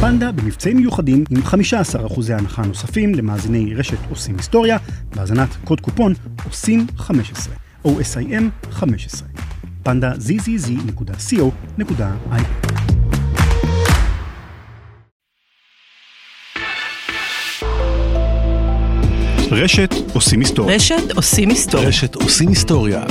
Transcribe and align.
פנדה 0.00 0.32
במבצעים 0.32 0.76
מיוחדים 0.76 1.24
עם 1.30 1.42
15% 1.42 2.32
הנחה 2.32 2.62
נוספים 2.62 3.14
למאזיני 3.14 3.74
רשת 3.74 3.98
עושים 4.10 4.36
היסטוריה, 4.36 4.76
בהאזנת 5.14 5.48
קוד 5.64 5.80
קופון 5.80 6.14
עושים 6.44 6.86
15, 6.96 7.54
OSIM 7.84 8.42
15. 8.70 9.28
פנדה 9.82 10.12
zzz.co.il 10.12 11.52
רשת 19.50 19.94
עושים 20.14 20.40
היסטוריה. 20.40 20.76
רשת 20.76 21.12
עושים 21.16 21.48
היסטוריה. 21.48 21.88
רשת 21.88 22.14
עושים 22.14 22.48
היסטוריה. 22.48 23.04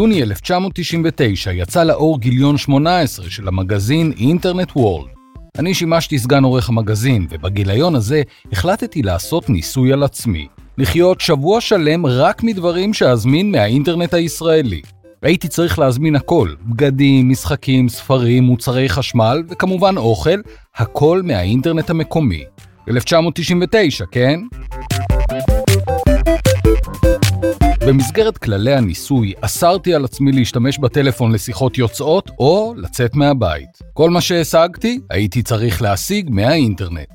ביוני 0.00 0.22
1999 0.22 1.52
יצא 1.52 1.84
לאור 1.84 2.20
גיליון 2.20 2.58
18 2.58 3.30
של 3.30 3.48
המגזין 3.48 4.12
אינטרנט 4.18 4.72
וורלד. 4.76 5.10
אני 5.58 5.74
שימשתי 5.74 6.18
סגן 6.18 6.44
עורך 6.44 6.68
המגזין, 6.68 7.26
ובגיליון 7.30 7.94
הזה 7.94 8.22
החלטתי 8.52 9.02
לעשות 9.02 9.50
ניסוי 9.50 9.92
על 9.92 10.02
עצמי. 10.02 10.46
לחיות 10.78 11.20
שבוע 11.20 11.60
שלם 11.60 12.06
רק 12.06 12.42
מדברים 12.42 12.94
שאזמין 12.94 13.52
מהאינטרנט 13.52 14.14
הישראלי. 14.14 14.80
הייתי 15.22 15.48
צריך 15.48 15.78
להזמין 15.78 16.16
הכל, 16.16 16.54
בגדים, 16.62 17.28
משחקים, 17.28 17.88
ספרים, 17.88 18.44
מוצרי 18.44 18.88
חשמל, 18.88 19.42
וכמובן 19.48 19.96
אוכל, 19.96 20.40
הכל 20.76 21.22
מהאינטרנט 21.24 21.90
המקומי. 21.90 22.44
1999, 22.88 24.04
כן? 24.10 24.40
במסגרת 27.90 28.38
כללי 28.38 28.74
הניסוי, 28.74 29.32
אסרתי 29.40 29.94
על 29.94 30.04
עצמי 30.04 30.32
להשתמש 30.32 30.78
בטלפון 30.78 31.32
לשיחות 31.32 31.78
יוצאות 31.78 32.30
או 32.38 32.74
לצאת 32.76 33.14
מהבית. 33.14 33.68
כל 33.94 34.10
מה 34.10 34.20
שהשגתי, 34.20 35.00
הייתי 35.10 35.42
צריך 35.42 35.82
להשיג 35.82 36.30
מהאינטרנט. 36.30 37.08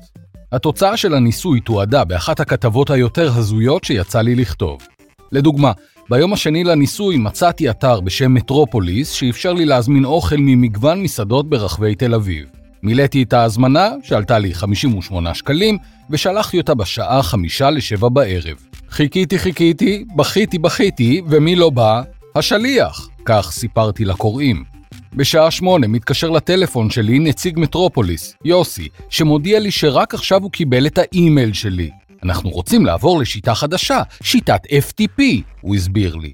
התוצאה 0.52 0.96
של 0.96 1.14
הניסוי 1.14 1.60
תועדה 1.60 2.04
באחת 2.04 2.40
הכתבות 2.40 2.90
היותר 2.90 3.30
הזויות 3.34 3.84
שיצא 3.84 4.20
לי 4.20 4.34
לכתוב. 4.34 4.82
לדוגמה, 5.32 5.72
ביום 6.10 6.32
השני 6.32 6.64
לניסוי 6.64 7.16
מצאתי 7.16 7.70
אתר 7.70 8.00
בשם 8.00 8.34
מטרופוליס 8.34 9.10
שאפשר 9.10 9.52
לי 9.52 9.64
להזמין 9.64 10.04
אוכל 10.04 10.36
ממגוון 10.38 11.02
מסעדות 11.02 11.50
ברחבי 11.50 11.94
תל 11.94 12.14
אביב. 12.14 12.46
מילאתי 12.82 13.22
את 13.22 13.32
ההזמנה, 13.32 13.90
שעלתה 14.02 14.38
לי 14.38 14.54
58 14.54 15.34
שקלים, 15.34 15.78
ושלחתי 16.10 16.58
אותה 16.58 16.74
בשעה 16.74 17.22
חמישה 17.22 17.70
לשבע 17.70 18.08
בערב. 18.08 18.56
חיכיתי 18.96 19.38
חיכיתי, 19.38 20.04
בכיתי 20.16 20.58
בכיתי, 20.58 21.22
ומי 21.28 21.56
לא 21.56 21.70
בא? 21.70 22.02
השליח, 22.34 23.08
כך 23.24 23.50
סיפרתי 23.52 24.04
לקוראים. 24.04 24.64
בשעה 25.14 25.50
שמונה 25.50 25.86
מתקשר 25.86 26.30
לטלפון 26.30 26.90
שלי 26.90 27.18
נציג 27.18 27.58
מטרופוליס, 27.58 28.34
יוסי, 28.44 28.88
שמודיע 29.08 29.60
לי 29.60 29.70
שרק 29.70 30.14
עכשיו 30.14 30.42
הוא 30.42 30.50
קיבל 30.50 30.86
את 30.86 30.98
האימייל 30.98 31.52
שלי. 31.52 31.90
אנחנו 32.22 32.50
רוצים 32.50 32.86
לעבור 32.86 33.20
לשיטה 33.20 33.54
חדשה, 33.54 34.02
שיטת 34.22 34.60
FTP, 34.66 35.22
הוא 35.60 35.74
הסביר 35.74 36.16
לי. 36.16 36.32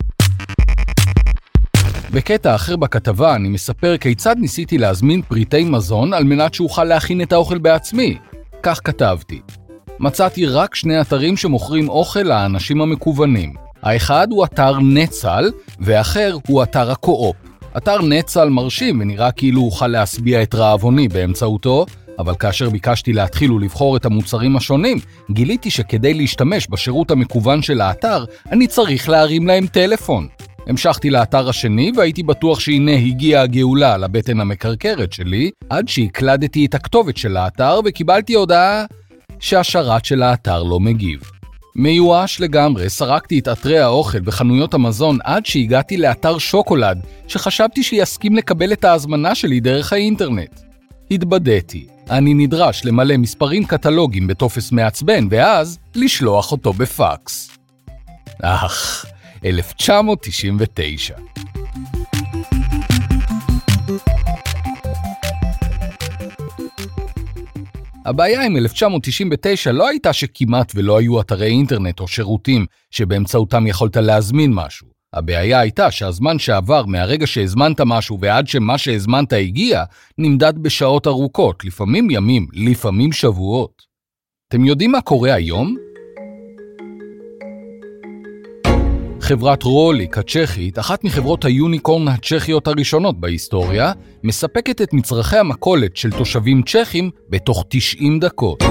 בקטע 2.10 2.54
אחר 2.54 2.76
בכתבה 2.76 3.34
אני 3.34 3.48
מספר 3.48 3.96
כיצד 3.96 4.36
ניסיתי 4.38 4.78
להזמין 4.78 5.22
פריטי 5.22 5.64
מזון 5.64 6.12
על 6.12 6.24
מנת 6.24 6.54
שאוכל 6.54 6.84
להכין 6.84 7.22
את 7.22 7.32
האוכל 7.32 7.58
בעצמי. 7.58 8.18
כך 8.62 8.80
כתבתי. 8.84 9.40
מצאתי 10.00 10.46
רק 10.46 10.74
שני 10.74 11.00
אתרים 11.00 11.36
שמוכרים 11.36 11.88
אוכל 11.88 12.22
לאנשים 12.22 12.80
המקוונים. 12.80 13.54
האחד 13.82 14.28
הוא 14.30 14.44
אתר 14.44 14.78
נצל, 14.80 15.50
ואחר 15.80 16.36
הוא 16.46 16.62
אתר 16.62 16.90
הקו-אופ. 16.90 17.36
אתר 17.76 18.02
נצל 18.02 18.48
מרשים 18.48 19.00
ונראה 19.00 19.32
כאילו 19.32 19.62
אוכל 19.62 19.86
להשביע 19.86 20.42
את 20.42 20.54
רעבוני 20.54 21.08
באמצעותו, 21.08 21.86
אבל 22.18 22.34
כאשר 22.34 22.70
ביקשתי 22.70 23.12
להתחיל 23.12 23.52
ולבחור 23.52 23.96
את 23.96 24.04
המוצרים 24.04 24.56
השונים, 24.56 24.98
גיליתי 25.30 25.70
שכדי 25.70 26.14
להשתמש 26.14 26.66
בשירות 26.70 27.10
המקוון 27.10 27.62
של 27.62 27.80
האתר, 27.80 28.24
אני 28.52 28.66
צריך 28.66 29.08
להרים 29.08 29.46
להם 29.46 29.66
טלפון. 29.66 30.28
המשכתי 30.66 31.10
לאתר 31.10 31.48
השני 31.48 31.92
והייתי 31.96 32.22
בטוח 32.22 32.60
שהנה 32.60 32.92
הגיעה 32.92 33.42
הגאולה 33.42 33.96
לבטן 33.96 34.40
המקרקרת 34.40 35.12
שלי, 35.12 35.50
עד 35.70 35.88
שהקלדתי 35.88 36.66
את 36.66 36.74
הכתובת 36.74 37.16
של 37.16 37.36
האתר 37.36 37.80
וקיבלתי 37.84 38.34
הודעה 38.34 38.84
שהשרת 39.42 40.04
של 40.04 40.22
האתר 40.22 40.62
לא 40.62 40.80
מגיב. 40.80 41.20
מיואש 41.76 42.40
לגמרי, 42.40 42.90
סרקתי 42.90 43.38
את 43.38 43.48
אתרי 43.48 43.78
האוכל 43.78 44.18
וחנויות 44.24 44.74
המזון 44.74 45.18
עד 45.24 45.46
שהגעתי 45.46 45.96
לאתר 45.96 46.38
שוקולד, 46.38 47.06
שחשבתי 47.28 47.82
שיסכים 47.82 48.36
לקבל 48.36 48.72
את 48.72 48.84
ההזמנה 48.84 49.34
שלי 49.34 49.60
דרך 49.60 49.92
האינטרנט. 49.92 50.60
התבדיתי. 51.10 51.86
אני 52.10 52.34
נדרש 52.34 52.84
למלא 52.84 53.16
מספרים 53.16 53.64
קטלוגיים 53.64 54.26
בטופס 54.26 54.72
מעצבן, 54.72 55.26
ואז 55.30 55.78
לשלוח 55.94 56.52
אותו 56.52 56.72
בפקס. 56.72 57.50
אך, 58.42 59.06
1999. 59.44 61.14
הבעיה 68.04 68.42
עם 68.46 68.56
1999 68.56 69.72
לא 69.72 69.88
הייתה 69.88 70.12
שכמעט 70.12 70.72
ולא 70.74 70.98
היו 70.98 71.20
אתרי 71.20 71.46
אינטרנט 71.46 72.00
או 72.00 72.08
שירותים 72.08 72.66
שבאמצעותם 72.90 73.66
יכולת 73.66 73.96
להזמין 73.96 74.52
משהו. 74.54 74.86
הבעיה 75.12 75.60
הייתה 75.60 75.90
שהזמן 75.90 76.38
שעבר 76.38 76.86
מהרגע 76.86 77.26
שהזמנת 77.26 77.80
משהו 77.80 78.18
ועד 78.20 78.48
שמה 78.48 78.78
שהזמנת 78.78 79.32
הגיע, 79.32 79.84
נמדד 80.18 80.58
בשעות 80.58 81.06
ארוכות, 81.06 81.64
לפעמים 81.64 82.10
ימים, 82.10 82.46
לפעמים 82.52 83.12
שבועות. 83.12 83.82
אתם 84.48 84.64
יודעים 84.64 84.92
מה 84.92 85.00
קורה 85.00 85.34
היום? 85.34 85.76
חברת 89.22 89.62
רוליק 89.62 90.18
הצ'כית, 90.18 90.78
אחת 90.78 91.04
מחברות 91.04 91.44
היוניקורן 91.44 92.08
הצ'כיות 92.08 92.66
הראשונות 92.66 93.20
בהיסטוריה, 93.20 93.92
מספקת 94.24 94.82
את 94.82 94.92
מצרכי 94.92 95.36
המכולת 95.36 95.96
של 95.96 96.10
תושבים 96.10 96.62
צ'כים 96.62 97.10
בתוך 97.28 97.64
90 97.68 98.20
דקות. 98.20 98.62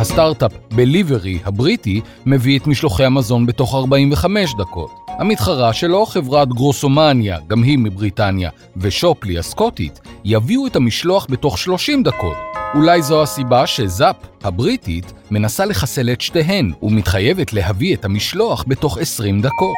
הסטארט-אפ 0.00 0.52
בליברי 0.74 1.38
הבריטי 1.44 2.00
מביא 2.26 2.58
את 2.58 2.66
משלוחי 2.66 3.04
המזון 3.04 3.46
בתוך 3.46 3.74
45 3.74 4.54
דקות. 4.58 4.90
המתחרה 5.08 5.72
שלו, 5.72 6.06
חברת 6.06 6.48
גרוסומניה, 6.48 7.38
גם 7.48 7.62
היא 7.62 7.78
מבריטניה, 7.78 8.50
ושופלי 8.76 9.38
הסקוטית, 9.38 10.00
יביאו 10.24 10.66
את 10.66 10.76
המשלוח 10.76 11.26
בתוך 11.30 11.58
30 11.58 12.02
דקות. 12.02 12.51
אולי 12.74 13.02
זו 13.02 13.22
הסיבה 13.22 13.66
שזאפ, 13.66 14.16
הבריטית, 14.44 15.12
מנסה 15.30 15.64
לחסל 15.64 16.10
את 16.12 16.20
שתיהן, 16.20 16.72
ומתחייבת 16.82 17.52
להביא 17.52 17.94
את 17.94 18.04
המשלוח 18.04 18.64
בתוך 18.68 18.98
20 18.98 19.42
דקות. 19.42 19.76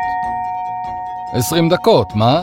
20 1.33 1.69
דקות, 1.69 2.09
מה? 2.15 2.43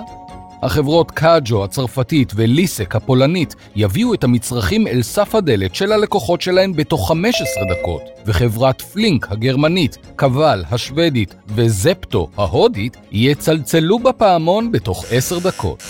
החברות 0.61 1.11
קאג'ו 1.11 1.63
הצרפתית 1.63 2.33
וליסק 2.35 2.95
הפולנית 2.95 3.55
יביאו 3.75 4.13
את 4.13 4.23
המצרכים 4.23 4.87
אל 4.87 5.01
סף 5.01 5.35
הדלת 5.35 5.75
של 5.75 5.91
הלקוחות 5.91 6.41
שלהן 6.41 6.73
בתוך 6.73 7.07
15 7.07 7.45
דקות, 7.69 8.01
וחברת 8.25 8.81
פלינק 8.81 9.31
הגרמנית, 9.31 9.97
קבל 10.15 10.63
השוודית 10.71 11.35
וזפטו 11.47 12.29
ההודית 12.37 12.97
יצלצלו 13.11 13.99
בפעמון 13.99 14.71
בתוך 14.71 15.05
10 15.11 15.39
דקות. 15.39 15.83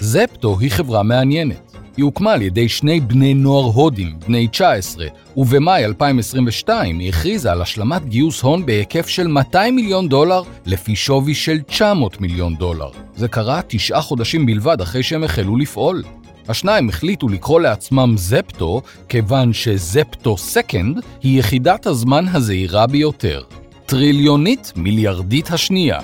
זפטו 0.00 0.58
היא 0.60 0.70
חברה 0.70 1.02
מעניינת. 1.02 1.73
היא 1.96 2.04
הוקמה 2.04 2.32
על 2.32 2.42
ידי 2.42 2.68
שני 2.68 3.00
בני 3.00 3.34
נוער 3.34 3.64
הודים, 3.64 4.12
בני 4.26 4.48
19, 4.48 5.06
ובמאי 5.36 5.84
2022 5.84 6.98
היא 6.98 7.08
הכריזה 7.08 7.52
על 7.52 7.62
השלמת 7.62 8.04
גיוס 8.04 8.42
הון 8.42 8.66
בהיקף 8.66 9.08
של 9.08 9.26
200 9.26 9.76
מיליון 9.76 10.08
דולר 10.08 10.42
לפי 10.66 10.96
שווי 10.96 11.34
של 11.34 11.60
900 11.60 12.20
מיליון 12.20 12.54
דולר. 12.54 12.88
זה 13.16 13.28
קרה 13.28 13.60
תשעה 13.66 14.00
חודשים 14.00 14.46
בלבד 14.46 14.80
אחרי 14.80 15.02
שהם 15.02 15.24
החלו 15.24 15.56
לפעול. 15.56 16.02
השניים 16.48 16.88
החליטו 16.88 17.28
לקרוא 17.28 17.60
לעצמם 17.60 18.14
זפטו, 18.16 18.82
כיוון 19.08 19.52
שזפטו 19.52 20.36
סקנד 20.36 21.00
היא 21.22 21.38
יחידת 21.38 21.86
הזמן 21.86 22.24
הזהירה 22.32 22.86
ביותר. 22.86 23.42
טריליונית 23.86 24.72
מיליארדית 24.76 25.50
השנייה. 25.50 26.00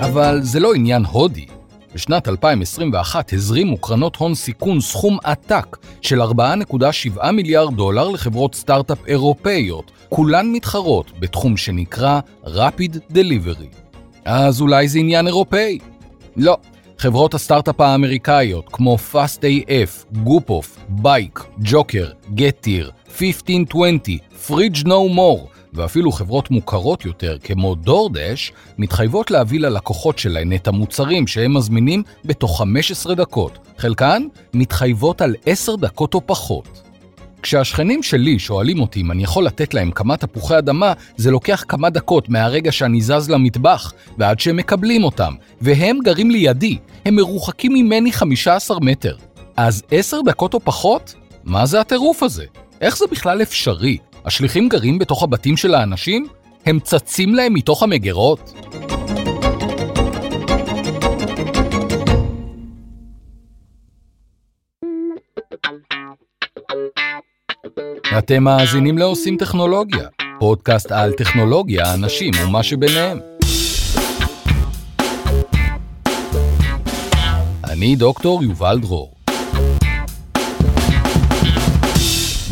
אבל 0.00 0.40
זה 0.42 0.60
לא 0.60 0.74
עניין 0.74 1.04
הודי. 1.04 1.51
בשנת 1.94 2.28
2021 2.28 3.32
הזרימו 3.32 3.76
קרנות 3.78 4.16
הון 4.16 4.34
סיכון 4.34 4.80
סכום 4.80 5.18
עתק 5.24 5.76
של 6.00 6.22
4.7 6.22 7.30
מיליארד 7.30 7.76
דולר 7.76 8.08
לחברות 8.08 8.54
סטארט-אפ 8.54 8.98
אירופאיות, 9.06 9.90
כולן 10.08 10.52
מתחרות 10.52 11.10
בתחום 11.18 11.56
שנקרא 11.56 12.20
Rapid 12.44 13.12
Delivery. 13.12 13.76
אז 14.24 14.60
אולי 14.60 14.88
זה 14.88 14.98
עניין 14.98 15.26
אירופאי? 15.26 15.78
לא. 16.36 16.56
חברות 16.98 17.34
הסטארט-אפ 17.34 17.80
האמריקאיות 17.80 18.64
כמו 18.72 18.96
Fast 19.12 19.38
AF, 19.38 20.18
גופוף, 20.18 20.78
בייק, 20.88 21.40
ג'וקר, 21.58 22.10
גטיר, 22.34 22.90
1520, 23.22 23.98
פריג' 24.46 24.76
נו 24.86 25.08
מור, 25.08 25.48
ואפילו 25.74 26.12
חברות 26.12 26.50
מוכרות 26.50 27.04
יותר 27.04 27.36
כמו 27.44 27.74
דורדש, 27.74 28.52
מתחייבות 28.78 29.30
להביא 29.30 29.60
ללקוחות 29.60 30.18
שלהן 30.18 30.52
את 30.52 30.68
המוצרים 30.68 31.26
שהם 31.26 31.54
מזמינים 31.54 32.02
בתוך 32.24 32.58
15 32.58 33.14
דקות. 33.14 33.58
חלקן 33.78 34.22
מתחייבות 34.54 35.20
על 35.20 35.34
10 35.46 35.76
דקות 35.76 36.14
או 36.14 36.26
פחות. 36.26 36.82
כשהשכנים 37.42 38.02
שלי 38.02 38.38
שואלים 38.38 38.80
אותי 38.80 39.00
אם 39.00 39.10
אני 39.10 39.22
יכול 39.22 39.44
לתת 39.44 39.74
להם 39.74 39.90
כמה 39.90 40.16
תפוחי 40.16 40.58
אדמה, 40.58 40.92
זה 41.16 41.30
לוקח 41.30 41.64
כמה 41.68 41.90
דקות 41.90 42.28
מהרגע 42.28 42.72
שאני 42.72 43.00
זז 43.00 43.30
למטבח 43.30 43.92
ועד 44.18 44.40
שהם 44.40 44.56
מקבלים 44.56 45.04
אותם, 45.04 45.34
והם 45.60 45.98
גרים 46.04 46.30
לידי, 46.30 46.78
הם 47.04 47.14
מרוחקים 47.14 47.72
ממני 47.72 48.12
15 48.12 48.80
מטר. 48.80 49.16
אז 49.56 49.82
10 49.90 50.20
דקות 50.22 50.54
או 50.54 50.60
פחות? 50.60 51.14
מה 51.44 51.66
זה 51.66 51.80
הטירוף 51.80 52.22
הזה? 52.22 52.44
איך 52.80 52.96
זה 52.96 53.04
בכלל 53.10 53.42
אפשרי? 53.42 53.98
השליחים 54.24 54.68
גרים 54.68 54.98
בתוך 54.98 55.22
הבתים 55.22 55.56
של 55.56 55.74
האנשים? 55.74 56.26
הם 56.66 56.80
צצים 56.80 57.34
להם 57.34 57.54
מתוך 57.54 57.82
המגירות? 57.82 58.54
אתם 68.18 68.44
מאזינים 68.44 68.98
לעושים 68.98 69.36
טכנולוגיה, 69.36 70.08
פודקאסט 70.38 70.92
על 70.92 71.12
טכנולוגיה, 71.12 71.94
אנשים 71.94 72.32
ומה 72.44 72.62
שביניהם. 72.62 73.18
אני 77.64 77.96
דוקטור 77.96 78.42
יובל 78.42 78.78
דרור. 78.80 79.21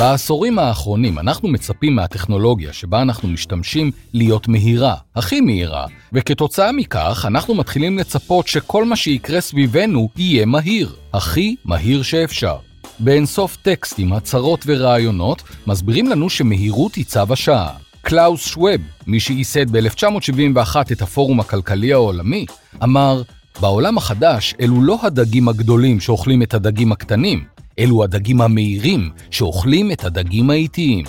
בעשורים 0.01 0.59
האחרונים 0.59 1.19
אנחנו 1.19 1.49
מצפים 1.49 1.95
מהטכנולוגיה 1.95 2.73
שבה 2.73 3.03
אנחנו 3.03 3.29
משתמשים 3.29 3.91
להיות 4.13 4.49
מהירה, 4.49 4.95
הכי 5.17 5.41
מהירה, 5.41 5.87
וכתוצאה 6.13 6.73
מכך 6.73 7.25
אנחנו 7.29 7.55
מתחילים 7.55 7.99
לצפות 7.99 8.49
שכל 8.49 8.85
מה 8.85 8.97
שיקרה 8.97 9.41
סביבנו 9.41 10.09
יהיה 10.17 10.47
מהיר, 10.47 10.97
הכי 11.13 11.57
מהיר 11.65 12.03
שאפשר. 12.03 12.57
באינסוף 12.99 13.57
טקסטים, 13.63 14.13
הצהרות 14.13 14.65
ורעיונות, 14.67 15.43
מסבירים 15.67 16.09
לנו 16.09 16.31
שמהירות 16.31 16.95
היא 16.95 17.05
צו 17.05 17.33
השעה. 17.33 17.73
קלאוס 18.03 18.47
שווב, 18.47 18.81
מי 19.07 19.21
שייסד 19.21 19.71
ב-1971 19.77 20.77
את 20.93 21.03
הפורום 21.03 21.41
הכלכלי 21.41 21.93
העולמי, 21.93 22.47
אמר, 22.83 23.23
בעולם 23.61 23.99
החדש 23.99 24.55
אלו 24.61 24.83
לא 24.83 24.99
הדגים 25.03 25.49
הגדולים 25.49 26.01
שאוכלים 26.01 26.43
את 26.43 26.55
הדגים 26.55 26.93
הקטנים, 26.93 27.45
אלו 27.79 28.05
הדגים 28.05 28.41
המהירים 28.41 29.11
שאוכלים 29.31 29.93
את 29.93 30.05
הדגים 30.05 30.51
האיטיים. 30.51 31.05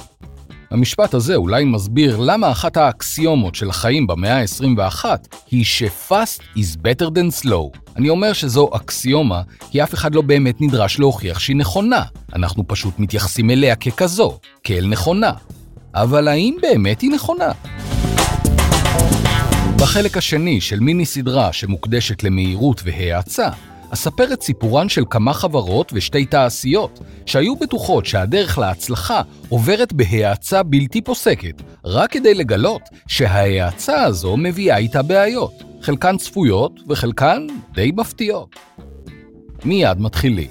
המשפט 0.72 1.14
הזה 1.14 1.36
אולי 1.36 1.66
מסביר 1.66 2.18
למה 2.20 2.52
אחת 2.52 2.78
האקסיומות 2.78 3.56
של 3.56 3.70
החיים 3.70 4.08
במאה 4.08 4.42
ה-21 4.42 5.06
היא 5.52 5.66
ש-fast 5.66 6.58
is 6.58 6.78
better 6.78 7.08
than 7.08 7.46
slow. 7.46 7.80
אני 7.96 8.10
אומר 8.10 8.34
שזו 8.34 8.70
אקסיומה 8.76 9.42
כי 9.72 9.84
אף 9.84 9.94
אחד 9.94 10.16
לא 10.16 10.22
באמת 10.22 10.62
נדרש 10.62 11.00
להוכיח 11.00 11.40
שהיא 11.40 11.56
נכונה, 11.56 12.04
אנחנו 12.36 12.68
פשוט 12.68 13.00
מתייחסים 13.00 13.50
אליה 13.50 13.76
ככזו, 13.76 14.38
כאל 14.64 14.88
נכונה. 14.88 15.32
אבל 15.96 16.28
האם 16.28 16.58
באמת 16.62 17.02
היא 17.02 17.12
נכונה? 17.12 17.52
בחלק 19.82 20.18
השני 20.18 20.62
של 20.62 20.80
מיני 20.80 21.06
סדרה 21.06 21.54
שמוקדשת 21.54 22.24
למהירות 22.24 22.82
והאצה, 22.86 23.50
אספר 23.94 24.34
את 24.34 24.42
סיפורן 24.42 24.90
של 24.90 25.04
כמה 25.10 25.34
חברות 25.34 25.92
ושתי 25.96 26.26
תעשיות, 26.26 27.00
שהיו 27.26 27.56
בטוחות 27.56 28.06
שהדרך 28.06 28.58
להצלחה 28.58 29.22
עוברת 29.50 29.94
בהאצה 29.94 30.64
בלתי 30.64 31.02
פוסקת, 31.02 31.62
רק 31.86 32.12
כדי 32.12 32.34
לגלות 32.34 32.82
שההאצה 33.08 34.04
הזו 34.04 34.38
מביאה 34.38 34.78
איתה 34.78 35.02
בעיות, 35.02 35.64
חלקן 35.82 36.18
צפויות 36.18 36.80
וחלקן 36.90 37.48
די 37.74 37.92
מפתיעות. 37.96 38.56
מיד 39.66 40.00
מתחילים. 40.00 40.50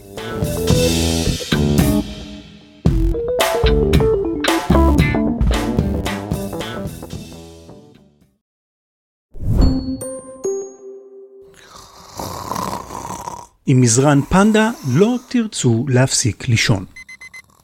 עם 13.66 13.80
מזרן 13.80 14.20
פנדה 14.22 14.70
לא 14.94 15.16
תרצו 15.28 15.86
להפסיק 15.88 16.48
לישון. 16.48 16.84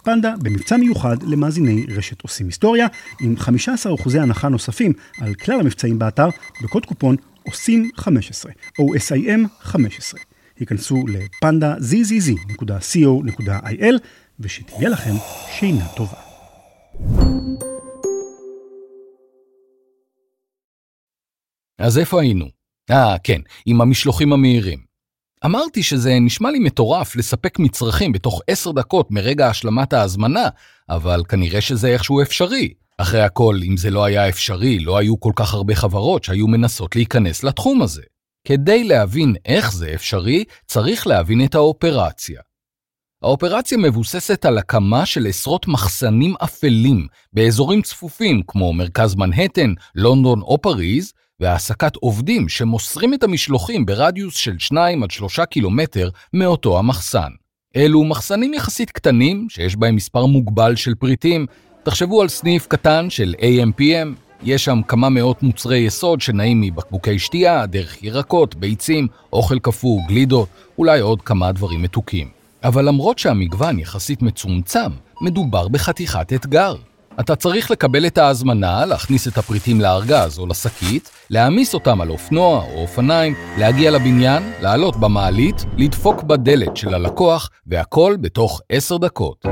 פנדה 0.04 0.34
במבצע 0.42 0.76
מיוחד 0.76 1.22
למאזיני 1.22 1.86
רשת 1.88 2.22
עושים 2.22 2.46
היסטוריה, 2.46 2.86
עם 3.20 3.34
15% 3.38 4.18
הנחה 4.20 4.48
נוספים 4.48 4.92
על 5.20 5.34
כלל 5.34 5.60
המבצעים 5.60 5.98
באתר, 5.98 6.28
בקוד 6.62 6.86
קופון 6.86 7.16
עושים 7.42 7.90
15, 7.96 8.52
או 8.78 8.94
SIM 8.94 9.48
15. 9.60 10.20
היכנסו 10.58 11.04
לפנדה 11.06 11.74
zzz.co.il 11.76 13.14
ושתהיה 14.40 14.88
לכם 14.88 15.14
שינה 15.58 15.88
טובה. 15.96 16.16
אז 21.78 21.98
איפה 21.98 22.20
היינו? 22.20 22.46
אה, 22.90 23.18
כן, 23.24 23.40
עם 23.66 23.80
המשלוחים 23.80 24.32
המהירים. 24.32 24.85
אמרתי 25.46 25.82
שזה 25.82 26.18
נשמע 26.20 26.50
לי 26.50 26.58
מטורף 26.58 27.16
לספק 27.16 27.58
מצרכים 27.58 28.12
בתוך 28.12 28.40
עשר 28.46 28.72
דקות 28.72 29.10
מרגע 29.10 29.48
השלמת 29.48 29.92
ההזמנה, 29.92 30.48
אבל 30.88 31.22
כנראה 31.28 31.60
שזה 31.60 31.88
איכשהו 31.88 32.22
אפשרי. 32.22 32.72
אחרי 32.98 33.20
הכל, 33.22 33.60
אם 33.64 33.76
זה 33.76 33.90
לא 33.90 34.04
היה 34.04 34.28
אפשרי, 34.28 34.78
לא 34.78 34.96
היו 34.96 35.20
כל 35.20 35.32
כך 35.36 35.54
הרבה 35.54 35.74
חברות 35.74 36.24
שהיו 36.24 36.46
מנסות 36.46 36.96
להיכנס 36.96 37.44
לתחום 37.44 37.82
הזה. 37.82 38.02
כדי 38.46 38.84
להבין 38.84 39.34
איך 39.44 39.72
זה 39.72 39.90
אפשרי, 39.94 40.44
צריך 40.66 41.06
להבין 41.06 41.44
את 41.44 41.54
האופרציה. 41.54 42.40
האופרציה 43.22 43.78
מבוססת 43.78 44.44
על 44.44 44.58
הקמה 44.58 45.06
של 45.06 45.26
עשרות 45.26 45.68
מחסנים 45.68 46.34
אפלים 46.44 47.06
באזורים 47.32 47.82
צפופים 47.82 48.42
כמו 48.46 48.72
מרכז 48.72 49.14
מנהטן, 49.14 49.72
לונדון 49.94 50.40
או 50.40 50.58
פריז, 50.62 51.12
והעסקת 51.40 51.96
עובדים 51.96 52.48
שמוסרים 52.48 53.14
את 53.14 53.22
המשלוחים 53.22 53.86
ברדיוס 53.86 54.36
של 54.36 54.58
2 54.58 55.02
עד 55.02 55.10
3 55.10 55.40
קילומטר 55.40 56.10
מאותו 56.32 56.78
המחסן. 56.78 57.28
אלו 57.76 58.04
מחסנים 58.04 58.54
יחסית 58.54 58.90
קטנים, 58.90 59.46
שיש 59.50 59.76
בהם 59.76 59.96
מספר 59.96 60.26
מוגבל 60.26 60.76
של 60.76 60.94
פריטים. 60.94 61.46
תחשבו 61.82 62.22
על 62.22 62.28
סניף 62.28 62.66
קטן 62.66 63.10
של 63.10 63.34
AMPM, 63.38 64.08
יש 64.42 64.64
שם 64.64 64.80
כמה 64.88 65.08
מאות 65.08 65.42
מוצרי 65.42 65.78
יסוד 65.78 66.20
שנעים 66.20 66.60
מבקבוקי 66.60 67.18
שתייה, 67.18 67.66
דרך 67.66 68.02
ירקות, 68.02 68.54
ביצים, 68.54 69.08
אוכל 69.32 69.58
קפוא, 69.58 70.00
גלידות, 70.08 70.48
אולי 70.78 71.00
עוד 71.00 71.22
כמה 71.22 71.52
דברים 71.52 71.82
מתוקים. 71.82 72.28
אבל 72.64 72.88
למרות 72.88 73.18
שהמגוון 73.18 73.78
יחסית 73.78 74.22
מצומצם, 74.22 74.90
מדובר 75.20 75.68
בחתיכת 75.68 76.32
אתגר. 76.32 76.74
אתה 77.20 77.36
צריך 77.36 77.70
לקבל 77.70 78.06
את 78.06 78.18
ההזמנה, 78.18 78.84
להכניס 78.86 79.28
את 79.28 79.38
הפריטים 79.38 79.80
לארגז 79.80 80.38
או 80.38 80.46
לשקית, 80.46 81.10
להעמיס 81.30 81.74
אותם 81.74 82.00
על 82.00 82.10
אופנוע 82.10 82.64
או 82.64 82.82
אופניים, 82.82 83.34
להגיע 83.58 83.90
לבניין, 83.90 84.42
לעלות 84.62 84.96
במעלית, 84.96 85.64
לדפוק 85.76 86.22
בדלת 86.22 86.76
של 86.76 86.94
הלקוח, 86.94 87.50
והכל 87.66 88.16
בתוך 88.20 88.60
עשר 88.68 88.96
דקות. 88.96 89.46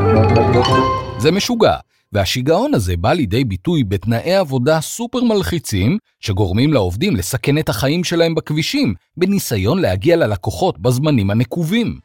זה 1.19 1.31
משוגע, 1.31 1.77
והשיגעון 2.13 2.75
הזה 2.75 2.97
בא 2.97 3.13
לידי 3.13 3.45
ביטוי 3.45 3.85
בתנאי 3.85 4.35
עבודה 4.35 4.81
סופר 4.81 5.25
מלחיצים, 5.25 5.99
שגורמים 6.21 6.73
לעובדים 6.73 7.17
לסכן 7.17 7.59
את 7.59 7.69
החיים 7.69 8.05
שלהם 8.05 8.35
בכבישים, 8.35 8.95
בניסיון 9.17 9.79
להגיע 9.79 10.17
ללקוחות 10.17 10.79
בזמנים 10.79 11.31
הנקובים. 11.31 11.99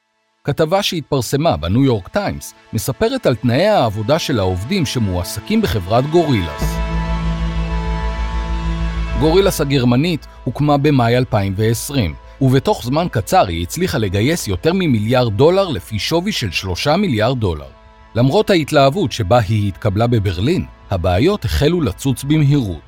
כתבה 0.50 0.84
שהתפרסמה 0.84 1.58
בניו 1.58 1.84
יורק 1.84 2.08
טיימס 2.08 2.54
מספרת 2.74 3.26
על 3.26 3.36
תנאי 3.36 3.68
העבודה 3.68 4.20
של 4.20 4.40
העובדים 4.40 4.86
שמועסקים 4.86 5.62
בחברת 5.62 6.06
גורילס. 6.06 6.78
גורילס 9.20 9.62
הגרמנית 9.62 10.28
הוקמה 10.44 10.78
במאי 10.78 11.18
2020, 11.18 12.14
ובתוך 12.42 12.84
זמן 12.86 13.08
קצר 13.12 13.48
היא 13.48 13.64
הצליחה 13.64 13.98
לגייס 13.98 14.48
יותר 14.48 14.74
ממיליארד 14.74 15.38
דולר 15.38 15.68
לפי 15.68 16.00
שווי 16.00 16.32
של 16.32 16.52
3 16.52 16.88
מיליארד 16.88 17.40
דולר. 17.40 17.70
למרות 18.16 18.50
ההתלהבות 18.50 19.12
שבה 19.12 19.40
היא 19.40 19.68
התקבלה 19.68 20.08
בברלין, 20.08 20.66
הבעיות 20.92 21.46
החלו 21.46 21.82
לצוץ 21.82 22.24
במהירות. 22.24 22.82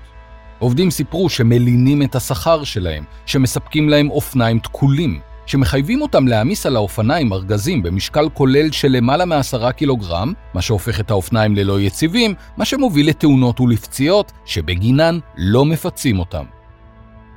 עובדים 0.60 0.92
סיפרו 0.92 1.30
שמלינים 1.30 2.02
את 2.04 2.16
השכר 2.16 2.64
שלהם, 2.64 3.04
שמספקים 3.26 3.90
להם 3.90 4.10
אופניים 4.10 4.60
תקולים, 4.60 5.20
שמחייבים 5.52 6.02
אותם 6.02 6.28
להעמיס 6.28 6.66
על 6.66 6.76
האופניים 6.76 7.34
ארגזים 7.34 7.84
במשקל 7.84 8.30
כולל 8.30 8.72
של 8.72 8.88
למעלה 8.88 9.26
מעשרה 9.26 9.72
קילוגרם, 9.72 10.34
מה 10.54 10.62
שהופך 10.62 11.00
את 11.00 11.12
האופניים 11.12 11.56
ללא 11.56 11.80
יציבים, 11.80 12.34
מה 12.58 12.66
שמוביל 12.66 13.10
לתאונות 13.10 13.60
ולפציעות, 13.60 14.32
שבגינן 14.46 15.20
לא 15.38 15.66
מפצים 15.66 16.20
אותם. 16.20 16.44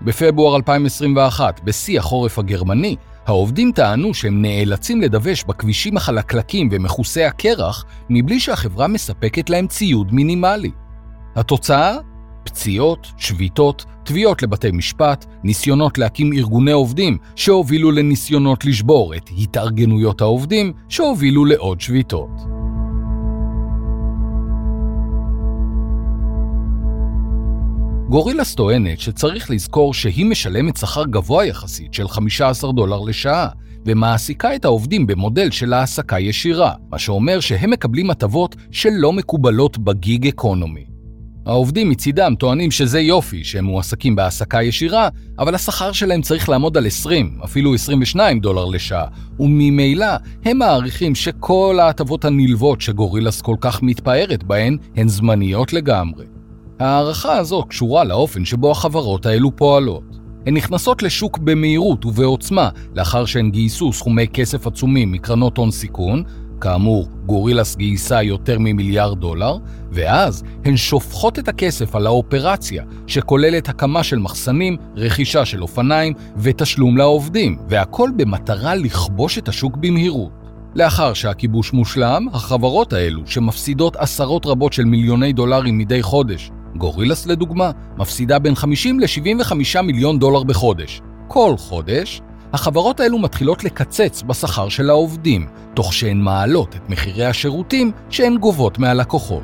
בפברואר 0.03 0.57
2021, 0.57 1.61
בשיא 1.65 1.99
החורף 1.99 2.39
הגרמני, 2.39 2.97
העובדים 3.27 3.73
טענו 3.73 4.15
שהם 4.15 4.43
נאלצים 4.43 5.01
לדווש 5.01 5.45
בכבישים 5.45 5.97
החלקלקים 5.97 6.69
ומכוסי 6.73 7.25
הקרח 7.25 7.85
מבלי 8.11 8.41
שהחברה 8.41 8.89
מספקת 8.89 9.51
להם 9.51 9.67
ציוד 9.67 10.15
מינימלי. 10.15 10.71
התוצאה? 11.37 11.97
פציעות, 12.45 13.07
שביתות, 13.17 13.85
תביעות 14.05 14.43
לבתי 14.43 14.71
משפט, 14.71 15.27
ניסיונות 15.45 15.99
להקים 15.99 16.33
ארגוני 16.33 16.73
עובדים 16.73 17.19
שהובילו 17.37 17.91
לניסיונות 17.91 18.65
לשבור 18.65 19.15
את 19.15 19.31
התארגנויות 19.39 20.21
העובדים 20.21 20.73
שהובילו 20.89 21.45
לעוד 21.45 21.81
שביתות. 21.81 22.31
גורילס 28.09 28.55
טוענת 28.55 29.01
שצריך 29.01 29.51
לזכור 29.51 29.95
שהיא 29.95 30.27
משלמת 30.27 30.77
שכר 30.77 31.05
גבוה 31.05 31.45
יחסית 31.45 31.95
של 31.95 32.09
15 32.09 32.73
דולר 32.73 33.01
לשעה, 33.01 33.49
ומעסיקה 33.87 34.55
את 34.55 34.65
העובדים 34.65 35.07
במודל 35.07 35.51
של 35.51 35.73
העסקה 35.73 36.21
ישירה, 36.21 36.73
מה 36.91 36.99
שאומר 36.99 37.41
שהם 37.41 37.71
מקבלים 37.71 38.11
הטבות 38.11 38.57
שלא 38.71 39.13
מקובלות 39.13 39.79
בגיג 39.79 40.27
אקונומי. 40.27 40.94
העובדים 41.47 41.91
מצידם 41.91 42.35
טוענים 42.39 42.71
שזה 42.71 43.01
יופי 43.01 43.45
שהם 43.45 43.65
מועסקים 43.65 44.17
בהעסקה 44.17 44.63
ישירה, 44.63 45.09
אבל 45.39 45.55
השכר 45.55 45.93
שלהם 45.93 46.23
צריך 46.23 46.49
לעמוד 46.49 46.77
על 46.77 46.87
20, 46.87 47.39
אפילו 47.45 47.75
22 47.75 48.41
דולר 48.41 48.65
לשעה, 48.65 49.07
וממילא 49.41 50.07
הם 50.45 50.59
מעריכים 50.59 51.15
שכל 51.15 51.79
ההטבות 51.81 52.25
הנלוות 52.25 52.81
שגורילס 52.81 53.43
כל 53.43 53.57
כך 53.61 53.83
מתפארת 53.83 54.45
בהן 54.45 54.77
הן 54.97 55.09
זמניות 55.09 55.73
לגמרי. 55.73 56.25
ההערכה 56.81 57.37
הזו 57.37 57.65
קשורה 57.69 58.05
לאופן 58.05 58.45
שבו 58.45 58.71
החברות 58.71 59.27
האלו 59.27 59.57
פועלות. 59.57 60.25
הן 60.47 60.55
נכנסות 60.57 61.03
לשוק 61.03 61.39
במהירות 61.39 62.05
ובעוצמה 62.05 62.69
לאחר 62.95 63.25
שהן 63.25 63.51
גייסו 63.51 63.93
סכומי 63.93 64.29
כסף 64.29 64.67
עצומים 64.67 65.13
מקרנות 65.13 65.57
הון 65.57 65.71
סיכון, 65.71 66.23
כאמור, 66.65 67.09
גורילס 67.27 67.77
גייסה 67.77 68.23
יותר 68.23 68.57
ממיליארד 68.59 69.21
דולר, 69.21 69.57
ואז 69.93 70.43
הן 70.65 70.77
שופכות 70.77 71.39
את 71.39 71.49
הכסף 71.49 71.97
על 71.97 72.07
האופרציה, 72.07 72.85
שכוללת 73.07 73.69
הקמה 73.69 74.03
של 74.03 74.19
מחסנים, 74.19 74.77
רכישה 74.97 75.45
של 75.45 75.63
אופניים 75.63 76.13
ותשלום 76.37 76.97
לעובדים, 76.97 77.59
והכל 77.69 78.11
במטרה 78.17 78.75
לכבוש 78.75 79.39
את 79.39 79.49
השוק 79.49 79.77
במהירות. 79.77 80.31
לאחר 80.75 81.13
שהכיבוש 81.13 81.73
מושלם, 81.73 82.27
החברות 82.33 82.93
האלו, 82.93 83.23
שמפסידות 83.27 83.97
עשרות 83.97 84.47
רבות 84.47 84.73
של 84.73 84.85
מיליוני 84.85 85.33
דולרים 85.33 85.79
מדי 85.79 86.03
חודש, 86.03 86.51
גורילס 86.77 87.27
לדוגמה, 87.27 87.71
מפסידה 87.97 88.39
בין 88.39 88.55
50 88.55 89.01
ל-75 89.01 89.83
מיליון 89.83 90.19
דולר 90.19 90.43
בחודש. 90.43 91.01
כל 91.29 91.55
חודש, 91.59 92.21
החברות 92.55 93.01
האלו 93.01 93.19
מתחילות 93.19 93.65
לקצץ 93.65 94.23
בשכר 94.27 94.69
של 94.69 94.91
העובדים, 94.91 95.47
תוך 95.75 95.93
שהן 95.93 96.21
מעלות 96.21 96.77
את 96.77 96.91
מחירי 96.91 97.27
השירותים 97.27 97.93
שהן 98.11 98.37
גובות 98.37 98.79
מהלקוחות. 98.79 99.43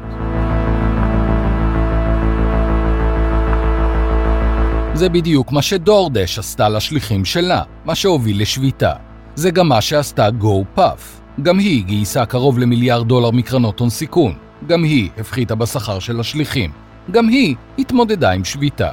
זה 4.94 5.08
בדיוק 5.08 5.52
מה 5.52 5.62
שדורדש 5.62 6.38
עשתה 6.38 6.68
לשליחים 6.68 7.24
שלה, 7.24 7.62
מה 7.84 7.94
שהוביל 7.94 8.42
לשביתה. 8.42 8.92
זה 9.34 9.50
גם 9.50 9.68
מה 9.68 9.80
שעשתה 9.80 10.28
GoPuff. 10.40 11.00
גם 11.42 11.58
היא 11.58 11.84
גייסה 11.84 12.26
קרוב 12.26 12.58
למיליארד 12.58 13.08
דולר 13.08 13.30
מקרנות 13.30 13.80
הון 13.80 13.90
סיכון. 13.90 14.34
גם 14.66 14.84
היא 14.84 15.10
הפחיתה 15.18 15.54
בשכר 15.54 15.98
של 15.98 16.20
השליחים. 16.20 16.70
גם 17.10 17.28
היא 17.28 17.54
התמודדה 17.78 18.30
עם 18.30 18.44
שביתה. 18.44 18.90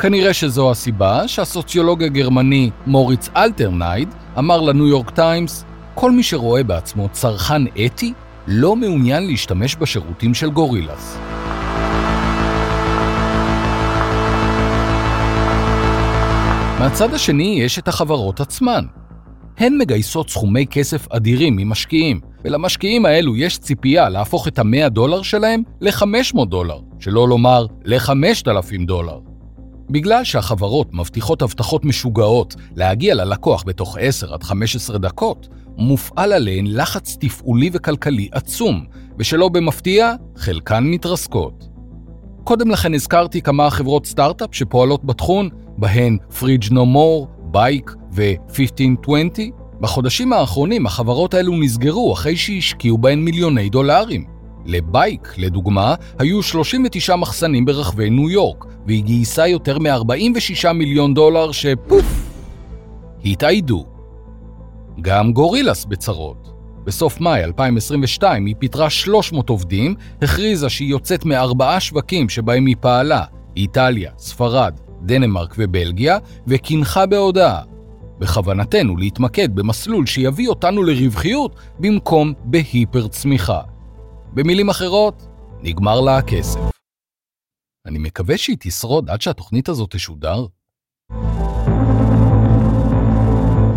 כנראה 0.00 0.34
שזו 0.34 0.70
הסיבה 0.70 1.28
שהסוציולוג 1.28 2.02
הגרמני 2.02 2.70
מוריץ 2.86 3.28
אלטנריד 3.36 4.08
אמר 4.38 4.60
לניו 4.60 4.86
יורק 4.86 5.10
טיימס, 5.10 5.64
כל 5.94 6.10
מי 6.10 6.22
שרואה 6.22 6.62
בעצמו 6.62 7.08
צרכן 7.12 7.62
אתי 7.86 8.12
לא 8.46 8.76
מעוניין 8.76 9.26
להשתמש 9.26 9.76
בשירותים 9.76 10.34
של 10.34 10.50
גורילס. 10.50 11.18
מהצד 16.78 17.14
השני 17.14 17.60
יש 17.60 17.78
את 17.78 17.88
החברות 17.88 18.40
עצמן. 18.40 18.84
הן 19.58 19.78
מגייסות 19.78 20.30
סכומי 20.30 20.66
כסף 20.66 21.12
אדירים 21.12 21.56
ממשקיעים, 21.56 22.20
ולמשקיעים 22.44 23.06
האלו 23.06 23.36
יש 23.36 23.58
ציפייה 23.58 24.08
להפוך 24.08 24.48
את 24.48 24.58
ה-100 24.58 24.88
דולר 24.88 25.22
שלהם 25.22 25.62
ל-500 25.80 26.44
דולר, 26.44 26.78
שלא 27.00 27.28
לומר 27.28 27.66
ל-5,000 27.84 28.86
דולר. 28.86 29.18
בגלל 29.90 30.24
שהחברות 30.24 30.94
מבטיחות 30.94 31.42
הבטחות 31.42 31.84
משוגעות 31.84 32.54
להגיע 32.76 33.14
ללקוח 33.14 33.64
בתוך 33.66 33.96
10 34.00 34.34
עד 34.34 34.42
15 34.42 34.98
דקות, 34.98 35.48
מופעל 35.76 36.32
עליהן 36.32 36.66
לחץ 36.68 37.16
תפעולי 37.20 37.70
וכלכלי 37.72 38.28
עצום, 38.32 38.84
ושלא 39.18 39.48
במפתיע, 39.48 40.14
חלקן 40.36 40.84
מתרסקות. 40.84 41.68
קודם 42.44 42.70
לכן 42.70 42.94
הזכרתי 42.94 43.42
כמה 43.42 43.70
חברות 43.70 44.06
סטארט-אפ 44.06 44.54
שפועלות 44.54 45.04
בתחום, 45.04 45.48
בהן 45.78 46.18
פריג' 46.38 46.64
נו 46.70 46.86
מור, 46.86 47.28
בייק 47.38 47.94
ו-1520. 48.12 49.40
בחודשים 49.80 50.32
האחרונים 50.32 50.86
החברות 50.86 51.34
האלו 51.34 51.52
נסגרו 51.52 52.12
אחרי 52.12 52.36
שהשקיעו 52.36 52.98
בהן 52.98 53.18
מיליוני 53.18 53.68
דולרים. 53.68 54.37
לבייק, 54.68 55.34
לדוגמה, 55.36 55.94
היו 56.18 56.42
39 56.42 57.16
מחסנים 57.16 57.64
ברחבי 57.64 58.10
ניו 58.10 58.30
יורק, 58.30 58.64
והיא 58.86 59.04
גייסה 59.04 59.46
יותר 59.46 59.78
מ-46 59.78 60.72
מיליון 60.72 61.14
דולר 61.14 61.52
שפוף, 61.52 62.04
התאיידו. 63.24 63.86
גם 65.00 65.32
גורילס 65.32 65.84
בצרות. 65.84 66.52
בסוף 66.84 67.20
מאי 67.20 67.44
2022 67.44 68.46
היא 68.46 68.54
פיטרה 68.58 68.90
300 68.90 69.48
עובדים, 69.48 69.94
הכריזה 70.22 70.68
שהיא 70.68 70.90
יוצאת 70.90 71.24
מארבעה 71.24 71.80
שווקים 71.80 72.28
שבהם 72.28 72.66
היא 72.66 72.76
פעלה, 72.80 73.24
איטליה, 73.56 74.10
ספרד, 74.18 74.80
דנמרק 75.02 75.54
ובלגיה, 75.58 76.18
וקינחה 76.46 77.06
בהודעה. 77.06 77.62
בכוונתנו 78.18 78.96
להתמקד 78.96 79.54
במסלול 79.54 80.06
שיביא 80.06 80.48
אותנו 80.48 80.82
לרווחיות 80.82 81.54
במקום 81.78 82.32
בהיפר 82.44 83.08
צמיחה. 83.08 83.60
במילים 84.34 84.68
אחרות, 84.68 85.26
נגמר 85.62 86.00
לה 86.00 86.18
הכסף. 86.18 86.60
אני 87.86 87.98
מקווה 87.98 88.38
שהיא 88.38 88.56
תשרוד 88.60 89.10
עד 89.10 89.22
שהתוכנית 89.22 89.68
הזאת 89.68 89.90
תשודר. 89.90 90.46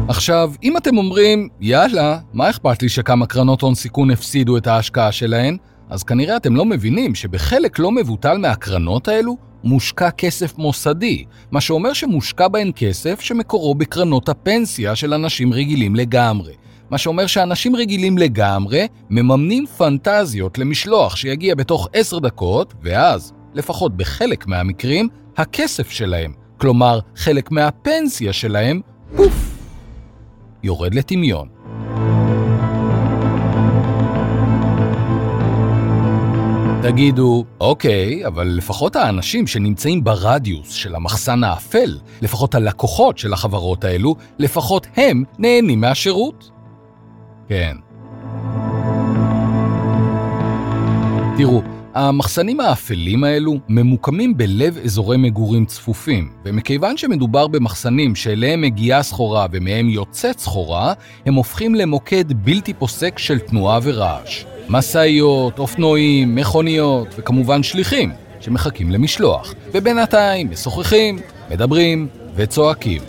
עכשיו, 0.08 0.52
אם 0.64 0.78
אתם 0.78 0.98
אומרים, 0.98 1.50
יאללה, 1.60 2.20
מה 2.34 2.50
אכפת 2.50 2.82
לי 2.82 2.90
שכמה 2.90 3.26
קרנות 3.26 3.62
הון 3.62 3.76
סיכון 3.76 4.12
הפסידו 4.12 4.58
את 4.58 4.68
ההשקעה 4.68 5.12
שלהן? 5.12 5.58
אז 5.90 6.04
כנראה 6.04 6.38
אתם 6.38 6.56
לא 6.56 6.66
מבינים 6.66 7.16
שבחלק 7.16 7.80
לא 7.80 7.92
מבוטל 7.92 8.38
מהקרנות 8.38 9.08
האלו 9.08 9.38
מושקע 9.64 10.12
כסף 10.12 10.58
מוסדי, 10.58 11.26
מה 11.52 11.62
שאומר 11.62 11.94
שמושקע 11.94 12.48
בהן 12.48 12.72
כסף 12.76 13.20
שמקורו 13.20 13.76
בקרנות 13.76 14.30
הפנסיה 14.30 14.96
של 14.96 15.14
אנשים 15.14 15.54
רגילים 15.54 15.96
לגמרי. 15.96 16.54
מה 16.92 16.98
שאומר 16.98 17.28
שאנשים 17.28 17.76
רגילים 17.76 18.18
לגמרי 18.18 18.88
מממנים 19.10 19.66
פנטזיות 19.78 20.58
למשלוח 20.58 21.16
שיגיע 21.16 21.56
בתוך 21.56 21.88
עשר 21.94 22.20
דקות, 22.20 22.74
ואז, 22.82 23.34
לפחות 23.54 23.98
בחלק 23.98 24.48
מהמקרים, 24.48 25.10
הכסף 25.38 25.90
שלהם, 25.90 26.34
כלומר 26.58 27.00
חלק 27.16 27.52
מהפנסיה 27.52 28.34
שלהם, 28.34 28.82
פוף, 29.16 29.58
יורד 30.64 30.94
לטמיון. 30.94 31.48
תגידו, 36.82 37.46
אוקיי, 37.60 38.28
אבל 38.28 38.48
לפחות 38.48 38.96
האנשים 38.96 39.48
שנמצאים 39.48 40.04
ברדיוס 40.04 40.72
של 40.72 40.96
המחסן 40.96 41.44
האפל, 41.44 41.98
לפחות 42.22 42.56
הלקוחות 42.56 43.18
של 43.18 43.34
החברות 43.34 43.84
האלו, 43.84 44.16
לפחות 44.40 44.88
הם 44.96 45.24
נהנים 45.40 45.82
מהשירות. 45.82 46.52
כן. 47.52 47.78
תראו, 51.38 51.62
המחסנים 51.94 52.60
האפלים 52.60 53.24
האלו 53.24 53.58
ממוקמים 53.70 54.38
בלב 54.38 54.78
אזורי 54.78 55.18
מגורים 55.18 55.66
צפופים, 55.66 56.30
ומכיוון 56.46 56.98
שמדובר 56.98 57.48
במחסנים 57.48 58.16
שאליהם 58.16 58.62
מגיעה 58.62 59.04
סחורה 59.04 59.46
ומהם 59.52 59.90
יוצאת 59.90 60.40
סחורה, 60.40 60.94
הם 61.26 61.34
הופכים 61.34 61.76
למוקד 61.76 62.34
בלתי 62.34 62.74
פוסק 62.74 63.20
של 63.20 63.40
תנועה 63.40 63.80
ורעש. 63.84 64.46
משאיות, 64.70 65.60
אופנועים, 65.60 66.36
מכוניות, 66.36 67.08
וכמובן 67.18 67.64
שליחים 67.64 68.12
שמחכים 68.40 68.92
למשלוח, 68.92 69.54
ובינתיים 69.74 70.50
משוחחים, 70.52 71.20
מדברים 71.52 72.08
וצועקים. 72.36 73.02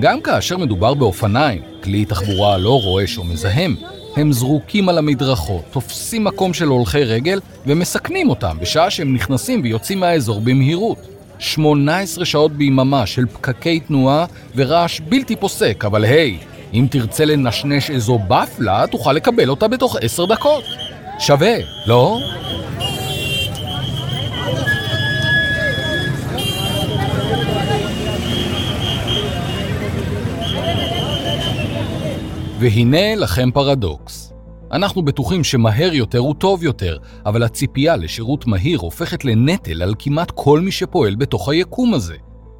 גם 0.00 0.20
כאשר 0.20 0.56
מדובר 0.56 0.94
באופניים, 0.94 1.62
כלי 1.88 2.04
תחבורה 2.04 2.58
לא 2.58 2.82
רועש 2.82 3.18
או 3.18 3.24
מזהם, 3.24 3.76
הם 4.16 4.32
זרוקים 4.32 4.88
על 4.88 4.98
המדרכות, 4.98 5.62
תופסים 5.70 6.24
מקום 6.24 6.54
של 6.54 6.68
הולכי 6.68 7.04
רגל 7.04 7.40
ומסכנים 7.66 8.30
אותם 8.30 8.56
בשעה 8.60 8.90
שהם 8.90 9.14
נכנסים 9.14 9.60
ויוצאים 9.62 10.00
מהאזור 10.00 10.40
במהירות. 10.40 10.98
18 11.38 12.24
שעות 12.24 12.52
ביממה 12.52 13.06
של 13.06 13.26
פקקי 13.26 13.80
תנועה 13.80 14.26
ורעש 14.56 15.00
בלתי 15.00 15.36
פוסק, 15.36 15.84
אבל 15.84 16.04
היי, 16.04 16.38
אם 16.74 16.86
תרצה 16.90 17.24
לנשנש 17.24 17.90
איזו 17.90 18.18
בפלה, 18.28 18.84
תוכל 18.90 19.12
לקבל 19.12 19.48
אותה 19.50 19.68
בתוך 19.68 19.96
עשר 20.00 20.24
דקות. 20.24 20.64
שווה, 21.18 21.56
לא? 21.86 22.18
והנה 32.60 33.14
לכם 33.14 33.50
פרדוקס. 33.50 34.32
אנחנו 34.72 35.02
בטוחים 35.02 35.44
שמהר 35.44 35.92
יותר 35.92 36.18
הוא 36.18 36.34
טוב 36.34 36.62
יותר, 36.62 36.96
אבל 37.26 37.42
הציפייה 37.42 37.96
לשירות 37.96 38.46
מהיר 38.46 38.78
הופכת 38.78 39.24
לנטל 39.24 39.82
על 39.82 39.94
כמעט 39.98 40.32
כל 40.34 40.60
מי 40.60 40.70
שפועל 40.70 41.14
בתוך 41.14 41.48
היקום 41.48 41.94
הזה. 41.94 42.14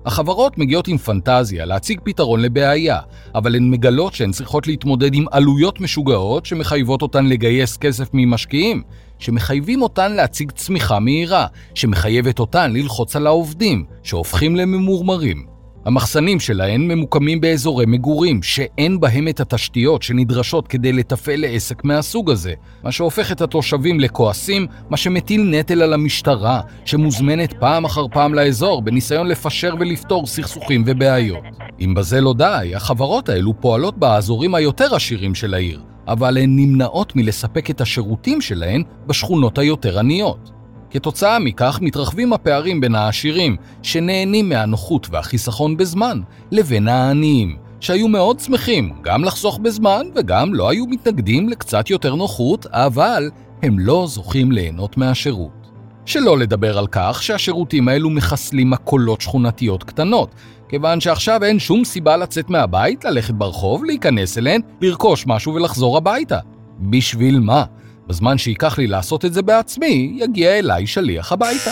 החברות 0.07 0.59
מגיעות 0.59 0.89
עם 0.89 0.99
פנטזיה 0.99 1.65
להציג 1.65 2.01
פתרון 2.05 2.41
לבעיה, 2.41 2.99
אבל 3.35 3.57
הן 3.57 3.71
מגלות 3.71 4.15
שהן 4.15 4.31
צריכות 4.31 4.67
להתמודד 4.67 5.15
עם 5.15 5.25
עלויות 5.31 5.81
משוגעות 5.81 6.47
שמחייבות 6.47 7.03
אותן 7.03 7.27
לגייס 7.27 7.77
כסף 7.77 8.09
ממשקיעים, 8.13 8.83
שמחייבים 9.19 9.83
אותן 9.83 10.13
להציג 10.13 10.51
צמיחה 10.51 10.99
מהירה, 10.99 11.47
שמחייבת 11.75 12.39
אותן 12.39 12.73
ללחוץ 12.73 13.17
על 13.17 13.27
העובדים, 13.27 13.85
שהופכים 14.03 14.57
לממורמרים. 14.57 15.48
המחסנים 15.89 16.41
שלהן 16.41 16.81
ממוקמים 16.81 17.41
באזורי 17.41 17.87
מגורים, 17.87 18.43
שאין 18.43 19.01
בהם 19.01 19.29
את 19.29 19.41
התשתיות 19.41 20.03
שנדרשות 20.03 20.69
כדי 20.69 20.93
לתפעל 20.93 21.41
לעסק 21.41 21.85
מהסוג 21.85 22.31
הזה, 22.31 22.53
מה 22.83 22.93
שהופך 22.93 23.33
את 23.33 23.41
התושבים 23.41 24.01
לכועסים, 24.01 24.67
מה 24.91 24.97
שמטיל 24.97 25.43
נטל 25.43 25.83
על 25.83 25.93
המשטרה, 25.93 26.61
שמוזמנת 26.85 27.53
פעם 27.53 27.85
אחר 27.85 28.07
פעם 28.09 28.35
לאזור 28.35 28.83
בניסיון 28.83 29.27
לפשר 29.27 29.75
ולפתור 29.81 30.27
סכסוכים 30.27 30.85
ובעיות. 30.87 31.45
אם 31.81 31.95
בזה 31.95 32.21
לא 32.21 32.35
די, 32.35 32.73
החברות 32.75 33.29
האלו 33.29 33.61
פועלות 33.61 33.99
באזורים 33.99 34.55
היותר 34.55 34.95
עשירים 34.95 35.35
של 35.35 35.55
העיר, 35.55 35.81
אבל 36.09 36.39
הן 36.39 36.57
נמנעות 36.57 37.17
מלספק 37.17 37.71
את 37.71 37.81
השירותים 37.81 38.41
שלהן 38.41 38.83
בשכונות 39.07 39.59
היותר 39.59 39.99
עניות. 39.99 40.58
כתוצאה 40.91 41.39
מכך 41.39 41.79
מתרחבים 41.83 42.33
הפערים 42.33 42.81
בין 42.81 42.95
העשירים, 42.95 43.57
שנהנים 43.83 44.49
מהנוחות 44.49 45.07
והחיסכון 45.11 45.77
בזמן, 45.77 46.21
לבין 46.51 46.89
העניים, 46.89 47.57
שהיו 47.81 48.09
מאוד 48.09 48.41
שמחים 48.41 48.93
גם 49.03 49.25
לחסוך 49.25 49.59
בזמן 49.59 50.07
וגם 50.15 50.55
לא 50.55 50.71
היו 50.71 50.87
מתנגדים 50.87 51.49
לקצת 51.49 51.91
יותר 51.91 52.15
נוחות, 52.15 52.67
אבל 52.67 53.31
הם 53.63 53.79
לא 53.79 54.05
זוכים 54.09 54.53
ליהנות 54.53 54.97
מהשירות. 54.97 55.71
שלא 56.07 56.39
לדבר 56.39 56.79
על 56.79 56.87
כך 56.91 57.23
שהשירותים 57.23 57.89
האלו 57.89 58.11
מחסלים 58.11 58.71
מקולות 58.71 59.21
שכונתיות 59.21 59.85
קטנות, 59.85 60.35
כיוון 60.69 61.01
שעכשיו 61.01 61.45
אין 61.45 61.59
שום 61.59 61.85
סיבה 61.85 62.17
לצאת 62.17 62.51
מהבית, 62.51 63.05
ללכת 63.05 63.35
ברחוב, 63.35 63.85
להיכנס 63.85 64.39
אליהן, 64.39 64.61
לרכוש 64.81 65.25
משהו 65.27 65.55
ולחזור 65.55 65.97
הביתה. 65.97 66.39
בשביל 66.81 67.41
מה? 67.41 67.65
בזמן 68.09 68.39
שייקח 68.39 68.79
לי 68.79 68.87
לעשות 68.87 69.25
את 69.25 69.35
זה 69.35 69.43
בעצמי, 69.43 70.17
יגיע 70.17 70.59
אליי 70.59 70.87
שליח 70.87 71.33
הביתה. 71.33 71.71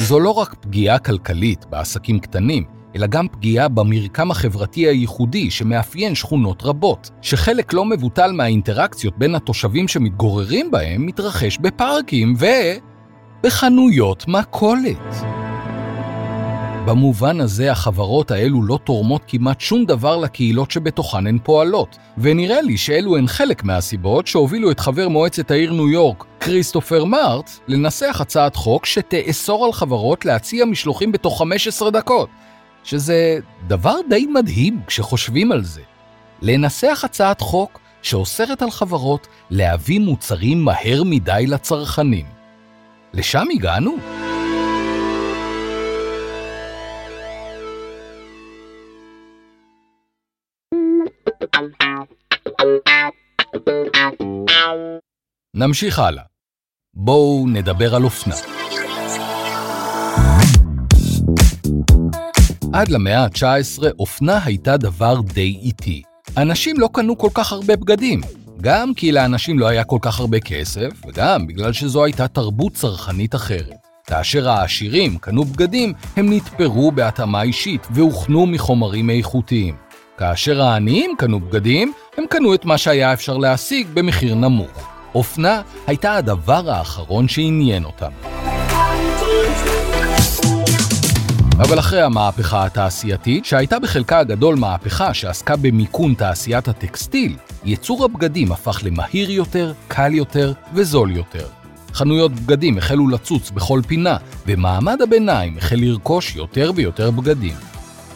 זו 0.00 0.20
לא 0.20 0.30
רק 0.30 0.54
פגיעה 0.54 0.98
כלכלית 0.98 1.64
בעסקים 1.70 2.20
קטנים, 2.20 2.64
אלא 2.96 3.06
גם 3.06 3.26
פגיעה 3.28 3.68
במרקם 3.68 4.30
החברתי 4.30 4.80
הייחודי 4.80 5.50
שמאפיין 5.50 6.14
שכונות 6.14 6.62
רבות, 6.62 7.10
שחלק 7.22 7.72
לא 7.72 7.84
מבוטל 7.84 8.32
מהאינטראקציות 8.32 9.18
בין 9.18 9.34
התושבים 9.34 9.88
שמתגוררים 9.88 10.70
בהם 10.70 11.06
מתרחש 11.06 11.58
בפארקים 11.58 12.34
ו... 12.38 12.46
בחנויות 13.42 14.24
מכולת. 14.28 15.37
במובן 16.88 17.40
הזה 17.40 17.72
החברות 17.72 18.30
האלו 18.30 18.62
לא 18.62 18.78
תורמות 18.84 19.22
כמעט 19.26 19.60
שום 19.60 19.84
דבר 19.84 20.16
לקהילות 20.16 20.70
שבתוכן 20.70 21.26
הן 21.26 21.38
פועלות, 21.42 21.98
ונראה 22.18 22.62
לי 22.62 22.76
שאלו 22.76 23.16
הן 23.16 23.26
חלק 23.26 23.64
מהסיבות 23.64 24.26
שהובילו 24.26 24.70
את 24.70 24.80
חבר 24.80 25.08
מועצת 25.08 25.50
העיר 25.50 25.72
ניו 25.72 25.88
יורק, 25.88 26.24
כריסטופר 26.40 27.04
מארט, 27.04 27.50
לנסח 27.68 28.18
הצעת 28.20 28.56
חוק 28.56 28.86
שתאסור 28.86 29.64
על 29.64 29.72
חברות 29.72 30.24
להציע 30.24 30.64
משלוחים 30.64 31.12
בתוך 31.12 31.38
15 31.38 31.90
דקות, 31.90 32.28
שזה 32.84 33.38
דבר 33.66 33.96
די 34.08 34.26
מדהים 34.26 34.80
כשחושבים 34.86 35.52
על 35.52 35.64
זה. 35.64 35.82
לנסח 36.42 37.00
הצעת 37.04 37.40
חוק 37.40 37.80
שאוסרת 38.02 38.62
על 38.62 38.70
חברות 38.70 39.28
להביא 39.50 40.00
מוצרים 40.00 40.64
מהר 40.64 41.02
מדי 41.04 41.44
לצרכנים. 41.46 42.26
לשם 43.14 43.46
הגענו? 43.54 43.96
נמשיך 55.54 55.98
הלאה. 55.98 56.22
בואו 56.94 57.44
נדבר 57.48 57.94
על 57.94 58.04
אופנה. 58.04 58.34
עד 62.72 62.88
למאה 62.88 63.24
ה-19 63.24 63.82
אופנה 63.98 64.44
הייתה 64.44 64.76
דבר 64.76 65.20
די 65.20 65.58
איטי. 65.62 66.02
אנשים 66.36 66.80
לא 66.80 66.88
קנו 66.92 67.18
כל 67.18 67.28
כך 67.34 67.52
הרבה 67.52 67.76
בגדים, 67.76 68.20
גם 68.60 68.94
כי 68.94 69.12
לאנשים 69.12 69.58
לא 69.58 69.68
היה 69.68 69.84
כל 69.84 69.98
כך 70.02 70.20
הרבה 70.20 70.40
כסף, 70.40 70.90
וגם 71.06 71.46
בגלל 71.46 71.72
שזו 71.72 72.04
הייתה 72.04 72.28
תרבות 72.28 72.72
צרכנית 72.72 73.34
אחרת. 73.34 73.76
כאשר 74.06 74.48
העשירים 74.48 75.18
קנו 75.18 75.44
בגדים, 75.44 75.92
הם 76.16 76.32
נתפרו 76.32 76.92
בהתאמה 76.92 77.42
אישית 77.42 77.86
והוכנו 77.90 78.46
מחומרים 78.46 79.10
איכותיים. 79.10 79.76
כאשר 80.18 80.62
העניים 80.62 81.14
קנו 81.18 81.40
בגדים, 81.40 81.92
הם 82.18 82.24
קנו 82.26 82.54
את 82.54 82.64
מה 82.64 82.78
שהיה 82.78 83.12
אפשר 83.12 83.36
להשיג 83.36 83.86
במחיר 83.94 84.34
נמוך. 84.34 84.88
אופנה 85.14 85.62
הייתה 85.86 86.14
הדבר 86.14 86.70
האחרון 86.70 87.28
שעניין 87.28 87.84
אותם. 87.84 88.10
אבל 91.52 91.78
אחרי 91.78 92.02
המהפכה 92.02 92.64
התעשייתית, 92.64 93.44
שהייתה 93.44 93.78
בחלקה 93.78 94.18
הגדול 94.18 94.56
מהפכה 94.56 95.14
שעסקה 95.14 95.56
במיכון 95.56 96.14
תעשיית 96.14 96.68
הטקסטיל, 96.68 97.36
ייצור 97.64 98.04
הבגדים 98.04 98.52
הפך 98.52 98.80
למהיר 98.84 99.30
יותר, 99.30 99.72
קל 99.88 100.14
יותר 100.14 100.52
וזול 100.74 101.16
יותר. 101.16 101.46
חנויות 101.92 102.32
בגדים 102.32 102.78
החלו 102.78 103.08
לצוץ 103.08 103.50
בכל 103.50 103.80
פינה, 103.86 104.16
ומעמד 104.46 105.02
הביניים 105.02 105.58
החל 105.58 105.76
לרכוש 105.78 106.36
יותר 106.36 106.72
ויותר 106.74 107.10
בגדים. 107.10 107.67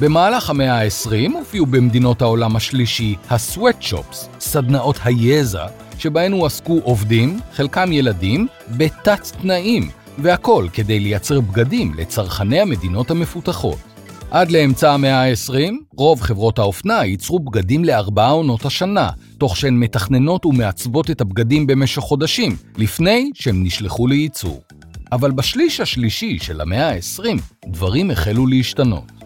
במהלך 0.03 0.51
המאה 0.51 0.83
ה-20 0.83 1.33
הופיעו 1.39 1.67
במדינות 1.67 2.23
העולם 2.23 2.57
השלישי 2.57 3.17
ה-sweatshops, 3.31 4.17
סדנאות 4.41 4.99
היזע, 5.05 5.67
שבהן 5.99 6.33
הועסקו 6.33 6.81
עובדים, 6.85 7.41
חלקם 7.53 7.93
ילדים, 7.93 8.47
בתת 8.77 9.33
תנאים, 9.43 9.91
והכל 10.19 10.67
כדי 10.73 11.01
לייצר 11.01 11.41
בגדים 11.41 11.95
לצרכני 11.97 12.61
המדינות 12.61 13.11
המפותחות. 13.11 13.79
עד 14.31 14.51
לאמצע 14.51 14.93
המאה 14.93 15.31
ה-20, 15.31 15.73
רוב 15.97 16.21
חברות 16.21 16.59
האופנה 16.59 17.05
ייצרו 17.05 17.39
בגדים 17.39 17.85
לארבעה 17.85 18.31
עונות 18.31 18.65
השנה, 18.65 19.11
תוך 19.39 19.57
שהן 19.57 19.75
מתכננות 19.75 20.47
ומעצבות 20.47 21.11
את 21.11 21.21
הבגדים 21.21 21.67
במשך 21.67 22.03
חודשים, 22.03 22.57
לפני 22.77 23.31
שהם 23.35 23.65
נשלחו 23.65 24.07
לייצור. 24.07 24.63
אבל 25.13 25.31
בשליש 25.31 25.81
השלישי 25.81 26.39
של 26.39 26.61
המאה 26.61 26.91
ה-20, 26.91 27.25
דברים 27.67 28.11
החלו 28.11 28.47
להשתנות. 28.47 29.22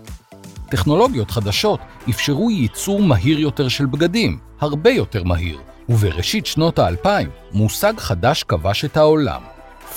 טכנולוגיות 0.71 1.31
חדשות 1.31 1.81
אפשרו 2.11 2.51
ייצור 2.51 3.03
מהיר 3.03 3.39
יותר 3.39 3.69
של 3.69 3.87
בגדים, 3.87 4.39
הרבה 4.61 4.91
יותר 4.91 5.25
מהיר, 5.25 5.59
ובראשית 5.89 6.47
שנות 6.47 6.79
האלפיים 6.79 7.29
מושג 7.53 7.93
חדש 7.99 8.43
כבש 8.43 8.85
את 8.85 8.97
העולם, 8.97 9.41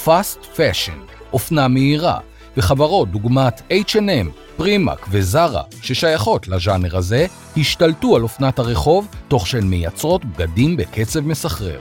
Fast 0.06 0.44
Fashion, 0.56 1.12
אופנה 1.34 1.68
מהירה, 1.68 2.20
וחברות 2.58 3.12
דוגמת 3.12 3.62
H&M, 3.72 4.28
פרימק 4.58 5.08
וזרה, 5.12 5.62
ששייכות 5.82 6.48
לז'אנר 6.48 6.98
הזה, 6.98 7.26
השתלטו 7.58 8.16
על 8.16 8.24
אופנת 8.24 8.60
הרחוב, 8.60 9.08
תוך 9.28 9.48
שהן 9.48 9.64
מייצרות 9.64 10.26
בגדים 10.26 10.78
בקצב 10.78 11.20
מסחרר. 11.20 11.80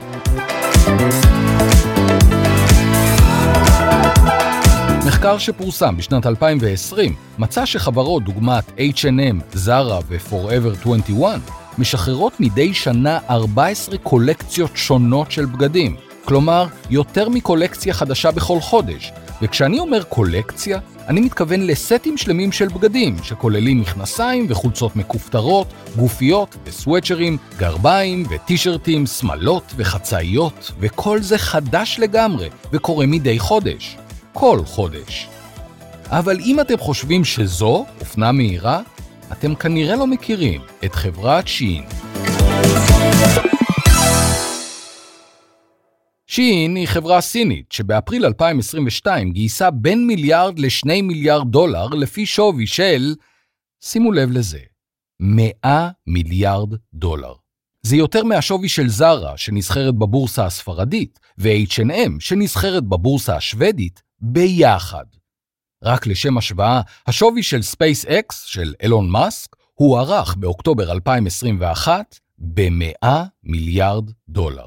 מחקר 5.19 5.37
שפורסם 5.37 5.97
בשנת 5.97 6.25
2020 6.25 7.15
מצא 7.37 7.65
שחברות 7.65 8.23
דוגמת 8.23 8.63
H&M, 8.69 9.35
זרה 9.53 9.99
ו-Forever 10.07 10.81
21 10.81 11.39
משחררות 11.77 12.39
מדי 12.39 12.73
שנה 12.73 13.19
14 13.29 13.97
קולקציות 13.97 14.71
שונות 14.75 15.31
של 15.31 15.45
בגדים, 15.45 15.95
כלומר, 16.25 16.67
יותר 16.89 17.29
מקולקציה 17.29 17.93
חדשה 17.93 18.31
בכל 18.31 18.59
חודש. 18.59 19.11
וכשאני 19.41 19.79
אומר 19.79 20.03
קולקציה, 20.03 20.79
אני 21.07 21.21
מתכוון 21.21 21.67
לסטים 21.67 22.17
שלמים 22.17 22.51
של 22.51 22.67
בגדים, 22.67 23.15
שכוללים 23.23 23.81
מכנסיים 23.81 24.45
וחולצות 24.49 24.95
מכופתרות, 24.95 25.67
גופיות 25.95 26.55
וסוואצ'רים, 26.65 27.37
גרביים 27.57 28.25
וטישרטים, 28.29 29.05
שמלות 29.05 29.73
וחצאיות, 29.75 30.71
וכל 30.79 31.21
זה 31.21 31.37
חדש 31.37 31.99
לגמרי, 31.99 32.49
וקורה 32.73 33.05
מדי 33.05 33.39
חודש. 33.39 33.97
כל 34.33 34.59
חודש. 34.65 35.27
אבל 36.07 36.37
אם 36.39 36.59
אתם 36.59 36.77
חושבים 36.77 37.25
שזו 37.25 37.85
אופנה 37.99 38.31
מהירה, 38.31 38.81
אתם 39.31 39.55
כנראה 39.55 39.95
לא 39.95 40.07
מכירים 40.07 40.61
את 40.85 40.95
חברת 40.95 41.47
שין. 41.47 41.83
שין 46.27 46.75
היא 46.75 46.87
חברה 46.87 47.21
סינית 47.21 47.71
שבאפריל 47.71 48.25
2022 48.25 49.31
גייסה 49.31 49.71
בין 49.71 50.07
מיליארד 50.07 50.59
לשני 50.59 51.01
מיליארד 51.01 51.51
דולר 51.51 51.87
לפי 51.87 52.25
שווי 52.25 52.67
של, 52.67 53.15
שימו 53.81 54.11
לב 54.11 54.31
לזה, 54.31 54.59
100 55.19 55.89
מיליארד 56.07 56.73
דולר. 56.93 57.33
זה 57.81 57.95
יותר 57.95 58.23
מהשווי 58.23 58.69
של 58.69 58.89
זרה 58.89 59.37
שנסחרת 59.37 59.95
בבורסה 59.95 60.45
הספרדית 60.45 61.19
ו-H&M 61.37 62.11
שנסחרת 62.19 62.83
בבורסה 62.83 63.35
השוודית 63.35 64.08
ביחד. 64.21 65.05
רק 65.83 66.07
לשם 66.07 66.37
השוואה, 66.37 66.81
השווי 67.07 67.43
של 67.43 67.59
SpaceX 67.59 68.33
של 68.45 68.73
אילון 68.83 69.09
מאסק 69.09 69.55
הוערך 69.73 70.35
באוקטובר 70.35 70.91
2021 70.91 72.19
ב-100 72.37 73.07
מיליארד 73.43 74.11
דולר. 74.29 74.65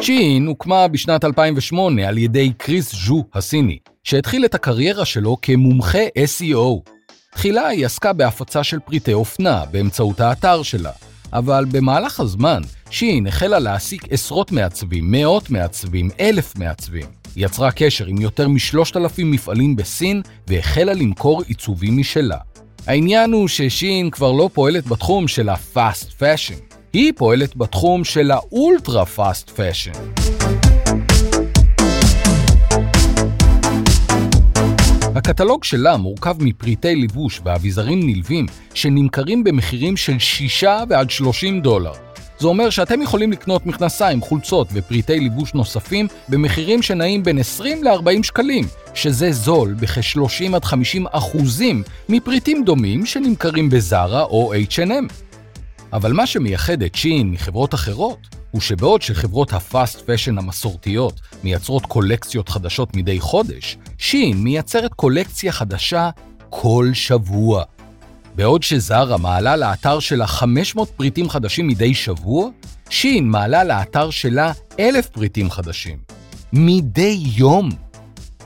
צ'ין 0.00 0.46
הוקמה 0.46 0.88
בשנת 0.88 1.24
2008 1.24 2.08
על 2.08 2.18
ידי 2.18 2.52
קריס 2.52 2.94
ז'ו 2.94 3.24
הסיני, 3.34 3.78
שהתחיל 4.04 4.44
את 4.44 4.54
הקריירה 4.54 5.04
שלו 5.04 5.36
כמומחה 5.42 6.02
SEO. 6.18 6.90
תחילה 7.34 7.66
היא 7.66 7.86
עסקה 7.86 8.12
בהפצה 8.12 8.64
של 8.64 8.78
פריטי 8.80 9.12
אופנה 9.12 9.64
באמצעות 9.70 10.20
האתר 10.20 10.62
שלה, 10.62 10.92
אבל 11.32 11.64
במהלך 11.70 12.20
הזמן 12.20 12.62
שין 12.90 13.26
החלה 13.26 13.58
להעסיק 13.58 14.02
עשרות 14.10 14.52
מעצבים, 14.52 15.10
מאות 15.10 15.50
מעצבים, 15.50 16.10
אלף 16.20 16.58
מעצבים. 16.58 17.06
היא 17.34 17.46
יצרה 17.46 17.70
קשר 17.70 18.06
עם 18.06 18.20
יותר 18.20 18.48
משלושת 18.48 18.96
אלפים 18.96 19.30
מפעלים 19.30 19.76
בסין 19.76 20.22
והחלה 20.46 20.92
למכור 20.92 21.42
עיצובים 21.42 21.98
משלה. 21.98 22.38
העניין 22.86 23.32
הוא 23.32 23.48
ששין 23.48 24.10
כבר 24.10 24.32
לא 24.32 24.50
פועלת 24.52 24.86
בתחום 24.86 25.28
של 25.28 25.48
ה-fast 25.48 26.20
fashion, 26.20 26.74
היא 26.92 27.12
פועלת 27.16 27.56
בתחום 27.56 28.04
של 28.04 28.30
האולטרה 28.30 29.06
פאסט 29.06 29.50
הקטלוג 35.22 35.64
שלה 35.64 35.96
מורכב 35.96 36.36
מפריטי 36.40 36.96
לבוש 36.96 37.40
ואביזרים 37.44 38.06
נלווים 38.06 38.46
שנמכרים 38.74 39.44
במחירים 39.44 39.96
של 39.96 40.18
6 40.18 40.64
ועד 40.88 41.10
30 41.10 41.60
דולר. 41.60 41.92
זה 42.38 42.46
אומר 42.46 42.70
שאתם 42.70 43.02
יכולים 43.02 43.32
לקנות 43.32 43.66
מכנסיים, 43.66 44.20
חולצות 44.20 44.68
ופריטי 44.72 45.20
לבוש 45.20 45.54
נוספים 45.54 46.06
במחירים 46.28 46.82
שנעים 46.82 47.22
בין 47.22 47.38
20 47.38 47.84
ל-40 47.84 48.22
שקלים, 48.22 48.64
שזה 48.94 49.32
זול 49.32 49.74
בכ-30 49.74 50.54
עד 50.54 50.64
50 50.64 51.06
אחוזים 51.10 51.82
מפריטים 52.08 52.64
דומים 52.64 53.06
שנמכרים 53.06 53.70
בזארה 53.70 54.22
או 54.22 54.52
H&M. 54.54 55.12
אבל 55.92 56.12
מה 56.12 56.26
שמייחד 56.26 56.82
את 56.82 56.94
שין 56.94 57.30
מחברות 57.30 57.74
אחרות, 57.74 58.41
הוא 58.52 58.60
שבעוד 58.60 59.02
שחברות 59.02 59.52
ה 59.52 59.62
fast 59.62 60.00
fashion 60.00 60.38
המסורתיות 60.38 61.20
מייצרות 61.44 61.86
קולקציות 61.86 62.48
חדשות 62.48 62.96
מדי 62.96 63.20
חודש, 63.20 63.76
שין 63.98 64.36
מייצרת 64.36 64.94
קולקציה 64.94 65.52
חדשה 65.52 66.10
כל 66.50 66.90
שבוע. 66.94 67.64
בעוד 68.34 68.62
שזרה 68.62 69.16
מעלה 69.16 69.56
לאתר 69.56 70.00
שלה 70.00 70.26
500 70.26 70.90
פריטים 70.90 71.28
חדשים 71.28 71.66
מדי 71.66 71.94
שבוע, 71.94 72.48
שין 72.90 73.28
מעלה 73.28 73.64
לאתר 73.64 74.10
שלה 74.10 74.52
1,000 74.80 75.06
פריטים 75.06 75.50
חדשים. 75.50 75.98
מדי 76.52 77.20
יום. 77.36 77.70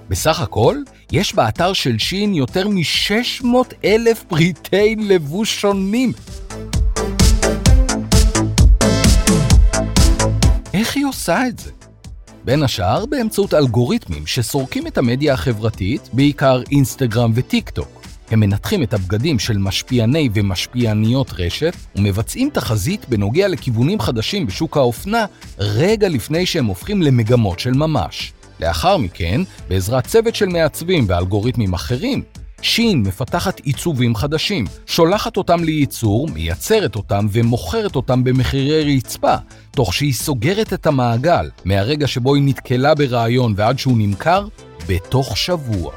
בסך 0.09 0.41
הכל, 0.41 0.77
יש 1.13 1.35
באתר 1.35 1.73
של 1.73 1.99
שין 1.99 2.35
יותר 2.35 2.69
מ-600 2.69 3.47
אלף 3.85 4.23
פריטי 4.29 4.97
לבוש 4.97 5.61
שונים. 5.61 6.13
איך 10.87 10.97
היא 10.97 11.07
עושה 11.07 11.47
את 11.47 11.59
זה? 11.59 11.71
בין 12.45 12.63
השאר 12.63 13.07
באמצעות 13.07 13.55
אלגוריתמים 13.55 14.27
שסורקים 14.27 14.87
את 14.87 14.99
המדיה 14.99 15.35
החברתית, 15.35 16.09
בעיקר 16.13 16.63
אינסטגרם 16.71 17.33
וטיק 17.35 17.71
טוק. 17.71 18.03
הם 18.31 18.41
מנתחים 18.41 18.83
את 18.83 18.95
הבגדים 18.95 19.39
של 19.39 19.59
משפיעני 19.59 20.29
ומשפיעניות 20.35 21.33
רשת 21.39 21.73
ומבצעים 21.97 22.51
תחזית 22.51 23.09
בנוגע 23.09 23.49
לכיוונים 23.49 24.01
חדשים 24.01 24.47
בשוק 24.47 24.77
האופנה 24.77 25.27
רגע 25.59 26.09
לפני 26.09 26.47
שהם 26.47 26.67
הופכים 26.67 27.03
למגמות 27.03 27.59
של 27.59 27.73
ממש. 27.73 28.33
לאחר 28.61 28.97
מכן, 28.97 29.41
בעזרת 29.69 30.07
צוות 30.07 30.35
של 30.35 30.47
מעצבים 30.47 31.05
ואלגוריתמים 31.09 31.75
אחרים, 31.75 32.23
שין 32.63 33.03
מפתחת 33.03 33.61
עיצובים 33.61 34.15
חדשים, 34.15 34.65
שולחת 34.87 35.37
אותם 35.37 35.65
לייצור, 35.65 36.29
מייצרת 36.29 36.97
אותם 36.97 37.27
ומוכרת 37.33 37.97
אותם 37.97 38.25
במחירי 38.25 38.97
רצפה, 38.97 39.35
תוך 39.71 39.95
שהיא 39.95 40.13
סוגרת 40.13 40.73
את 40.73 40.87
המעגל 40.87 41.51
מהרגע 41.65 42.07
שבו 42.07 42.35
היא 42.35 42.43
נתקלה 42.47 42.95
ברעיון 42.95 43.55
ועד 43.57 43.79
שהוא 43.79 43.99
נמכר, 43.99 44.47
בתוך 44.89 45.37
שבוע. 45.37 45.93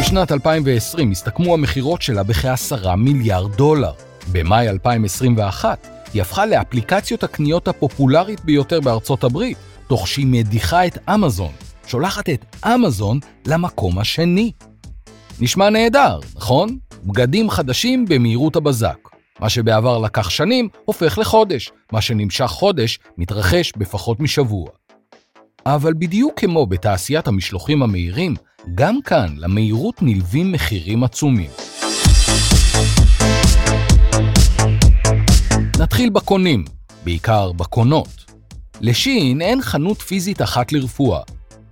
בשנת 0.00 0.32
2020 0.32 1.10
הסתכמו 1.10 1.54
המכירות 1.54 2.02
שלה 2.02 2.22
בכ-10 2.22 2.88
מיליארד 2.96 3.56
דולר. 3.56 3.92
במאי 4.32 4.68
2021 4.68 5.86
היא 6.14 6.22
הפכה 6.22 6.46
לאפליקציות 6.46 7.24
הקניות 7.24 7.68
הפופולרית 7.68 8.44
ביותר 8.44 8.80
בארצות 8.80 9.24
הברית, 9.24 9.58
תוך 9.88 10.08
שהיא 10.08 10.26
מדיחה 10.26 10.86
את 10.86 10.98
אמזון, 11.14 11.52
שולחת 11.86 12.28
את 12.28 12.56
אמזון 12.66 13.18
למקום 13.46 13.98
השני. 13.98 14.52
נשמע 15.40 15.70
נהדר, 15.70 16.20
נכון? 16.36 16.78
בגדים 17.04 17.50
חדשים 17.50 18.04
במהירות 18.08 18.56
הבזק. 18.56 18.98
מה 19.40 19.48
שבעבר 19.48 19.98
לקח 19.98 20.30
שנים, 20.30 20.68
הופך 20.84 21.18
לחודש. 21.18 21.70
מה 21.92 22.00
שנמשך 22.00 22.46
חודש, 22.46 22.98
מתרחש 23.18 23.72
בפחות 23.76 24.20
משבוע. 24.20 24.68
אבל 25.66 25.94
בדיוק 25.98 26.40
כמו 26.40 26.66
בתעשיית 26.66 27.28
המשלוחים 27.28 27.82
המהירים, 27.82 28.34
גם 28.74 29.02
כאן 29.02 29.34
למהירות 29.36 30.02
נלווים 30.02 30.52
מחירים 30.52 31.04
עצומים. 31.04 31.50
נתחיל 35.80 36.10
בקונים, 36.10 36.64
בעיקר 37.04 37.52
בקונות. 37.52 38.08
לשין 38.80 39.40
אין 39.40 39.62
חנות 39.62 40.02
פיזית 40.02 40.42
אחת 40.42 40.72
לרפואה, 40.72 41.20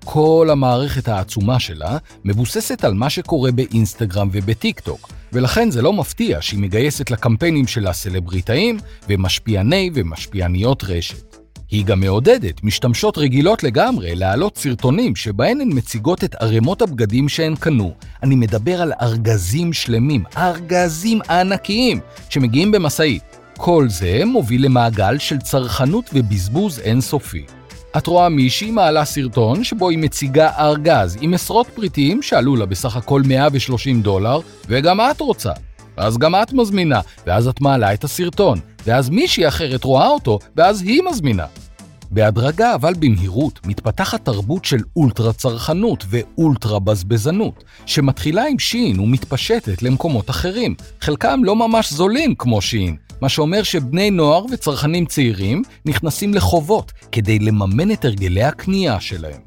כל 0.05 0.49
המערכת 0.53 1.09
העצומה 1.09 1.61
שלה 1.61 1.99
מבוססת 2.25 2.85
על 2.85 2.95
מה 2.95 3.11
שקורה 3.11 3.53
באינסטגרם 3.53 4.29
ובטיק 4.33 4.81
טוק, 4.81 5.13
ולכן 5.33 5.71
זה 5.71 5.83
לא 5.83 5.93
מפתיע 5.93 6.39
שהיא 6.41 6.61
מגייסת 6.61 7.11
לקמפיינים 7.11 7.67
שלה 7.67 7.93
סלבריטאים 7.93 8.79
ומשפיעני 9.09 9.91
ומשפיעניות 9.95 10.85
רשת. 10.85 11.37
היא 11.71 11.85
גם 11.85 12.01
מעודדת 12.01 12.65
משתמשות 12.65 13.19
רגילות 13.19 13.63
לגמרי 13.63 14.15
להעלות 14.15 14.59
סרטונים 14.59 15.17
שבהן 15.17 15.61
הן 15.61 15.69
מציגות 15.73 16.25
את 16.25 16.35
ערימות 16.35 16.83
הבגדים 16.83 17.29
שהן 17.29 17.55
קנו. 17.57 17.95
אני 18.23 18.35
מדבר 18.35 18.83
על 18.83 18.93
ארגזים 19.03 19.73
שלמים, 19.73 20.25
ארגזים 20.37 21.21
ענקיים, 21.31 22.01
שמגיעים 22.31 22.73
במשאית. 22.73 23.23
כל 23.57 23.87
זה 23.89 24.23
מוביל 24.27 24.65
למעגל 24.65 25.19
של 25.19 25.39
צרכנות 25.39 26.11
ובזבוז 26.15 26.79
אינסופי. 26.79 27.45
את 27.97 28.07
רואה 28.07 28.29
מישהי 28.29 28.71
מעלה 28.71 29.05
סרטון 29.05 29.65
שבו 29.65 29.91
היא 29.91 29.99
מציגה 29.99 30.51
ארגז 30.59 31.19
עם 31.21 31.35
עשרות 31.35 31.67
פריטים 31.67 32.23
שעלו 32.23 32.57
לה 32.57 32.67
בסך 32.67 32.97
הכל 32.97 33.23
130 33.27 34.03
דולר, 34.03 34.41
וגם 34.69 35.01
את 35.01 35.21
רוצה. 35.21 35.53
ואז 35.99 36.19
גם 36.19 36.35
את 36.35 36.53
מזמינה, 36.53 37.01
ואז 37.27 37.49
את 37.49 37.61
מעלה 37.61 37.95
את 37.95 38.05
הסרטון, 38.05 38.59
ואז 38.87 39.11
מישהי 39.11 39.49
אחרת 39.49 39.85
רואה 39.85 40.09
אותו, 40.09 40.39
ואז 40.57 40.83
היא 40.83 41.03
מזמינה. 41.11 41.47
בהדרגה 42.11 42.75
אבל 42.75 42.95
במהירות 42.99 43.67
מתפתחת 43.67 44.25
תרבות 44.25 44.65
של 44.65 44.79
אולטרה 44.97 45.33
צרכנות 45.33 46.05
ואולטרה 46.09 46.79
בזבזנות, 46.79 47.65
שמתחילה 47.87 48.45
עם 48.47 48.59
שין 48.59 49.01
ומתפשטת 49.01 49.83
למקומות 49.83 50.31
אחרים, 50.31 50.75
חלקם 51.01 51.41
לא 51.45 51.57
ממש 51.57 51.93
זולים 51.93 52.35
כמו 52.35 52.61
שין, 52.61 52.97
מה 53.21 53.29
שאומר 53.29 53.63
שבני 53.63 54.11
נוער 54.11 54.45
וצרכנים 54.51 55.07
צעירים 55.07 55.63
נכנסים 55.85 56.35
לחובות 56.35 56.93
כדי 57.13 57.39
לממן 57.39 57.91
את 57.91 58.05
הרגלי 58.05 58.43
הקנייה 58.43 59.01
שלהם. 59.01 59.41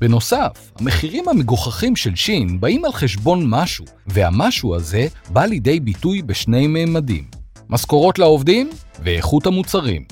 בנוסף, 0.00 0.72
המחירים 0.78 1.28
המגוחכים 1.28 1.96
של 1.96 2.14
שין 2.14 2.60
באים 2.60 2.84
על 2.84 2.92
חשבון 2.92 3.44
משהו, 3.46 3.84
והמשהו 4.06 4.74
הזה 4.74 5.06
בא 5.30 5.44
לידי 5.44 5.80
ביטוי 5.80 6.22
בשני 6.22 6.66
מימדים. 6.66 7.24
משכורות 7.68 8.18
לעובדים 8.18 8.70
ואיכות 8.98 9.46
המוצרים. 9.46 10.04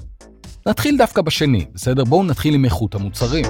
נתחיל 0.66 0.96
דווקא 0.96 1.22
בשני, 1.22 1.66
בסדר? 1.74 2.04
בואו 2.04 2.24
נתחיל 2.24 2.54
עם 2.54 2.64
איכות 2.64 2.94
המוצרים. 2.94 3.44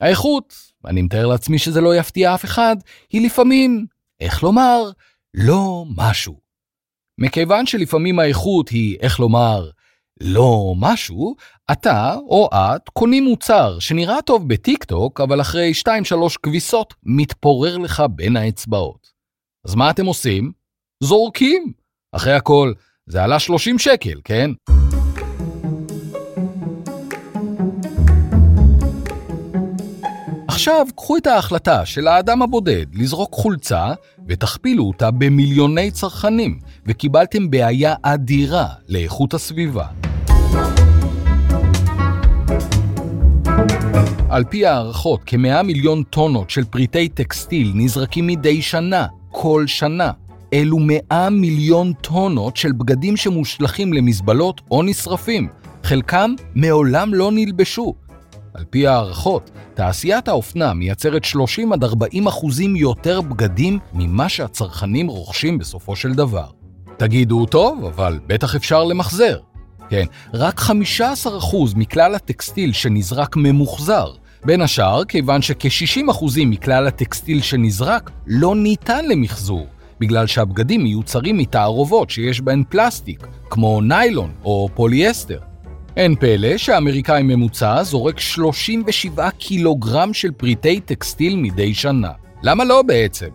האיכות, 0.00 0.54
אני 0.84 1.02
מתאר 1.02 1.26
לעצמי 1.26 1.58
שזה 1.58 1.80
לא 1.80 1.96
יפתיע 1.96 2.34
אף 2.34 2.44
אחד, 2.44 2.76
היא 3.10 3.26
לפעמים, 3.26 3.86
איך 4.20 4.42
לומר, 4.42 4.90
לא 5.34 5.84
משהו. 5.96 6.45
מכיוון 7.18 7.66
שלפעמים 7.66 8.18
האיכות 8.18 8.68
היא, 8.68 8.96
איך 9.00 9.20
לומר, 9.20 9.70
לא 10.20 10.74
משהו, 10.76 11.36
אתה 11.72 12.14
או 12.14 12.48
את 12.52 12.88
קונים 12.88 13.24
מוצר 13.24 13.78
שנראה 13.78 14.22
טוב 14.22 14.48
בטיק 14.48 14.84
טוק, 14.84 15.20
אבל 15.20 15.40
אחרי 15.40 15.72
2-3 15.88 15.90
כביסות 16.42 16.94
מתפורר 17.02 17.78
לך 17.78 18.02
בין 18.10 18.36
האצבעות. 18.36 19.12
אז 19.66 19.74
מה 19.74 19.90
אתם 19.90 20.06
עושים? 20.06 20.52
זורקים. 21.02 21.72
אחרי 22.12 22.32
הכל, 22.32 22.72
זה 23.06 23.24
עלה 23.24 23.38
30 23.38 23.78
שקל, 23.78 24.20
כן? 24.24 24.50
עכשיו, 30.56 30.86
קחו 30.96 31.16
את 31.16 31.26
ההחלטה 31.26 31.86
של 31.86 32.08
האדם 32.08 32.42
הבודד 32.42 32.86
לזרוק 32.94 33.34
חולצה 33.34 33.92
ותכפילו 34.28 34.84
אותה 34.84 35.10
במיליוני 35.10 35.90
צרכנים, 35.90 36.58
וקיבלתם 36.86 37.50
בעיה 37.50 37.94
אדירה 38.02 38.66
לאיכות 38.88 39.34
הסביבה. 39.34 39.86
על 44.28 44.44
פי 44.44 44.66
הערכות, 44.66 45.20
כ-100 45.26 45.62
מיליון 45.62 46.02
טונות 46.02 46.50
של 46.50 46.64
פריטי 46.64 47.08
טקסטיל 47.08 47.72
נזרקים 47.74 48.26
מדי 48.26 48.62
שנה, 48.62 49.06
כל 49.30 49.66
שנה. 49.66 50.10
אלו 50.52 50.78
100 50.78 51.30
מיליון 51.30 51.92
טונות 51.92 52.56
של 52.56 52.72
בגדים 52.72 53.16
שמושלכים 53.16 53.92
למזבלות 53.92 54.60
או 54.70 54.82
נשרפים. 54.82 55.48
חלקם 55.82 56.34
מעולם 56.54 57.14
לא 57.14 57.30
נלבשו. 57.32 58.05
על 58.56 58.64
פי 58.70 58.86
הערכות, 58.86 59.50
תעשיית 59.74 60.28
האופנה 60.28 60.74
מייצרת 60.74 61.24
30 61.24 61.72
עד 61.72 61.84
40 61.84 62.26
אחוזים 62.26 62.76
יותר 62.76 63.20
בגדים 63.20 63.78
ממה 63.92 64.28
שהצרכנים 64.28 65.08
רוכשים 65.08 65.58
בסופו 65.58 65.96
של 65.96 66.12
דבר. 66.12 66.46
תגידו, 66.96 67.46
טוב, 67.46 67.84
אבל 67.84 68.18
בטח 68.26 68.54
אפשר 68.54 68.84
למחזר. 68.84 69.38
כן, 69.88 70.04
רק 70.34 70.60
15% 70.60 70.70
מכלל 71.76 72.14
הטקסטיל 72.14 72.72
שנזרק 72.72 73.36
ממוחזר. 73.36 74.12
בין 74.44 74.60
השאר, 74.60 75.04
כיוון 75.04 75.42
שכ-60% 75.42 76.24
מכלל 76.46 76.86
הטקסטיל 76.86 77.42
שנזרק 77.42 78.10
לא 78.26 78.56
ניתן 78.56 79.04
למחזור, 79.04 79.66
בגלל 80.00 80.26
שהבגדים 80.26 80.82
מיוצרים 80.82 81.38
מתערובות 81.38 82.10
שיש 82.10 82.40
בהן 82.40 82.62
פלסטיק, 82.68 83.26
כמו 83.50 83.80
ניילון 83.80 84.30
או 84.44 84.68
פוליאסטר. 84.74 85.38
אין 85.96 86.14
פלא 86.14 86.56
שאמריקאי 86.56 87.22
ממוצע 87.22 87.82
זורק 87.82 88.20
37 88.20 89.30
קילוגרם 89.30 90.14
של 90.14 90.30
פריטי 90.30 90.80
טקסטיל 90.80 91.36
מדי 91.36 91.74
שנה. 91.74 92.10
למה 92.42 92.64
לא 92.64 92.82
בעצם? 92.82 93.28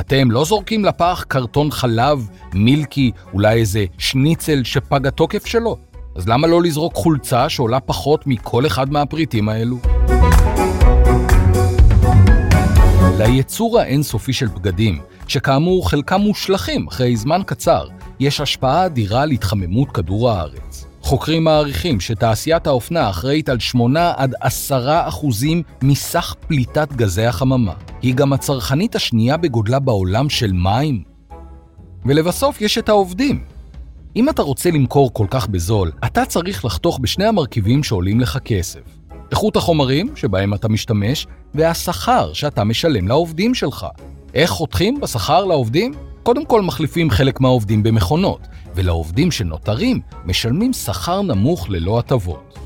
אתם 0.00 0.30
לא 0.30 0.44
זורקים 0.44 0.84
לפח 0.84 1.24
קרטון 1.28 1.70
חלב, 1.70 2.28
מילקי, 2.54 3.10
אולי 3.32 3.60
איזה 3.60 3.84
שניצל 3.98 4.64
שפג 4.64 5.06
התוקף 5.06 5.46
שלו? 5.46 5.76
אז 6.16 6.28
למה 6.28 6.46
לא 6.46 6.62
לזרוק 6.62 6.94
חולצה 6.94 7.48
שעולה 7.48 7.80
פחות 7.80 8.26
מכל 8.26 8.66
אחד 8.66 8.92
מהפריטים 8.92 9.48
האלו? 9.48 9.78
ליצור 13.18 13.80
האינסופי 13.80 14.32
של 14.32 14.46
בגדים, 14.46 15.00
שכאמור 15.28 15.90
חלקם 15.90 16.20
מושלכים 16.20 16.86
אחרי 16.88 17.16
זמן 17.16 17.42
קצר, 17.46 17.88
יש 18.20 18.40
השפעה 18.40 18.86
אדירה 18.86 19.22
על 19.22 19.30
התחממות 19.30 19.90
כדור 19.90 20.30
הארץ. 20.30 20.89
חוקרים 21.02 21.44
מעריכים 21.44 22.00
שתעשיית 22.00 22.66
האופנה 22.66 23.10
אחראית 23.10 23.48
על 23.48 23.58
8 23.58 24.12
עד 24.16 24.34
10 24.40 25.08
אחוזים 25.08 25.62
מסך 25.82 26.34
פליטת 26.46 26.92
גזי 26.92 27.26
החממה. 27.26 27.72
היא 28.02 28.14
גם 28.14 28.32
הצרכנית 28.32 28.96
השנייה 28.96 29.36
בגודלה 29.36 29.78
בעולם 29.78 30.28
של 30.28 30.52
מים. 30.52 31.02
ולבסוף 32.04 32.60
יש 32.60 32.78
את 32.78 32.88
העובדים. 32.88 33.44
אם 34.16 34.28
אתה 34.28 34.42
רוצה 34.42 34.70
למכור 34.70 35.14
כל 35.14 35.26
כך 35.30 35.48
בזול, 35.48 35.92
אתה 36.04 36.24
צריך 36.24 36.64
לחתוך 36.64 36.98
בשני 36.98 37.24
המרכיבים 37.24 37.82
שעולים 37.82 38.20
לך 38.20 38.38
כסף. 38.44 38.80
איכות 39.30 39.56
החומרים 39.56 40.16
שבהם 40.16 40.54
אתה 40.54 40.68
משתמש, 40.68 41.26
והשכר 41.54 42.32
שאתה 42.32 42.64
משלם 42.64 43.08
לעובדים 43.08 43.54
שלך. 43.54 43.86
איך 44.34 44.50
חותכים 44.50 45.00
בשכר 45.00 45.44
לעובדים? 45.44 45.94
קודם 46.30 46.46
כל 46.46 46.62
מחליפים 46.62 47.10
חלק 47.10 47.40
מהעובדים 47.40 47.82
במכונות, 47.82 48.48
ולעובדים 48.74 49.30
שנותרים 49.30 50.00
משלמים 50.24 50.72
שכר 50.72 51.22
נמוך 51.22 51.70
ללא 51.70 51.98
הטבות. 51.98 52.58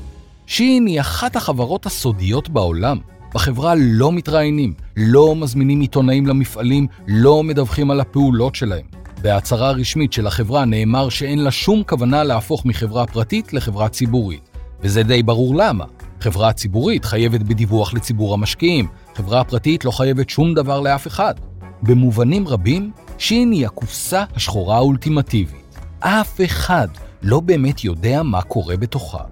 שין 0.47 0.85
היא 0.85 1.01
אחת 1.01 1.35
החברות 1.35 1.85
הסודיות 1.85 2.49
בעולם. 2.49 2.97
בחברה 3.33 3.73
לא 3.77 4.11
מתראיינים, 4.11 4.73
לא 4.97 5.35
מזמינים 5.35 5.81
עיתונאים 5.81 6.27
למפעלים, 6.27 6.87
לא 7.07 7.43
מדווחים 7.43 7.91
על 7.91 7.99
הפעולות 7.99 8.55
שלהם. 8.55 8.85
בהצהרה 9.21 9.71
רשמית 9.71 10.13
של 10.13 10.27
החברה 10.27 10.65
נאמר 10.65 11.09
שאין 11.09 11.43
לה 11.43 11.51
שום 11.51 11.83
כוונה 11.83 12.23
להפוך 12.23 12.65
מחברה 12.65 13.07
פרטית 13.07 13.53
לחברה 13.53 13.89
ציבורית. 13.89 14.49
וזה 14.81 15.03
די 15.03 15.23
ברור 15.23 15.55
למה. 15.55 15.85
חברה 16.19 16.53
ציבורית 16.53 17.05
חייבת 17.05 17.41
בדיווח 17.41 17.93
לציבור 17.93 18.33
המשקיעים, 18.33 18.87
חברה 19.15 19.43
פרטית 19.43 19.85
לא 19.85 19.91
חייבת 19.91 20.29
שום 20.29 20.53
דבר 20.53 20.79
לאף 20.79 21.07
אחד. 21.07 21.33
במובנים 21.83 22.47
רבים, 22.47 22.91
שין 23.17 23.51
היא 23.51 23.65
הקופסה 23.65 24.23
השחורה 24.35 24.75
האולטימטיבית. 24.75 25.79
אף 25.99 26.41
אחד 26.45 26.87
לא 27.21 27.39
באמת 27.39 27.83
יודע 27.83 28.23
מה 28.23 28.41
קורה 28.41 28.77
בתוכה. 28.77 29.23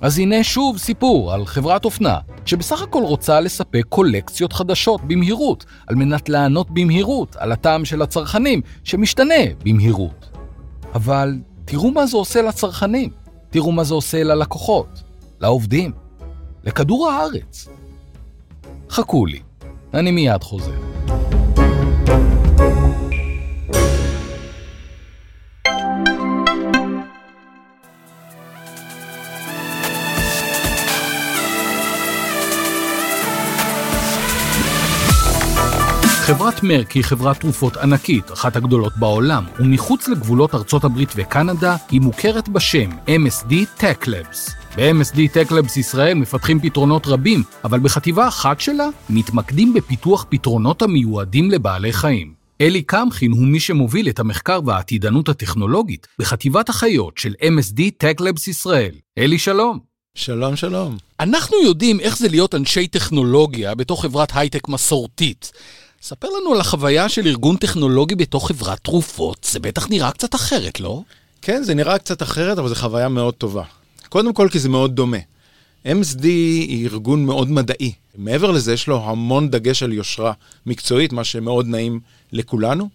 אז 0.00 0.18
הנה 0.18 0.44
שוב 0.44 0.78
סיפור 0.78 1.32
על 1.32 1.46
חברת 1.46 1.84
אופנה, 1.84 2.18
שבסך 2.46 2.82
הכל 2.82 3.02
רוצה 3.02 3.40
לספק 3.40 3.82
קולקציות 3.88 4.52
חדשות 4.52 5.00
במהירות, 5.04 5.64
על 5.86 5.94
מנת 5.94 6.28
לענות 6.28 6.70
במהירות 6.70 7.36
על 7.36 7.52
הטעם 7.52 7.84
של 7.84 8.02
הצרכנים, 8.02 8.62
שמשתנה 8.84 9.34
במהירות. 9.64 10.30
אבל 10.94 11.38
תראו 11.64 11.90
מה 11.90 12.06
זה 12.06 12.16
עושה 12.16 12.42
לצרכנים, 12.42 13.10
תראו 13.50 13.72
מה 13.72 13.84
זה 13.84 13.94
עושה 13.94 14.24
ללקוחות, 14.24 15.02
לעובדים, 15.40 15.92
לכדור 16.64 17.10
הארץ. 17.10 17.68
חכו 18.90 19.26
לי, 19.26 19.40
אני 19.94 20.10
מיד 20.10 20.42
חוזר. 20.42 21.39
חברת 36.30 36.62
מרק 36.62 36.90
היא 36.90 37.04
חברת 37.04 37.40
תרופות 37.40 37.76
ענקית, 37.76 38.32
אחת 38.32 38.56
הגדולות 38.56 38.92
בעולם, 38.96 39.44
ומחוץ 39.58 40.08
לגבולות 40.08 40.54
ארצות 40.54 40.84
הברית 40.84 41.08
וקנדה 41.16 41.76
היא 41.90 42.00
מוכרת 42.00 42.48
בשם 42.48 42.90
MSD 42.90 43.52
Tech 43.80 44.04
Labs. 44.06 44.52
ב-MSD 44.76 45.16
Tech 45.16 45.50
Labs 45.50 45.78
ישראל 45.78 46.14
מפתחים 46.14 46.60
פתרונות 46.60 47.06
רבים, 47.06 47.42
אבל 47.64 47.80
בחטיבה 47.80 48.28
אחת 48.28 48.60
שלה 48.60 48.88
מתמקדים 49.10 49.74
בפיתוח 49.74 50.26
פתרונות 50.28 50.82
המיועדים 50.82 51.50
לבעלי 51.50 51.92
חיים. 51.92 52.34
אלי 52.60 52.82
קמחין 52.82 53.32
הוא 53.32 53.46
מי 53.46 53.60
שמוביל 53.60 54.08
את 54.08 54.18
המחקר 54.18 54.60
והעתידנות 54.66 55.28
הטכנולוגית 55.28 56.06
בחטיבת 56.18 56.68
החיות 56.68 57.18
של 57.18 57.34
MSD 57.40 57.80
Tech 58.02 58.20
Labs 58.20 58.50
ישראל. 58.50 58.94
אלי, 59.18 59.38
שלום. 59.38 59.78
שלום, 60.14 60.56
שלום. 60.56 60.96
אנחנו 61.20 61.56
יודעים 61.64 62.00
איך 62.00 62.18
זה 62.18 62.28
להיות 62.28 62.54
אנשי 62.54 62.86
טכנולוגיה 62.86 63.74
בתוך 63.74 64.02
חברת 64.02 64.32
הייטק 64.34 64.68
מסורתית. 64.68 65.52
ספר 66.02 66.28
לנו 66.28 66.54
על 66.54 66.60
החוויה 66.60 67.08
של 67.08 67.26
ארגון 67.26 67.56
טכנולוגי 67.56 68.14
בתוך 68.14 68.48
חברת 68.48 68.78
תרופות, 68.82 69.46
זה 69.50 69.58
בטח 69.58 69.88
נראה 69.90 70.10
קצת 70.10 70.34
אחרת, 70.34 70.80
לא? 70.80 71.02
כן, 71.42 71.62
זה 71.62 71.74
נראה 71.74 71.98
קצת 71.98 72.22
אחרת, 72.22 72.58
אבל 72.58 72.68
זו 72.68 72.74
חוויה 72.74 73.08
מאוד 73.08 73.34
טובה. 73.34 73.62
קודם 74.08 74.32
כל 74.32 74.48
כי 74.52 74.58
זה 74.58 74.68
מאוד 74.68 74.96
דומה. 74.96 75.16
MSD 75.86 76.24
היא 76.24 76.86
ארגון 76.86 77.26
מאוד 77.26 77.50
מדעי. 77.50 77.92
מעבר 78.14 78.50
לזה, 78.50 78.72
יש 78.72 78.86
לו 78.86 79.04
המון 79.04 79.50
דגש 79.50 79.82
על 79.82 79.92
יושרה 79.92 80.32
מקצועית, 80.66 81.12
מה 81.12 81.24
שמאוד 81.24 81.66
נעים 81.66 82.00
לכולנו. 82.32 82.88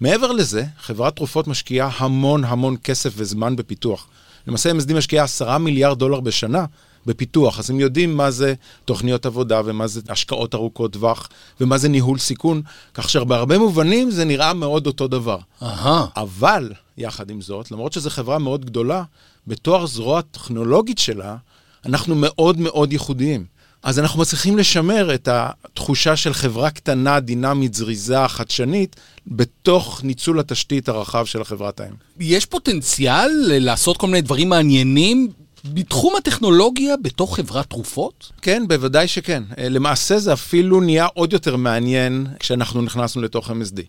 מעבר 0.00 0.32
לזה, 0.32 0.64
חברת 0.80 1.16
תרופות 1.16 1.46
משקיעה 1.46 1.90
המון 1.96 2.44
המון 2.44 2.76
כסף 2.84 3.12
וזמן 3.16 3.56
בפיתוח. 3.56 4.06
למעשה 4.46 4.70
MSD 4.70 4.94
משקיעה 4.94 5.24
10 5.24 5.58
מיליארד 5.58 5.98
דולר 5.98 6.20
בשנה 6.20 6.64
בפיתוח, 7.06 7.58
אז 7.58 7.70
הם 7.70 7.80
יודעים 7.80 8.16
מה 8.16 8.30
זה 8.30 8.54
תוכניות 8.84 9.26
עבודה 9.26 9.60
ומה 9.64 9.86
זה 9.86 10.00
השקעות 10.08 10.54
ארוכות 10.54 10.92
טווח 10.92 11.28
ומה 11.60 11.78
זה 11.78 11.88
ניהול 11.88 12.18
סיכון, 12.18 12.62
כך 12.94 13.10
שבהרבה 13.10 13.58
מובנים 13.58 14.10
זה 14.10 14.24
נראה 14.24 14.54
מאוד 14.54 14.86
אותו 14.86 15.08
דבר. 15.08 15.38
אהה. 15.62 16.06
אבל, 16.16 16.72
יחד 16.98 17.30
עם 17.30 17.40
זאת, 17.40 17.70
למרות 17.70 17.92
שזו 17.92 18.10
חברה 18.10 18.38
מאוד 18.38 18.64
גדולה, 18.64 19.02
בתואר 19.46 19.86
זרוע 19.86 20.18
הטכנולוגית 20.18 20.98
שלה, 20.98 21.36
אנחנו 21.86 22.14
מאוד 22.18 22.60
מאוד 22.60 22.92
ייחודיים. 22.92 23.44
אז 23.82 23.98
אנחנו 23.98 24.20
מצליחים 24.20 24.58
לשמר 24.58 25.14
את 25.14 25.28
התחושה 25.32 26.16
של 26.16 26.32
חברה 26.32 26.70
קטנה, 26.70 27.20
דינמית, 27.20 27.74
זריזה, 27.74 28.28
חדשנית, 28.28 28.96
בתוך 29.26 30.04
ניצול 30.04 30.40
התשתית 30.40 30.88
הרחב 30.88 31.24
של 31.24 31.40
החברת 31.40 31.80
האם. 31.80 31.92
יש 32.20 32.46
פוטנציאל 32.46 33.30
לעשות 33.46 33.96
כל 33.96 34.06
מיני 34.06 34.20
דברים 34.20 34.48
מעניינים 34.48 35.28
בתחום 35.64 36.16
הטכנולוגיה 36.16 36.96
בתוך 36.96 37.36
חברת 37.36 37.70
תרופות? 37.70 38.32
כן, 38.42 38.62
בוודאי 38.68 39.08
שכן. 39.08 39.42
למעשה 39.58 40.18
זה 40.18 40.32
אפילו 40.32 40.80
נהיה 40.80 41.06
עוד 41.06 41.32
יותר 41.32 41.56
מעניין 41.56 42.26
כשאנחנו 42.38 42.82
נכנסנו 42.82 43.22
לתוך 43.22 43.50
MSD. 43.50 43.80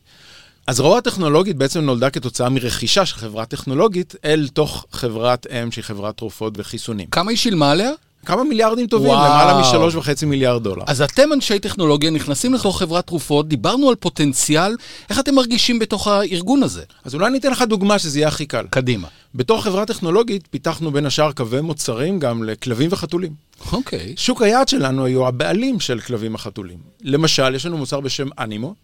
אז 0.68 0.80
רוע 0.80 1.02
טכנולוגית 1.02 1.56
בעצם 1.56 1.80
נולדה 1.80 2.10
כתוצאה 2.10 2.50
מרכישה 2.50 3.06
של 3.06 3.16
חברה 3.16 3.46
טכנולוגית 3.46 4.16
אל 4.26 4.48
תוך 4.54 4.86
חברת 4.92 5.48
אם 5.48 5.72
שהיא 5.72 5.84
חברת 5.84 6.18
תרופות 6.18 6.54
וחיסונים. 6.58 7.08
כמה 7.08 7.32
היא 7.32 7.38
שילמה 7.38 7.72
עליה? 7.72 7.92
כמה 8.26 8.44
מיליארדים 8.44 8.88
טובים, 8.88 9.10
וואו. 9.10 9.26
למעלה 9.26 9.62
משלוש 9.62 9.96
וחצי 9.96 10.26
מיליארד 10.26 10.64
דולר. 10.64 10.84
אז 10.88 11.02
אתם 11.02 11.34
אנשי 11.34 11.60
טכנולוגיה 11.60 12.12
נכנסים 12.12 12.54
לתוך 12.54 12.80
חברת 12.80 13.08
תרופות, 13.08 13.48
דיברנו 13.48 13.90
על 13.90 13.96
פוטנציאל, 13.96 14.76
איך 15.10 15.20
אתם 15.20 15.36
מרגישים 15.36 15.80
בתוך 15.80 16.08
הארגון 16.08 16.64
הזה? 16.64 16.84
אז 17.06 17.16
אולי 17.16 17.28
אני 17.28 17.38
אתן 17.38 17.52
לך 17.52 17.62
דוגמה 17.62 18.00
שזה 18.00 18.20
יהיה 18.20 18.28
הכי 18.28 18.46
קל. 18.46 18.66
קדימה. 18.70 19.08
בתור 19.36 19.64
חברה 19.64 19.86
טכנולוגית 19.86 20.48
פיתחנו 20.52 20.92
בין 20.92 21.06
השאר 21.06 21.32
קווי 21.32 21.62
מוצרים 21.62 22.20
גם 22.20 22.44
לכלבים 22.44 22.90
וחתולים. 22.92 23.32
אוקיי. 23.72 24.14
שוק 24.18 24.42
היעד 24.42 24.68
שלנו 24.68 25.06
היו 25.06 25.28
הבעלים 25.28 25.80
של 25.80 26.00
כלבים 26.00 26.36
וחתולים. 26.36 26.78
למשל, 27.02 27.56
יש 27.56 27.66
לנו 27.66 27.78
מוצר 27.78 28.00
בשם 28.00 28.28
אנימו, 28.40 28.76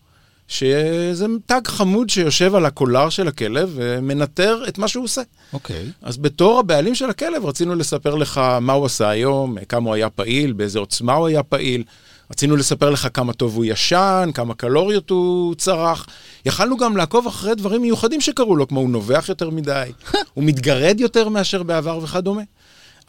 שזה 0.48 1.26
תג 1.46 1.62
חמוד 1.68 2.10
שיושב 2.10 2.56
על 2.56 2.66
הקולר 2.66 3.10
של 3.10 3.28
הכלב 3.28 3.72
ומנטר 3.76 4.64
את 4.68 4.78
מה 4.78 4.88
שהוא 4.88 5.04
עושה. 5.04 5.22
אוקיי. 5.54 5.92
אז 6.02 6.18
בתור 6.18 6.60
הבעלים 6.60 6.96
של 6.96 7.10
הכלב 7.10 7.46
רצינו 7.46 7.76
לספר 7.76 8.16
לך 8.16 8.42
מה 8.62 8.74
הוא 8.74 8.86
עשה 8.86 9.10
היום, 9.10 9.58
כמה 9.70 9.86
הוא 9.86 9.96
היה 9.96 10.10
פעיל, 10.10 10.54
באיזה 10.54 10.80
עוצמה 10.80 11.14
הוא 11.14 11.28
היה 11.28 11.44
פעיל. 11.44 11.84
רצינו 12.32 12.56
לספר 12.56 12.90
לך 12.90 13.08
כמה 13.14 13.34
טוב 13.34 13.56
הוא 13.56 13.66
ישן, 13.66 14.30
כמה 14.34 14.54
קלוריות 14.54 15.10
הוא 15.10 15.56
צרך. 15.56 16.08
יכלנו 16.46 16.78
גם 16.78 16.98
לעקוב 16.98 17.28
אחרי 17.28 17.56
דברים 17.56 17.82
מיוחדים 17.82 18.22
שקרו 18.22 18.56
לו, 18.56 18.68
כמו 18.68 18.80
הוא 18.80 18.90
נובח 18.90 19.26
יותר 19.30 19.50
מדי, 19.50 19.92
הוא 20.34 20.44
מתגרד 20.44 21.00
יותר 21.00 21.30
מאשר 21.30 21.64
בעבר 21.64 22.00
וכדומה. 22.04 22.42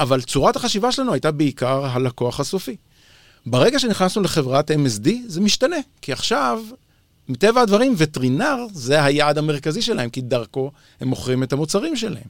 אבל 0.01 0.21
צורת 0.21 0.57
החשיבה 0.57 0.93
שלנו 0.93 1.13
הייתה 1.13 1.31
בעיקר 1.31 1.87
הלקוח 1.87 2.41
הסופי. 2.41 2.77
ברגע 3.47 3.79
שנכנסנו 3.79 4.23
לחברת 4.23 4.71
MSD, 4.71 5.09
זה 5.27 5.41
משתנה, 5.41 5.77
כי 6.03 6.13
עכשיו, 6.13 6.63
מטבע 7.29 7.61
הדברים, 7.61 7.95
וטרינר 7.97 8.67
זה 8.73 9.05
היעד 9.05 9.39
המרכזי 9.39 9.83
שלהם, 9.83 10.11
כי 10.11 10.21
דרכו 10.21 10.71
הם 11.01 11.09
מוכרים 11.09 11.43
את 11.43 11.53
המוצרים 11.53 11.97
שלהם. 11.97 12.29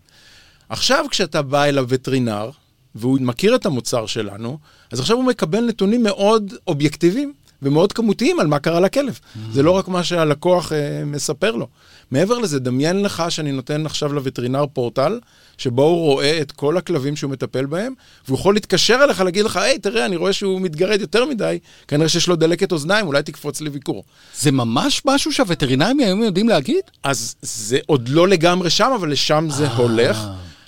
עכשיו, 0.69 1.05
כשאתה 1.11 1.43
בא 1.43 1.65
אל 1.65 1.79
הווטרינר, 1.79 2.51
והוא 2.95 3.19
מכיר 3.21 3.55
את 3.55 3.67
המוצר 3.67 4.07
שלנו, 4.07 4.59
אז 4.93 5.01
עכשיו 5.01 5.17
הוא 5.17 5.25
מקבל 5.25 5.61
נתונים 5.61 6.03
מאוד 6.03 6.55
אובייקטיביים 6.67 7.33
ומאוד 7.63 7.93
כמותיים 7.93 8.41
על 8.41 8.47
מה 8.47 8.59
קרה 8.59 8.81
לכלב. 8.81 9.15
Mm-hmm. 9.15 9.39
זה 9.53 9.63
לא 9.63 9.71
רק 9.71 9.89
מה 9.89 10.05
שהלקוח 10.05 10.73
אה, 10.73 11.05
מספר 11.05 11.51
לו. 11.51 11.69
מעבר 12.11 12.39
לזה, 12.39 12.59
דמיין 12.59 13.03
לך 13.03 13.23
שאני 13.29 13.53
נותן 13.53 13.87
עכשיו 13.87 14.13
לווטרינר 14.13 14.67
פורטל, 14.73 15.21
שבו 15.59 15.83
הוא 15.83 16.01
רואה 16.01 16.41
את 16.41 16.53
כל 16.53 16.77
הכלבים 16.77 17.17
שהוא 17.17 17.31
מטפל 17.31 17.67
בהם, 17.67 17.95
והוא 18.27 18.39
יכול 18.39 18.55
להתקשר 18.55 19.01
אליך, 19.05 19.21
להגיד 19.21 19.45
לך, 19.45 19.57
היי, 19.57 19.79
תראה, 19.79 20.07
אני 20.07 20.17
רואה 20.17 20.33
שהוא 20.33 20.61
מתגרד 20.61 21.01
יותר 21.01 21.25
מדי, 21.25 21.59
כנראה 21.89 22.09
שיש 22.09 22.29
לו 22.29 22.37
דלקת 22.37 22.73
אוזניים, 22.73 23.07
אולי 23.07 23.23
תקפוץ 23.23 23.61
לביקור. 23.61 24.05
זה 24.39 24.51
ממש 24.51 25.03
משהו 25.05 25.33
שהווטרינרים 25.33 26.01
היום 26.01 26.23
יודעים 26.23 26.49
להגיד? 26.49 26.83
אז 27.03 27.37
זה 27.43 27.79
עוד 27.87 28.09
לא 28.09 28.29
לגמרי 28.29 28.71
שם, 28.71 28.91
אבל 28.97 29.13
לשם 29.13 29.47
זה 29.51 29.69
הולך. 29.69 30.19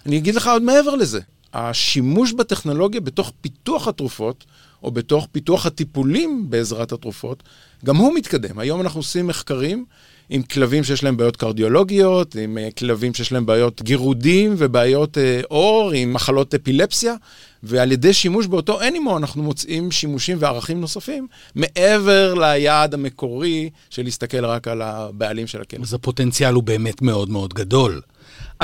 אני 0.07 0.19
אגיד 0.19 0.35
לך 0.35 0.47
עוד 0.47 0.63
מעבר 0.63 0.95
לזה. 0.95 1.21
השימוש 1.55 2.33
בטכנולוגיה 2.33 3.01
בתוך 3.01 3.33
פיתוח 3.41 3.89
התרופות, 3.89 4.45
או 4.83 4.91
בתוך 4.91 5.29
פיתוח 5.33 5.67
הטיפולים 5.67 6.51
בעזרת 6.51 6.93
התרופות, 6.93 7.43
גם 7.85 7.97
הוא 7.97 8.15
מתקדם. 8.15 8.59
היום 8.59 8.81
אנחנו 8.81 9.01
עושים 9.01 9.27
מחקרים 9.27 9.85
עם 10.31 10.43
כלבים 10.43 10.85
שיש 10.85 11.05
להם 11.05 11.17
בעיות 11.17 11.37
קרדיולוגיות, 11.37 12.35
עם 12.35 12.59
אה, 12.59 12.69
כלבים 12.79 13.15
שיש 13.15 13.33
להם 13.33 13.47
בעיות 13.47 13.83
גירודים 13.83 14.55
ובעיות 14.59 15.19
אה, 15.19 15.41
עור, 15.49 15.91
עם 15.95 16.13
מחלות 16.13 16.55
אפילפסיה, 16.55 17.15
ועל 17.63 17.93
ידי 17.93 18.13
שימוש 18.13 18.47
באותו 18.47 18.83
אנימו 18.83 19.17
אנחנו 19.17 19.43
מוצאים 19.43 19.91
שימושים 19.91 20.37
וערכים 20.41 20.81
נוספים, 20.81 21.27
מעבר 21.55 22.35
ליעד 22.35 22.95
המקורי 22.95 23.71
של 23.91 24.03
להסתכל 24.03 24.45
רק 24.45 24.69
על 24.69 24.83
הבעלים 24.83 25.47
של 25.47 25.61
הכלב. 25.61 25.83
אז 25.83 25.95
הפוטנציאל 25.95 26.55
הוא 26.55 26.63
באמת 26.63 27.03
מאוד 27.03 27.31
מאוד 27.31 27.55
גדול. 27.55 28.01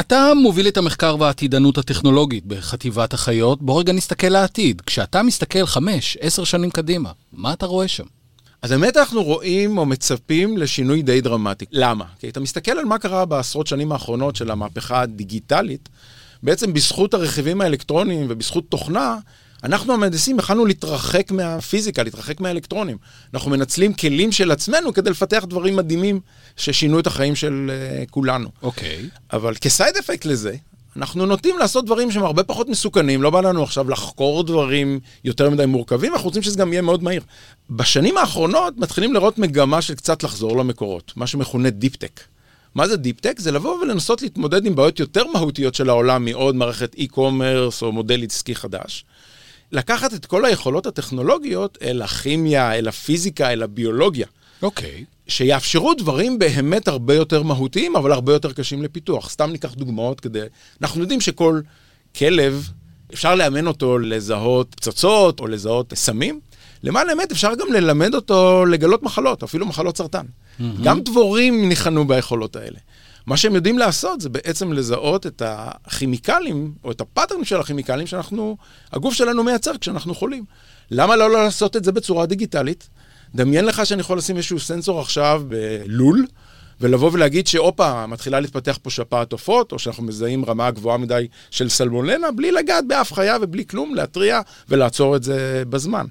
אתה 0.01 0.33
מוביל 0.43 0.69
את 0.69 0.77
המחקר 0.77 1.17
והעתידנות 1.21 1.79
הטכנולוגית 1.79 2.47
בחטיבת 2.47 3.15
החיות. 3.15 3.63
בוא 3.63 3.81
רגע 3.81 3.93
נסתכל 3.93 4.29
לעתיד. 4.29 4.81
כשאתה 4.81 5.23
מסתכל 5.23 5.67
חמש, 5.67 6.17
עשר 6.21 6.45
שנים 6.45 6.71
קדימה, 6.71 7.13
מה 7.33 7.53
אתה 7.53 7.67
רואה 7.67 7.89
שם? 7.89 8.16
אז 8.67 8.73
באמת 8.73 8.97
אנחנו 8.97 9.23
רואים 9.23 9.79
או 9.79 9.87
מצפים 9.87 10.59
לשינוי 10.59 11.03
די 11.03 11.21
דרמטי. 11.21 11.65
למה? 11.71 12.05
כי 12.19 12.29
אתה 12.29 12.41
מסתכל 12.41 12.71
על 12.73 12.85
מה 12.85 12.99
קרה 12.99 13.25
בעשרות 13.25 13.67
שנים 13.67 13.93
האחרונות 13.93 14.37
של 14.37 14.51
המהפכה 14.51 15.01
הדיגיטלית, 15.01 15.89
בעצם 16.43 16.73
בזכות 16.73 17.15
הרכיבים 17.15 17.61
האלקטרוניים 17.61 18.27
ובזכות 18.29 18.65
תוכנה, 18.69 19.19
אנחנו 19.65 19.95
המהנדסים 19.95 20.39
יכלנו 20.39 20.67
להתרחק 20.67 21.31
מהפיזיקה, 21.31 22.03
להתרחק 22.03 22.41
מהאלקטרונים. 22.41 22.97
אנחנו 23.35 23.51
מנצלים 23.51 23.95
כלים 23.95 24.33
של 24.33 24.51
עצמנו 24.51 24.93
כדי 24.93 25.11
לפתח 25.11 25.45
דברים 25.49 25.77
מדהימים 25.77 26.21
ששינו 26.57 27.01
את 27.01 27.07
החיים 27.07 27.35
של 27.35 27.71
uh, 27.71 28.11
כולנו. 28.11 28.49
אוקיי. 28.63 28.99
Okay. 28.99 29.19
אבל 29.33 29.55
כסייד 29.61 29.97
אפקט 29.97 30.25
לזה, 30.25 30.57
אנחנו 30.97 31.27
נוטים 31.27 31.59
לעשות 31.59 31.85
דברים 31.85 32.11
שהם 32.11 32.25
הרבה 32.25 32.43
פחות 32.43 32.69
מסוכנים, 32.69 33.23
לא 33.23 33.31
בא 33.31 33.41
לנו 33.41 33.63
עכשיו 33.63 33.91
לחקור 33.91 34.45
דברים 34.45 35.01
יותר 35.25 35.51
מדי 35.51 35.67
מורכבים, 35.67 36.13
אנחנו 36.13 36.27
רוצים 36.27 36.43
שזה 36.43 36.59
גם 36.59 36.73
יהיה 36.73 36.83
מאוד 36.83 37.03
מהיר. 37.03 37.23
בשנים 37.71 38.17
האחרונות 38.17 38.79
מתחילים 38.79 39.15
לראות 39.15 39.39
מגמה 39.39 39.83
של 39.83 39.95
קצת 39.95 40.23
לחזור 40.23 40.57
למקורות, 40.57 41.13
מה 41.17 41.27
שמכונה 41.27 41.71
deep 41.71 41.93
tech. 41.93 42.21
מה 42.75 42.89
זה 42.89 42.97
deep 42.97 43.15
tech? 43.15 43.39
זה 43.39 43.53
לבוא 43.53 43.79
ולנסות 43.83 44.23
להתמודד 44.23 44.67
עם 44.67 44.75
בעיות 44.75 45.01
יותר 45.01 45.27
מהותיות 45.27 45.75
של 45.75 45.89
העולם 45.89 46.25
מעוד 46.25 46.55
מערכת 46.55 46.95
e-commerce 46.95 47.83
או 47.83 47.93
מודל 47.93 48.25
עסקי 48.25 48.55
חדש. 48.55 49.05
לקחת 49.73 50.15
את 50.15 50.27
כל 50.27 50.45
היכולות 50.45 50.87
הטכנולוגיות 50.87 51.79
אל 51.83 52.03
הכימיה, 52.03 52.75
אל 52.75 52.89
הפיזיקה, 52.89 53.53
אל 53.53 53.63
הביולוגיה. 53.63 54.27
אוקיי. 54.63 55.05
Okay. 55.09 55.16
שיאפשרו 55.29 55.95
דברים 55.95 56.39
באמת 56.39 56.89
הרבה 56.89 57.15
יותר 57.15 57.43
מהותיים, 57.43 57.97
אבל 57.97 58.13
הרבה 58.13 58.33
יותר 58.33 58.53
קשים 58.53 58.83
לפיתוח. 58.83 59.31
סתם 59.31 59.51
ניקח 59.51 59.75
דוגמאות 59.75 60.21
כדי... 60.21 60.41
אנחנו 60.83 61.01
יודעים 61.01 61.21
שכל 61.21 61.61
כלב, 62.17 62.69
אפשר 63.15 63.35
לאמן 63.35 63.67
אותו 63.67 63.99
לזהות 63.99 64.75
פצצות 64.75 65.41
או 65.41 65.47
לזהות 65.47 65.93
סמים. 65.95 66.41
למען 66.83 67.09
האמת, 67.09 67.33
אפשר 67.33 67.55
גם 67.55 67.73
ללמד 67.73 68.15
אותו 68.15 68.67
לגלות 68.67 69.03
מחלות, 69.03 69.43
אפילו 69.43 69.67
מחלות 69.67 69.97
סרטן. 69.97 70.27
Mm-hmm. 70.27 70.63
גם 70.83 71.01
דבורים 71.01 71.69
ניחנו 71.69 72.07
ביכולות 72.07 72.57
האלה. 72.57 72.79
מה 73.27 73.37
שהם 73.37 73.55
יודעים 73.55 73.79
לעשות 73.79 74.21
זה 74.21 74.29
בעצם 74.29 74.73
לזהות 74.73 75.27
את 75.27 75.43
הכימיקלים, 75.45 76.73
או 76.85 76.91
את 76.91 77.01
הפאטרן 77.01 77.45
של 77.45 77.61
הכימיקלים 77.61 78.07
שאנחנו, 78.07 78.57
הגוף 78.93 79.15
שלנו 79.15 79.45
מייצר 79.45 79.79
כשאנחנו 79.81 80.15
חולים. 80.15 80.45
למה 80.91 81.17
לא 81.17 81.33
לעשות 81.33 81.77
את 81.77 81.85
זה 81.85 81.93
בצורה 81.93 82.27
דיגיטלית? 82.27 82.89
דמיין 83.35 83.65
לך 83.65 83.87
שאני 83.87 84.01
יכול 84.01 84.19
לשים 84.19 84.37
איזשהו 84.37 84.61
סנסור 84.61 85.01
עכשיו 85.01 85.43
בלול, 85.49 86.27
ולבוא 86.81 87.11
ולהגיד 87.13 87.47
שהופה, 87.47 88.07
מתחילה 88.07 88.41
להתפתח 88.41 88.79
פה 88.83 88.91
שפעת 88.91 89.33
עופות, 89.33 89.73
או 89.73 89.79
שאנחנו 89.79 90.03
מזהים 90.03 90.45
רמה 90.45 90.71
גבוהה 90.71 90.99
מדי 90.99 91.27
של 91.51 91.69
סלמונלה, 91.69 92.31
בלי 92.31 92.53
לגעת 92.53 92.85
באף 92.89 93.13
חיה 93.13 93.37
ובלי 93.41 93.65
כלום, 93.67 93.95
להתריע 93.95 94.41
ולעצור 94.69 95.17
את 95.17 95.23
זה 95.23 95.63
בזמן. 95.71 96.07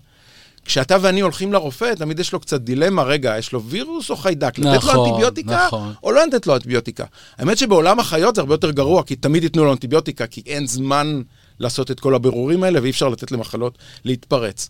כשאתה 0.65 0.97
ואני 1.01 1.21
הולכים 1.21 1.54
לרופא, 1.54 1.93
תמיד 1.95 2.19
יש 2.19 2.34
לו 2.34 2.39
קצת 2.39 2.62
דילמה, 2.62 3.04
רגע, 3.04 3.38
יש 3.38 3.51
לו 3.51 3.63
וירוס 3.63 4.10
או 4.10 4.15
חיידק? 4.15 4.60
נכון, 4.60 4.73
לתת 4.75 4.84
לו 4.93 5.06
אנטיביוטיקה 5.06 5.65
נכון. 5.67 5.93
או 6.04 6.12
לא 6.12 6.25
לתת 6.28 6.47
לו 6.47 6.56
אנטיביוטיקה? 6.56 7.06
האמת 7.38 7.58
שבעולם 7.58 7.99
החיות 7.99 8.36
זה 8.36 8.41
הרבה 8.41 8.54
יותר 8.54 8.71
גרוע, 8.71 9.04
כי 9.04 9.15
תמיד 9.15 9.43
ייתנו 9.43 9.63
לו 9.63 9.71
אנטיביוטיקה, 9.71 10.28
כי 10.28 10.41
אין 10.45 10.67
זמן 10.67 11.21
לעשות 11.60 11.91
את 11.91 11.99
כל 11.99 12.15
הבירורים 12.15 12.63
האלה, 12.63 12.82
ואי 12.82 12.89
אפשר 12.89 13.10
לתת 13.10 13.32
למחלות 13.32 13.78
להתפרץ. 14.06 14.69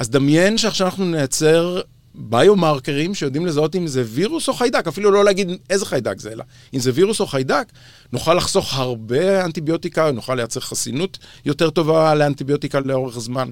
אז 0.00 0.10
דמיין 0.10 0.58
שעכשיו 0.58 0.86
אנחנו 0.86 1.04
נייצר 1.04 1.80
ביומרקרים 2.14 3.14
שיודעים 3.14 3.46
לזהות 3.46 3.76
אם 3.76 3.86
זה 3.86 4.02
וירוס 4.06 4.48
או 4.48 4.54
חיידק, 4.54 4.86
אפילו 4.88 5.10
לא 5.10 5.24
להגיד 5.24 5.48
איזה 5.70 5.86
חיידק 5.86 6.20
זה, 6.20 6.32
אלא 6.32 6.44
אם 6.74 6.80
זה 6.80 6.90
וירוס 6.94 7.20
או 7.20 7.26
חיידק, 7.26 7.66
נוכל 8.12 8.34
לחסוך 8.34 8.74
הרבה 8.74 9.44
אנטיביוטיקה, 9.44 10.10
נוכל 10.10 10.34
לייצר 10.34 10.60
חסינות 10.60 11.18
יותר 11.44 11.70
טובה 11.70 12.14
לאנטיביוטיקה 12.14 12.80
לאורך 12.80 13.18
זמן. 13.18 13.50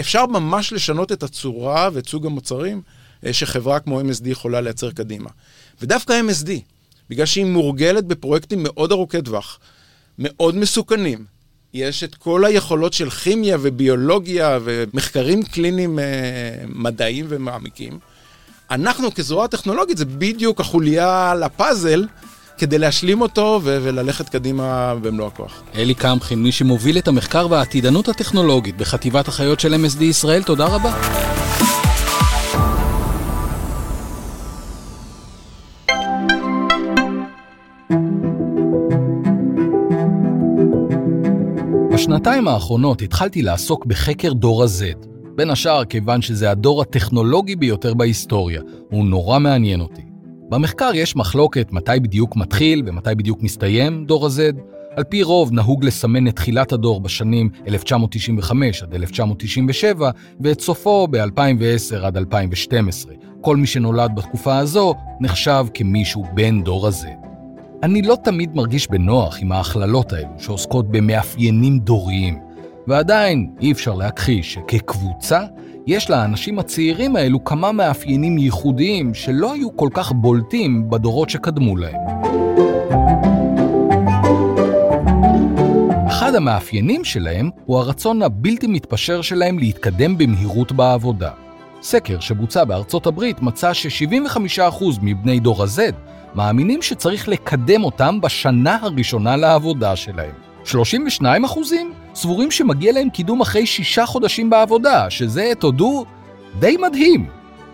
אפשר 0.00 0.26
ממש 0.26 0.72
לשנות 0.72 1.12
את 1.12 1.22
הצורה 1.22 1.90
ואת 1.92 2.08
סוג 2.08 2.26
המוצרים 2.26 2.82
אה, 3.26 3.32
שחברה 3.32 3.80
כמו 3.80 4.00
MSD 4.00 4.24
יכולה 4.24 4.60
לייצר 4.60 4.90
קדימה. 4.90 5.30
ודווקא 5.82 6.20
MSD, 6.28 6.50
בגלל 7.10 7.26
שהיא 7.26 7.44
מורגלת 7.44 8.04
בפרויקטים 8.04 8.62
מאוד 8.62 8.92
ארוכי 8.92 9.22
טווח, 9.22 9.58
מאוד 10.18 10.56
מסוכנים, 10.56 11.24
יש 11.74 12.04
את 12.04 12.14
כל 12.14 12.44
היכולות 12.44 12.92
של 12.92 13.10
כימיה 13.10 13.56
וביולוגיה 13.60 14.58
ומחקרים 14.64 15.42
קליניים 15.42 15.98
אה, 15.98 16.04
מדעיים 16.68 17.26
ומעמיקים. 17.28 17.98
אנחנו 18.70 19.14
כזרוע 19.14 19.46
טכנולוגית 19.46 19.96
זה 19.98 20.04
בדיוק 20.04 20.60
החוליה 20.60 21.34
לפאזל 21.34 22.06
כדי 22.58 22.78
להשלים 22.78 23.20
אותו 23.20 23.60
ו- 23.64 23.78
וללכת 23.82 24.28
קדימה 24.28 24.94
במלוא 24.94 25.26
הכוח. 25.26 25.62
אלי 25.74 25.94
קמחין, 25.94 26.42
מי 26.42 26.52
שמוביל 26.52 26.98
את 26.98 27.08
המחקר 27.08 27.46
והעתידנות 27.50 28.08
הטכנולוגית 28.08 28.76
בחטיבת 28.76 29.28
החיות 29.28 29.60
של 29.60 29.74
MSD 29.74 30.02
ישראל, 30.02 30.42
תודה 30.42 30.66
רבה. 30.66 31.29
בשנתיים 42.00 42.48
האחרונות 42.48 43.02
התחלתי 43.02 43.42
לעסוק 43.42 43.86
בחקר 43.86 44.32
דור 44.32 44.62
ה-Z. 44.62 45.06
בין 45.36 45.50
השאר 45.50 45.84
כיוון 45.84 46.22
שזה 46.22 46.50
הדור 46.50 46.82
הטכנולוגי 46.82 47.56
ביותר 47.56 47.94
בהיסטוריה, 47.94 48.62
הוא 48.90 49.04
נורא 49.04 49.38
מעניין 49.38 49.80
אותי. 49.80 50.02
במחקר 50.48 50.90
יש 50.94 51.16
מחלוקת 51.16 51.72
מתי 51.72 52.00
בדיוק 52.02 52.36
מתחיל 52.36 52.82
ומתי 52.86 53.14
בדיוק 53.16 53.42
מסתיים 53.42 54.04
דור 54.04 54.26
ה-Z. 54.26 54.60
על 54.96 55.04
פי 55.04 55.22
רוב 55.22 55.52
נהוג 55.52 55.84
לסמן 55.84 56.28
את 56.28 56.36
תחילת 56.36 56.72
הדור 56.72 57.00
בשנים 57.00 57.50
1995 57.68 58.82
עד 58.82 58.94
1997 58.94 60.10
ואת 60.40 60.60
סופו 60.60 61.08
ב-2010 61.10 62.04
עד 62.04 62.16
2012. 62.16 63.14
כל 63.40 63.56
מי 63.56 63.66
שנולד 63.66 64.10
בתקופה 64.14 64.58
הזו 64.58 64.94
נחשב 65.20 65.66
כמישהו 65.74 66.24
בן 66.34 66.62
דור 66.62 66.86
ה-Z. 66.86 67.19
אני 67.82 68.02
לא 68.02 68.16
תמיד 68.24 68.56
מרגיש 68.56 68.90
בנוח 68.90 69.38
עם 69.40 69.52
ההכללות 69.52 70.12
האלו 70.12 70.28
שעוסקות 70.38 70.90
במאפיינים 70.90 71.78
דוריים, 71.78 72.38
ועדיין 72.86 73.50
אי 73.60 73.72
אפשר 73.72 73.94
להכחיש 73.94 74.54
שכקבוצה 74.54 75.40
יש 75.86 76.10
לאנשים 76.10 76.58
הצעירים 76.58 77.16
האלו 77.16 77.44
כמה 77.44 77.72
מאפיינים 77.72 78.38
ייחודיים 78.38 79.14
שלא 79.14 79.52
היו 79.52 79.76
כל 79.76 79.88
כך 79.94 80.12
בולטים 80.12 80.90
בדורות 80.90 81.30
שקדמו 81.30 81.76
להם. 81.76 82.00
אחד 86.06 86.34
המאפיינים 86.34 87.04
שלהם 87.04 87.50
הוא 87.64 87.78
הרצון 87.78 88.22
הבלתי 88.22 88.66
מתפשר 88.66 89.22
שלהם 89.22 89.58
להתקדם 89.58 90.18
במהירות 90.18 90.72
בעבודה. 90.72 91.30
סקר 91.82 92.20
שבוצע 92.20 92.64
בארצות 92.64 93.06
הברית 93.06 93.42
מצא 93.42 93.72
ש-75% 93.72 94.84
מבני 95.02 95.40
דור 95.40 95.62
ה-Z 95.62 95.80
מאמינים 96.34 96.82
שצריך 96.82 97.28
לקדם 97.28 97.84
אותם 97.84 98.20
בשנה 98.20 98.78
הראשונה 98.82 99.36
לעבודה 99.36 99.96
שלהם. 99.96 100.32
32% 100.64 100.70
סבורים 102.14 102.50
שמגיע 102.50 102.92
להם 102.92 103.10
קידום 103.10 103.40
אחרי 103.40 103.66
שישה 103.66 104.06
חודשים 104.06 104.50
בעבודה, 104.50 105.10
שזה, 105.10 105.52
תודו, 105.58 106.04
די 106.58 106.76
מדהים. 106.76 107.26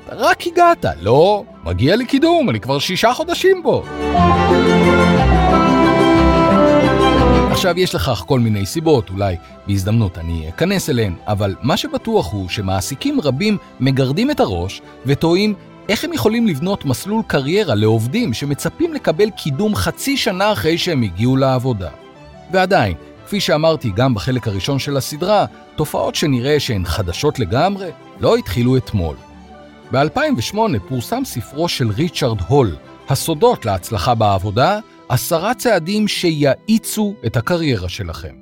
רק 0.08 0.46
הגעת, 0.46 0.84
לא, 1.00 1.44
מגיע 1.64 1.96
לי 1.96 2.06
קידום, 2.06 2.50
אני 2.50 2.60
כבר 2.60 2.78
שישה 2.78 3.12
חודשים 3.12 3.60
פה. 3.62 3.82
עכשיו, 7.50 7.78
יש 7.78 7.94
לכך 7.94 8.24
כל 8.26 8.40
מיני 8.40 8.66
סיבות, 8.66 9.10
אולי 9.10 9.36
בהזדמנות 9.66 10.18
אני 10.18 10.48
אכנס 10.48 10.90
אליהן, 10.90 11.14
אבל 11.26 11.54
מה 11.62 11.76
שבטוח 11.76 12.32
הוא 12.32 12.48
שמעסיקים 12.48 13.20
רבים 13.20 13.58
מגרדים 13.80 14.30
את 14.30 14.40
הראש 14.40 14.82
וטועים 15.06 15.54
איך 15.88 16.04
הם 16.04 16.12
יכולים 16.12 16.46
לבנות 16.46 16.84
מסלול 16.84 17.22
קריירה 17.26 17.74
לעובדים 17.74 18.34
שמצפים 18.34 18.94
לקבל 18.94 19.30
קידום 19.30 19.74
חצי 19.74 20.16
שנה 20.16 20.52
אחרי 20.52 20.78
שהם 20.78 21.02
הגיעו 21.02 21.36
לעבודה. 21.36 21.90
ועדיין, 22.52 22.94
כפי 23.26 23.40
שאמרתי 23.40 23.90
גם 23.96 24.14
בחלק 24.14 24.48
הראשון 24.48 24.78
של 24.78 24.96
הסדרה, 24.96 25.44
תופעות 25.76 26.14
שנראה 26.14 26.60
שהן 26.60 26.84
חדשות 26.84 27.38
לגמרי 27.38 27.90
לא 28.20 28.36
התחילו 28.36 28.76
אתמול. 28.76 29.16
ב-2008 29.92 30.56
פורסם 30.88 31.24
ספרו 31.24 31.68
של 31.68 31.90
ריצ'רד 31.90 32.40
הול, 32.48 32.76
הסודות 33.08 33.64
להצלחה 33.64 34.14
בעבודה, 34.14 34.78
עשרה 35.08 35.54
צעדים 35.54 36.08
שיאיצו 36.08 37.14
את 37.26 37.36
הקריירה 37.36 37.88
שלכם. 37.88 38.34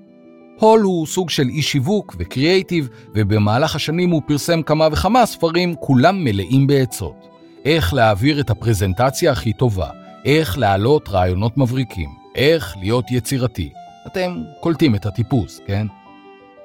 הול 0.59 0.81
הוא 0.81 1.07
סוג 1.07 1.31
של 1.31 1.49
אי 1.49 1.63
שיווק 1.63 2.17
וקריאייטיב, 2.19 2.89
ובמהלך 3.15 3.77
השנים 3.77 4.11
הוא 4.11 4.23
פרסם 4.27 4.63
כמה 4.63 4.89
וכמה 4.93 5.27
ספרים, 5.27 5.75
כולם 5.75 6.25
מלאים 6.25 6.67
בעצות. 6.67 7.34
איך 7.65 7.95
להעביר 7.95 8.41
את 8.41 8.51
הפרזנטציה 8.51 9.33
הכי 9.33 9.53
טובה, 9.53 9.89
איך 10.25 10.59
להעלות 10.59 11.09
רעיונות 11.09 11.59
מבריקים, 11.59 12.11
איך 12.35 12.77
להיות 12.81 13.11
יצירתי. 13.11 13.73
אתם 14.07 14.43
קולטים 14.61 14.95
את 14.95 15.07
הטיפוס, 15.07 15.61
כן? 15.67 15.87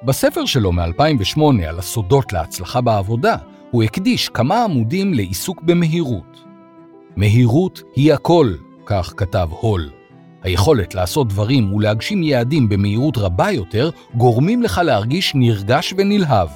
בספר 0.02 0.44
שלו 0.44 0.72
מ-2008 0.72 1.40
על 1.68 1.78
הסודות 1.78 2.32
להצלחה 2.32 2.80
בעבודה, 2.80 3.36
הוא 3.70 3.82
הקדיש 3.82 4.28
כמה 4.28 4.64
עמודים 4.64 5.14
לעיסוק 5.14 5.62
במהירות. 5.62 6.44
מהירות 7.16 7.82
היא 7.96 8.14
הכל, 8.14 8.52
כך 8.86 9.14
כתב 9.16 9.48
הול. 9.50 9.90
היכולת 10.42 10.94
לעשות 10.94 11.28
דברים 11.28 11.72
ולהגשים 11.72 12.22
יעדים 12.22 12.68
במהירות 12.68 13.18
רבה 13.18 13.50
יותר 13.50 13.90
גורמים 14.14 14.62
לך 14.62 14.80
להרגיש 14.84 15.34
נרגש 15.34 15.94
ונלהב. 15.96 16.48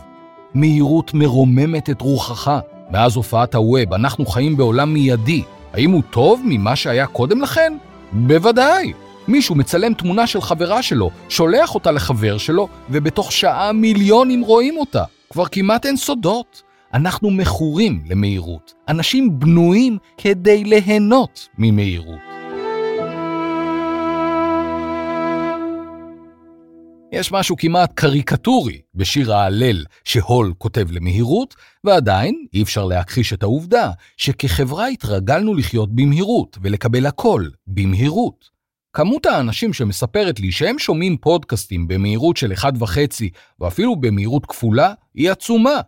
מהירות 0.54 1.14
מרוממת 1.14 1.90
את 1.90 2.00
רוחך. 2.00 2.60
מאז 2.90 3.16
הופעת 3.16 3.54
הווב 3.54 3.92
אנחנו 3.92 4.26
חיים 4.26 4.56
בעולם 4.56 4.94
מיידי. 4.94 5.42
האם 5.72 5.90
הוא 5.90 6.02
טוב 6.10 6.42
ממה 6.44 6.76
שהיה 6.76 7.06
קודם 7.06 7.40
לכן? 7.40 7.76
בוודאי. 8.12 8.92
מישהו 9.28 9.54
מצלם 9.54 9.94
תמונה 9.94 10.26
של 10.26 10.40
חברה 10.40 10.82
שלו, 10.82 11.10
שולח 11.28 11.74
אותה 11.74 11.90
לחבר 11.90 12.38
שלו, 12.38 12.68
ובתוך 12.90 13.32
שעה 13.32 13.72
מיליונים 13.72 14.42
רואים 14.42 14.76
אותה. 14.76 15.04
כבר 15.30 15.46
כמעט 15.46 15.86
אין 15.86 15.96
סודות. 15.96 16.62
אנחנו 16.94 17.30
מכורים 17.30 18.02
למהירות. 18.06 18.74
אנשים 18.88 19.38
בנויים 19.38 19.98
כדי 20.18 20.64
ליהנות 20.64 21.48
ממהירות. 21.58 22.33
יש 27.14 27.32
משהו 27.32 27.56
כמעט 27.56 27.92
קריקטורי 27.94 28.80
בשיר 28.94 29.34
ההלל 29.34 29.84
שהול 30.04 30.52
כותב 30.58 30.86
למהירות, 30.90 31.54
ועדיין 31.84 32.46
אי 32.54 32.62
אפשר 32.62 32.84
להכחיש 32.84 33.32
את 33.32 33.42
העובדה 33.42 33.90
שכחברה 34.16 34.86
התרגלנו 34.86 35.54
לחיות 35.54 35.94
במהירות 35.94 36.58
ולקבל 36.62 37.06
הכל 37.06 37.44
במהירות. 37.66 38.50
כמות 38.92 39.26
האנשים 39.26 39.72
שמספרת 39.72 40.40
לי 40.40 40.52
שהם 40.52 40.78
שומעים 40.78 41.16
פודקאסטים 41.16 41.88
במהירות 41.88 42.36
של 42.36 42.52
1.5 42.52 42.64
ואפילו 43.60 43.96
במהירות 43.96 44.46
כפולה 44.46 44.92
היא 45.14 45.30
עצומה. 45.30 45.80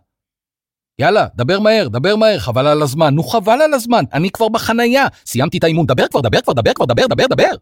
יאללה, 0.99 1.27
דבר 1.35 1.59
מהר, 1.59 1.87
דבר 1.87 2.15
מהר, 2.15 2.39
חבל 2.39 2.67
על 2.67 2.81
הזמן. 2.81 3.15
נו, 3.15 3.23
חבל 3.23 3.61
על 3.61 3.73
הזמן, 3.73 4.03
אני 4.13 4.29
כבר 4.29 4.49
בחנייה. 4.49 5.05
סיימתי 5.25 5.57
את 5.57 5.63
האימון, 5.63 5.85
דבר 5.85 6.07
כבר, 6.07 6.21
דבר 6.21 6.41
כבר, 6.41 6.53
דבר 6.53 6.73
כבר, 6.73 6.85
דבר, 6.85 7.07
דבר, 7.07 7.25
דבר. 7.29 7.55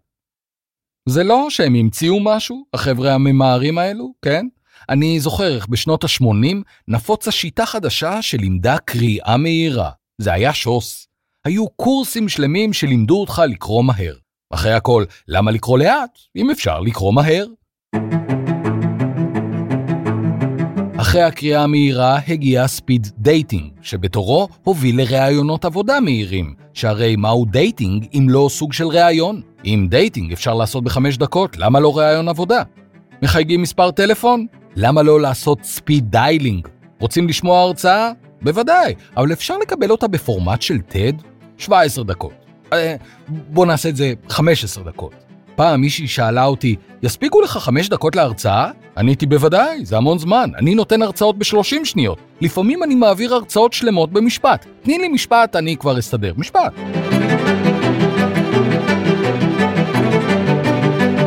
זה 1.09 1.23
לא 1.23 1.49
שהם 1.49 1.75
המציאו 1.75 2.19
משהו, 2.19 2.65
החבר'ה 2.73 3.13
הממהרים 3.13 3.77
האלו, 3.77 4.13
כן? 4.21 4.47
אני 4.89 5.19
זוכר 5.19 5.55
איך 5.55 5.67
בשנות 5.67 6.03
ה-80 6.03 6.55
נפוצה 6.87 7.31
שיטה 7.31 7.65
חדשה 7.65 8.21
שלימדה 8.21 8.77
קריאה 8.85 9.37
מהירה. 9.37 9.89
זה 10.21 10.33
היה 10.33 10.53
שוס. 10.53 11.07
היו 11.45 11.69
קורסים 11.69 12.29
שלמים 12.29 12.73
שלימדו 12.73 13.21
אותך 13.21 13.41
לקרוא 13.49 13.83
מהר. 13.83 14.15
אחרי 14.53 14.73
הכל, 14.73 15.05
למה 15.27 15.51
לקרוא 15.51 15.79
לאט, 15.79 16.19
אם 16.35 16.51
אפשר 16.51 16.79
לקרוא 16.79 17.13
מהר? 17.13 17.45
אחרי 21.05 21.21
הקריאה 21.21 21.63
המהירה 21.63 22.19
הגיע 22.27 22.67
speed 22.67 23.07
dating, 23.17 23.71
שבתורו 23.81 24.47
הוביל 24.63 25.01
לראיונות 25.01 25.65
עבודה 25.65 25.99
מהירים, 25.99 26.53
שהרי 26.73 27.15
מהו 27.15 27.45
dating 27.45 28.05
אם 28.13 28.27
לא 28.29 28.47
סוג 28.49 28.73
של 28.73 28.87
ראיון? 28.87 29.41
אם 29.65 29.87
dating 29.89 30.31
אפשר 30.31 30.53
לעשות 30.53 30.83
בחמש 30.83 31.17
דקות, 31.17 31.57
למה 31.57 31.79
לא 31.79 31.97
ראיון 31.97 32.27
עבודה? 32.27 32.63
מחייגים 33.21 33.61
מספר 33.61 33.91
טלפון? 33.91 34.45
למה 34.75 35.01
לא 35.03 35.21
לעשות 35.21 35.63
speed 35.63 36.11
dialing? 36.11 36.67
רוצים 36.99 37.27
לשמוע 37.27 37.61
הרצאה? 37.61 38.11
בוודאי, 38.41 38.93
אבל 39.17 39.33
אפשר 39.33 39.57
לקבל 39.57 39.91
אותה 39.91 40.07
בפורמט 40.07 40.61
של 40.61 40.77
TED? 40.91 41.23
17 41.57 42.03
דקות. 42.03 42.33
אה, 42.73 42.95
בוא 43.27 43.65
נעשה 43.65 43.89
את 43.89 43.95
זה 43.95 44.13
15 44.29 44.83
דקות. 44.83 45.24
פעם 45.55 45.81
מישהי 45.81 46.07
שאלה 46.07 46.45
אותי, 46.45 46.75
יספיקו 47.03 47.41
לך 47.41 47.57
חמש 47.57 47.89
דקות 47.89 48.15
להרצאה? 48.15 48.71
עניתי 48.97 49.25
בוודאי, 49.25 49.85
זה 49.85 49.97
המון 49.97 50.19
זמן, 50.19 50.49
אני 50.57 50.75
נותן 50.75 51.01
הרצאות 51.01 51.37
ב-30 51.37 51.85
שניות. 51.85 52.17
לפעמים 52.41 52.83
אני 52.83 52.95
מעביר 52.95 53.33
הרצאות 53.33 53.73
שלמות 53.73 54.11
במשפט. 54.11 54.65
תני 54.81 54.97
לי 54.97 55.07
משפט, 55.07 55.55
אני 55.55 55.77
כבר 55.77 55.99
אסתדר. 55.99 56.33
משפט. 56.37 56.73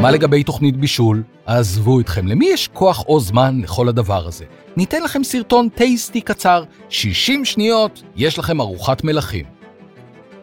מה 0.03 0.11
לגבי 0.11 0.43
תוכנית 0.43 0.77
בישול? 0.77 1.23
עזבו 1.47 2.01
אתכם, 2.01 2.27
למי 2.27 2.49
יש 2.53 2.69
כוח 2.73 3.05
או 3.09 3.21
זמן 3.21 3.61
לכל 3.63 3.89
הדבר 3.89 4.27
הזה? 4.27 4.45
ניתן 4.77 5.03
לכם 5.03 5.25
סרטון 5.25 5.69
טייסטי 5.69 6.21
קצר, 6.21 6.65
60 6.89 7.45
שניות, 7.45 8.03
יש 8.17 8.39
לכם 8.39 8.61
ארוחת 8.61 9.05
מלכים. 9.05 9.58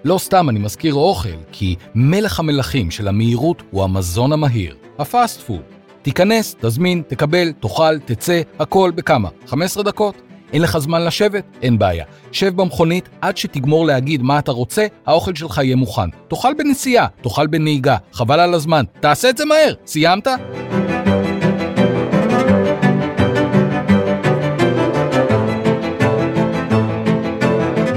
לא 0.05 0.17
סתם 0.17 0.49
אני 0.49 0.59
מזכיר 0.59 0.93
אוכל, 0.93 1.29
כי 1.51 1.75
מלך 1.95 2.39
המלכים 2.39 2.91
של 2.91 3.07
המהירות 3.07 3.63
הוא 3.71 3.83
המזון 3.83 4.33
המהיר, 4.33 4.75
הפאסט 4.99 5.41
פוד. 5.41 5.61
תיכנס, 6.01 6.55
תזמין, 6.59 7.01
תקבל, 7.07 7.51
תאכל, 7.51 7.99
תצא, 7.99 8.41
הכל 8.59 8.91
בכמה? 8.95 9.29
15 9.47 9.83
דקות? 9.83 10.15
אין 10.53 10.61
לך 10.61 10.77
זמן 10.77 11.05
לשבת? 11.05 11.45
אין 11.61 11.79
בעיה. 11.79 12.05
שב 12.31 12.55
במכונית 12.55 13.09
עד 13.21 13.37
שתגמור 13.37 13.85
להגיד 13.85 14.21
מה 14.21 14.39
אתה 14.39 14.51
רוצה, 14.51 14.87
האוכל 15.05 15.35
שלך 15.35 15.61
יהיה 15.63 15.75
מוכן. 15.75 16.09
תאכל 16.27 16.53
בנסיעה, 16.53 17.07
תאכל 17.21 17.47
בנהיגה, 17.47 17.97
חבל 18.13 18.39
על 18.39 18.53
הזמן. 18.53 18.85
תעשה 18.99 19.29
את 19.29 19.37
זה 19.37 19.45
מהר. 19.45 19.73
סיימת? 19.85 20.27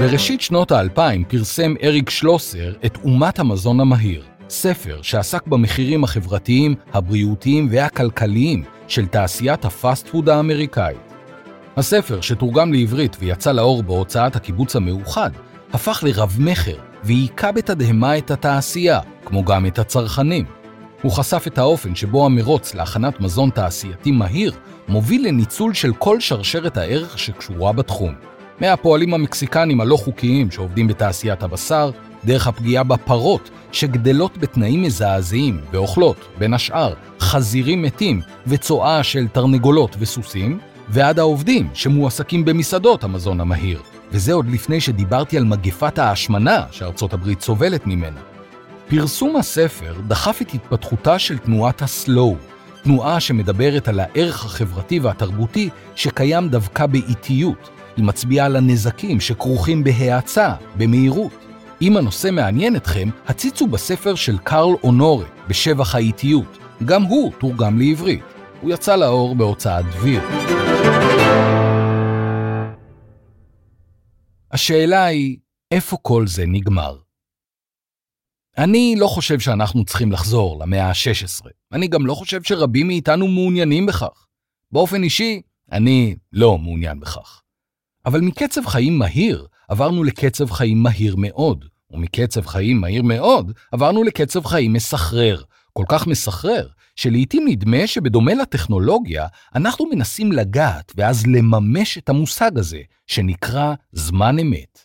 בראשית 0.09 0.41
שנות 0.41 0.71
האלפיים 0.71 1.23
פרסם 1.23 1.73
אריק 1.83 2.09
שלוסר 2.09 2.73
את 2.85 2.97
אומת 3.03 3.39
המזון 3.39 3.79
המהיר, 3.79 4.23
ספר 4.49 5.01
שעסק 5.01 5.47
במחירים 5.47 6.03
החברתיים, 6.03 6.75
הבריאותיים 6.93 7.67
והכלכליים 7.71 8.63
של 8.87 9.05
תעשיית 9.05 9.65
הפאסט 9.65 10.07
פוד 10.07 10.29
האמריקאית. 10.29 10.97
הספר, 11.77 12.21
שתורגם 12.21 12.73
לעברית 12.73 13.17
ויצא 13.19 13.51
לאור 13.51 13.83
בהוצאת 13.83 14.35
הקיבוץ 14.35 14.75
המאוחד, 14.75 15.31
הפך 15.73 16.03
לרב-מכר 16.07 16.77
והיכה 17.03 17.51
בתדהמה 17.51 18.17
את 18.17 18.31
התעשייה, 18.31 18.99
כמו 19.25 19.43
גם 19.43 19.65
את 19.65 19.79
הצרכנים. 19.79 20.45
הוא 21.01 21.11
חשף 21.11 21.43
את 21.47 21.57
האופן 21.57 21.95
שבו 21.95 22.25
המרוץ 22.25 22.75
להכנת 22.75 23.21
מזון 23.21 23.49
תעשייתי 23.49 24.11
מהיר 24.11 24.53
מוביל 24.87 25.27
לניצול 25.27 25.73
של 25.73 25.93
כל 25.93 26.19
שרשרת 26.19 26.77
הערך 26.77 27.19
שקשורה 27.19 27.73
בתחום. 27.73 28.13
מהפועלים 28.61 29.13
המקסיקנים 29.13 29.81
הלא 29.81 29.95
חוקיים 29.95 30.51
שעובדים 30.51 30.87
בתעשיית 30.87 31.43
הבשר, 31.43 31.91
דרך 32.25 32.47
הפגיעה 32.47 32.83
בפרות 32.83 33.49
שגדלות 33.71 34.37
בתנאים 34.37 34.83
מזעזעים 34.83 35.61
ואוכלות, 35.71 36.17
בין 36.37 36.53
השאר, 36.53 36.93
חזירים 37.19 37.81
מתים 37.81 38.21
וצואה 38.47 39.03
של 39.03 39.27
תרנגולות 39.27 39.95
וסוסים, 39.99 40.59
ועד 40.89 41.19
העובדים 41.19 41.69
שמועסקים 41.73 42.45
במסעדות 42.45 43.03
המזון 43.03 43.41
המהיר. 43.41 43.81
וזה 44.11 44.33
עוד 44.33 44.49
לפני 44.49 44.81
שדיברתי 44.81 45.37
על 45.37 45.43
מגפת 45.43 45.99
ההשמנה 45.99 46.63
שארצות 46.71 47.13
הברית 47.13 47.41
סובלת 47.41 47.87
ממנה. 47.87 48.19
פרסום 48.87 49.35
הספר 49.35 49.93
דחף 50.07 50.41
את 50.41 50.53
התפתחותה 50.53 51.19
של 51.19 51.37
תנועת 51.37 51.81
הסלואו, 51.81 52.35
תנועה 52.83 53.19
שמדברת 53.19 53.87
על 53.87 53.99
הערך 53.99 54.45
החברתי 54.45 54.99
והתרבותי 54.99 55.69
שקיים 55.95 56.49
דווקא 56.49 56.85
באיטיות. 56.85 57.69
היא 57.99 58.05
מצביעה 58.05 58.45
על 58.45 58.55
הנזקים 58.55 59.19
שכרוכים 59.19 59.83
בהאצה, 59.83 60.53
במהירות. 60.77 61.31
אם 61.81 61.97
הנושא 61.97 62.29
מעניין 62.31 62.75
אתכם, 62.75 63.09
הציצו 63.27 63.67
בספר 63.67 64.15
של 64.15 64.37
קרל 64.37 64.73
אונורי, 64.83 65.25
בשבח 65.47 65.95
האיטיות. 65.95 66.57
גם 66.85 67.03
הוא 67.03 67.31
תורגם 67.39 67.79
לעברית. 67.79 68.21
הוא 68.61 68.71
יצא 68.71 68.95
לאור 68.95 69.35
בהוצאת 69.35 69.85
דביר. 69.85 70.21
השאלה 74.51 75.05
היא, 75.05 75.37
איפה 75.71 75.97
כל 76.01 76.27
זה 76.27 76.43
נגמר? 76.47 76.97
אני 78.57 78.95
לא 78.97 79.07
חושב 79.07 79.39
שאנחנו 79.39 79.85
צריכים 79.85 80.11
לחזור 80.11 80.59
למאה 80.59 80.87
ה-16. 80.87 81.47
אני 81.73 81.87
גם 81.87 82.05
לא 82.05 82.13
חושב 82.13 82.43
שרבים 82.43 82.87
מאיתנו 82.87 83.27
מעוניינים 83.27 83.85
בכך. 83.85 84.25
באופן 84.71 85.03
אישי, 85.03 85.41
אני 85.71 86.15
לא 86.33 86.57
מעוניין 86.57 86.99
בכך. 86.99 87.41
אבל 88.05 88.21
מקצב 88.21 88.65
חיים 88.65 88.97
מהיר 88.97 89.45
עברנו 89.67 90.03
לקצב 90.03 90.51
חיים 90.51 90.83
מהיר 90.83 91.15
מאוד, 91.15 91.65
ומקצב 91.91 92.45
חיים 92.45 92.81
מהיר 92.81 93.03
מאוד 93.03 93.51
עברנו 93.71 94.03
לקצב 94.03 94.45
חיים 94.45 94.73
מסחרר, 94.73 95.41
כל 95.73 95.83
כך 95.89 96.07
מסחרר, 96.07 96.67
שלעיתים 96.95 97.47
נדמה 97.47 97.87
שבדומה 97.87 98.33
לטכנולוגיה, 98.33 99.27
אנחנו 99.55 99.85
מנסים 99.85 100.31
לגעת 100.31 100.93
ואז 100.97 101.27
לממש 101.27 101.97
את 101.97 102.09
המושג 102.09 102.57
הזה, 102.57 102.79
שנקרא 103.07 103.73
זמן 103.91 104.39
אמת. 104.39 104.79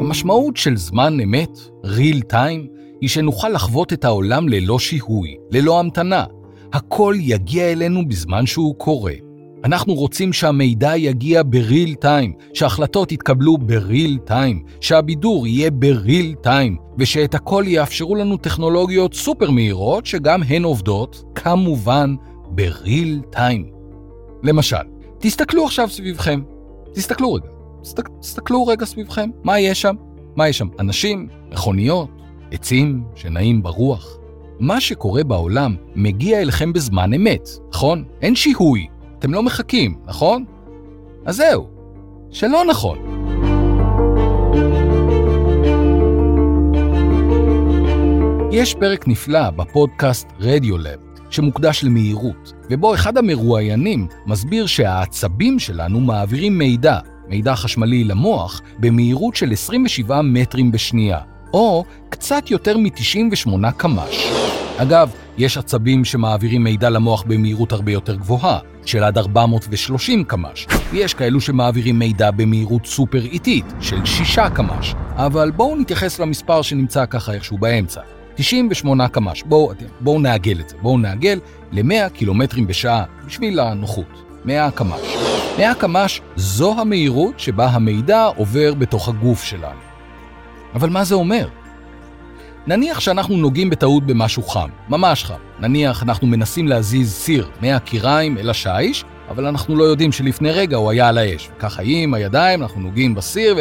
המשמעות 0.00 0.56
של 0.56 0.76
זמן 0.76 1.20
אמת, 1.20 1.50
real 1.84 2.32
time, 2.32 2.76
היא 3.00 3.08
שנוכל 3.08 3.48
לחוות 3.48 3.92
את 3.92 4.04
העולם 4.04 4.48
ללא 4.48 4.78
שיהוי, 4.78 5.36
ללא 5.50 5.80
המתנה. 5.80 6.24
הכל 6.72 7.14
יגיע 7.18 7.72
אלינו 7.72 8.08
בזמן 8.08 8.46
שהוא 8.46 8.74
קורה. 8.74 9.12
אנחנו 9.64 9.94
רוצים 9.94 10.32
שהמידע 10.32 10.96
יגיע 10.96 11.42
בריל 11.46 11.94
טיים, 11.94 12.32
שההחלטות 12.54 13.12
יתקבלו 13.12 13.58
בריל 13.58 14.18
טיים, 14.24 14.62
שהבידור 14.80 15.46
יהיה 15.46 15.70
בריל 15.70 16.34
טיים, 16.42 16.76
ושאת 16.98 17.34
הכל 17.34 17.64
יאפשרו 17.66 18.14
לנו 18.14 18.36
טכנולוגיות 18.36 19.14
סופר 19.14 19.50
מהירות 19.50 20.06
שגם 20.06 20.42
הן 20.42 20.64
עובדות, 20.64 21.24
כמובן, 21.34 22.14
בריל 22.48 23.20
טיים. 23.30 23.70
למשל, 24.42 24.76
תסתכלו 25.18 25.64
עכשיו 25.64 25.88
סביבכם. 25.88 26.40
תסתכלו 26.94 27.34
רגע. 27.34 27.46
תסתכל, 27.82 28.12
תסתכלו 28.20 28.66
רגע 28.66 28.86
סביבכם, 28.86 29.30
מה 29.44 29.60
יש 29.60 29.82
שם? 29.82 29.94
מה 30.36 30.48
יש 30.48 30.58
שם? 30.58 30.68
אנשים, 30.80 31.28
מכוניות, 31.52 32.08
עצים 32.52 33.04
שנעים 33.14 33.62
ברוח. 33.62 34.18
מה 34.60 34.80
שקורה 34.80 35.24
בעולם 35.24 35.76
מגיע 35.94 36.40
אליכם 36.40 36.72
בזמן 36.72 37.12
אמת, 37.12 37.48
נכון? 37.68 38.04
אין 38.22 38.34
שיהוי, 38.34 38.86
אתם 39.18 39.34
לא 39.34 39.42
מחכים, 39.42 39.94
נכון? 40.04 40.44
אז 41.26 41.36
זהו, 41.36 41.68
שלא 42.30 42.64
נכון. 42.70 42.98
יש 48.52 48.74
פרק 48.74 49.08
נפלא 49.08 49.50
בפודקאסט 49.50 50.28
רדיולב, 50.40 50.98
שמוקדש 51.30 51.84
למהירות, 51.84 52.52
ובו 52.70 52.94
אחד 52.94 53.18
המרואיינים 53.18 54.06
מסביר 54.26 54.66
שהעצבים 54.66 55.58
שלנו 55.58 56.00
מעבירים 56.00 56.58
מידע, 56.58 56.98
מידע 57.28 57.56
חשמלי 57.56 58.04
למוח, 58.04 58.62
במהירות 58.78 59.36
של 59.36 59.52
27 59.52 60.22
מטרים 60.22 60.72
בשנייה, 60.72 61.18
או 61.52 61.84
קצת 62.08 62.50
יותר 62.50 62.78
מ-98 62.78 63.72
קמ"ש. 63.76 64.45
אגב, 64.78 65.10
יש 65.38 65.58
עצבים 65.58 66.04
שמעבירים 66.04 66.64
מידע 66.64 66.90
למוח 66.90 67.22
במהירות 67.22 67.72
הרבה 67.72 67.92
יותר 67.92 68.14
גבוהה, 68.14 68.58
של 68.84 69.04
עד 69.04 69.18
430 69.18 70.24
קמ"ש, 70.24 70.66
ויש 70.90 71.14
כאלו 71.14 71.40
שמעבירים 71.40 71.98
מידע 71.98 72.30
במהירות 72.30 72.86
סופר 72.86 73.24
איטית, 73.24 73.64
של 73.80 74.04
6 74.04 74.38
קמ"ש, 74.54 74.94
אבל 75.14 75.50
בואו 75.50 75.76
נתייחס 75.76 76.18
למספר 76.18 76.62
שנמצא 76.62 77.06
ככה 77.06 77.32
איכשהו 77.32 77.58
באמצע. 77.58 78.00
98 78.34 79.08
קמ"ש, 79.08 79.42
בואו 79.42 79.72
בוא 80.00 80.20
נעגל 80.20 80.60
את 80.60 80.68
זה, 80.68 80.76
בואו 80.82 80.98
נעגל 80.98 81.40
ל-100 81.72 82.08
קילומטרים 82.12 82.66
בשעה, 82.66 83.04
בשביל 83.26 83.60
הנוחות, 83.60 84.22
100 84.44 84.70
קמ"ש. 84.70 85.16
100 85.58 85.74
קמ"ש 85.74 86.20
זו 86.36 86.80
המהירות 86.80 87.40
שבה 87.40 87.66
המידע 87.66 88.24
עובר 88.36 88.74
בתוך 88.74 89.08
הגוף 89.08 89.42
שלנו. 89.42 89.80
אבל 90.74 90.90
מה 90.90 91.04
זה 91.04 91.14
אומר? 91.14 91.48
נניח 92.66 93.00
שאנחנו 93.00 93.36
נוגעים 93.36 93.70
בטעות 93.70 94.06
במשהו 94.06 94.42
חם, 94.42 94.68
ממש 94.88 95.24
חם. 95.24 95.34
נניח 95.58 96.02
אנחנו 96.02 96.26
מנסים 96.26 96.68
להזיז 96.68 97.12
סיר 97.12 97.50
מהקיריים 97.60 98.38
אל 98.38 98.50
השיש, 98.50 99.04
אבל 99.28 99.46
אנחנו 99.46 99.76
לא 99.76 99.84
יודעים 99.84 100.12
שלפני 100.12 100.50
רגע 100.50 100.76
הוא 100.76 100.90
היה 100.90 101.08
על 101.08 101.18
האש. 101.18 101.50
ככה 101.58 101.82
עם 101.84 102.14
הידיים 102.14 102.62
אנחנו 102.62 102.80
נוגעים 102.80 103.14
בסיר 103.14 103.56
ו... 103.56 103.60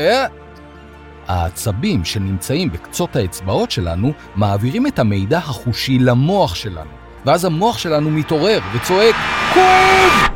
העצבים 1.27 2.05
שנמצאים 2.05 2.71
בקצות 2.71 3.15
האצבעות 3.15 3.71
שלנו 3.71 4.11
מעבירים 4.35 4.87
את 4.87 4.99
המידע 4.99 5.37
החושי 5.37 5.99
למוח 5.99 6.55
שלנו, 6.55 6.91
ואז 7.25 7.45
המוח 7.45 7.77
שלנו 7.77 8.09
מתעורר 8.11 8.59
וצועק, 8.73 9.15
כואב! 9.53 10.29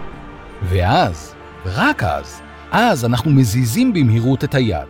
ואז, 0.63 1.33
ורק 1.65 2.03
אז, 2.03 2.41
אז 2.71 3.05
אנחנו 3.05 3.31
מזיזים 3.31 3.93
במהירות 3.93 4.43
את 4.43 4.55
היד. 4.55 4.87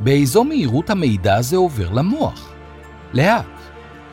באיזו 0.00 0.44
מהירות 0.44 0.90
המידע 0.90 1.34
הזה 1.34 1.56
עובר 1.56 1.90
למוח? 1.90 2.51
לאט, 3.12 3.46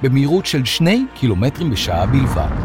במהירות 0.02 0.45
של 0.45 0.66
שני 0.66 1.06
קילומטרים 1.14 1.70
בשעה 1.70 2.06
בלבד. 2.06 2.56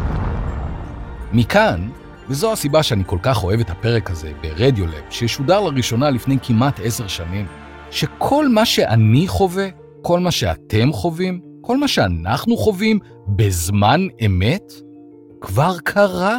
מכאן, 1.33 1.89
וזו 2.29 2.51
הסיבה 2.51 2.83
שאני 2.83 3.03
כל 3.05 3.17
כך 3.21 3.43
אוהב 3.43 3.59
את 3.59 3.69
הפרק 3.69 4.11
הזה 4.11 4.31
ברדיולב, 4.41 5.01
ששודר 5.09 5.59
לראשונה 5.59 6.09
לפני 6.09 6.37
כמעט 6.43 6.79
עשר 6.83 7.07
שנים, 7.07 7.45
שכל 7.91 8.47
מה 8.49 8.65
שאני 8.65 9.27
חווה, 9.27 9.67
כל 10.01 10.19
מה 10.19 10.31
שאתם 10.31 10.91
חווים, 10.93 11.41
כל 11.61 11.77
מה 11.77 11.87
שאנחנו 11.87 12.57
חווים 12.57 12.99
בזמן 13.27 14.07
אמת, 14.25 14.73
כבר 15.41 15.77
קרה. 15.83 16.37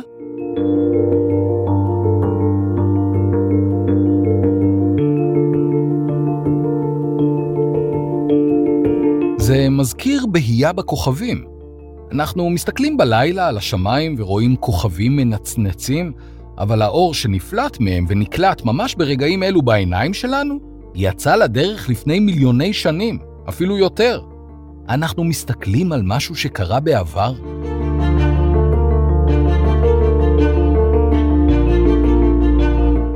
זה 9.46 9.68
מזכיר 9.70 10.26
בהייה 10.26 10.72
בכוכבים. 10.72 11.44
אנחנו 12.12 12.50
מסתכלים 12.50 12.96
בלילה 12.96 13.48
על 13.48 13.56
השמיים 13.56 14.14
ורואים 14.18 14.56
כוכבים 14.56 15.16
מנצנצים, 15.16 16.12
אבל 16.58 16.82
האור 16.82 17.14
שנפלט 17.14 17.80
מהם 17.80 18.06
ונקלט 18.08 18.64
ממש 18.64 18.94
ברגעים 18.94 19.42
אלו 19.42 19.62
בעיניים 19.62 20.14
שלנו, 20.14 20.58
יצא 20.94 21.36
לדרך 21.36 21.88
לפני 21.88 22.20
מיליוני 22.20 22.72
שנים, 22.72 23.18
אפילו 23.48 23.78
יותר. 23.78 24.22
אנחנו 24.88 25.24
מסתכלים 25.24 25.92
על 25.92 26.02
משהו 26.04 26.34
שקרה 26.34 26.80
בעבר. 26.80 27.34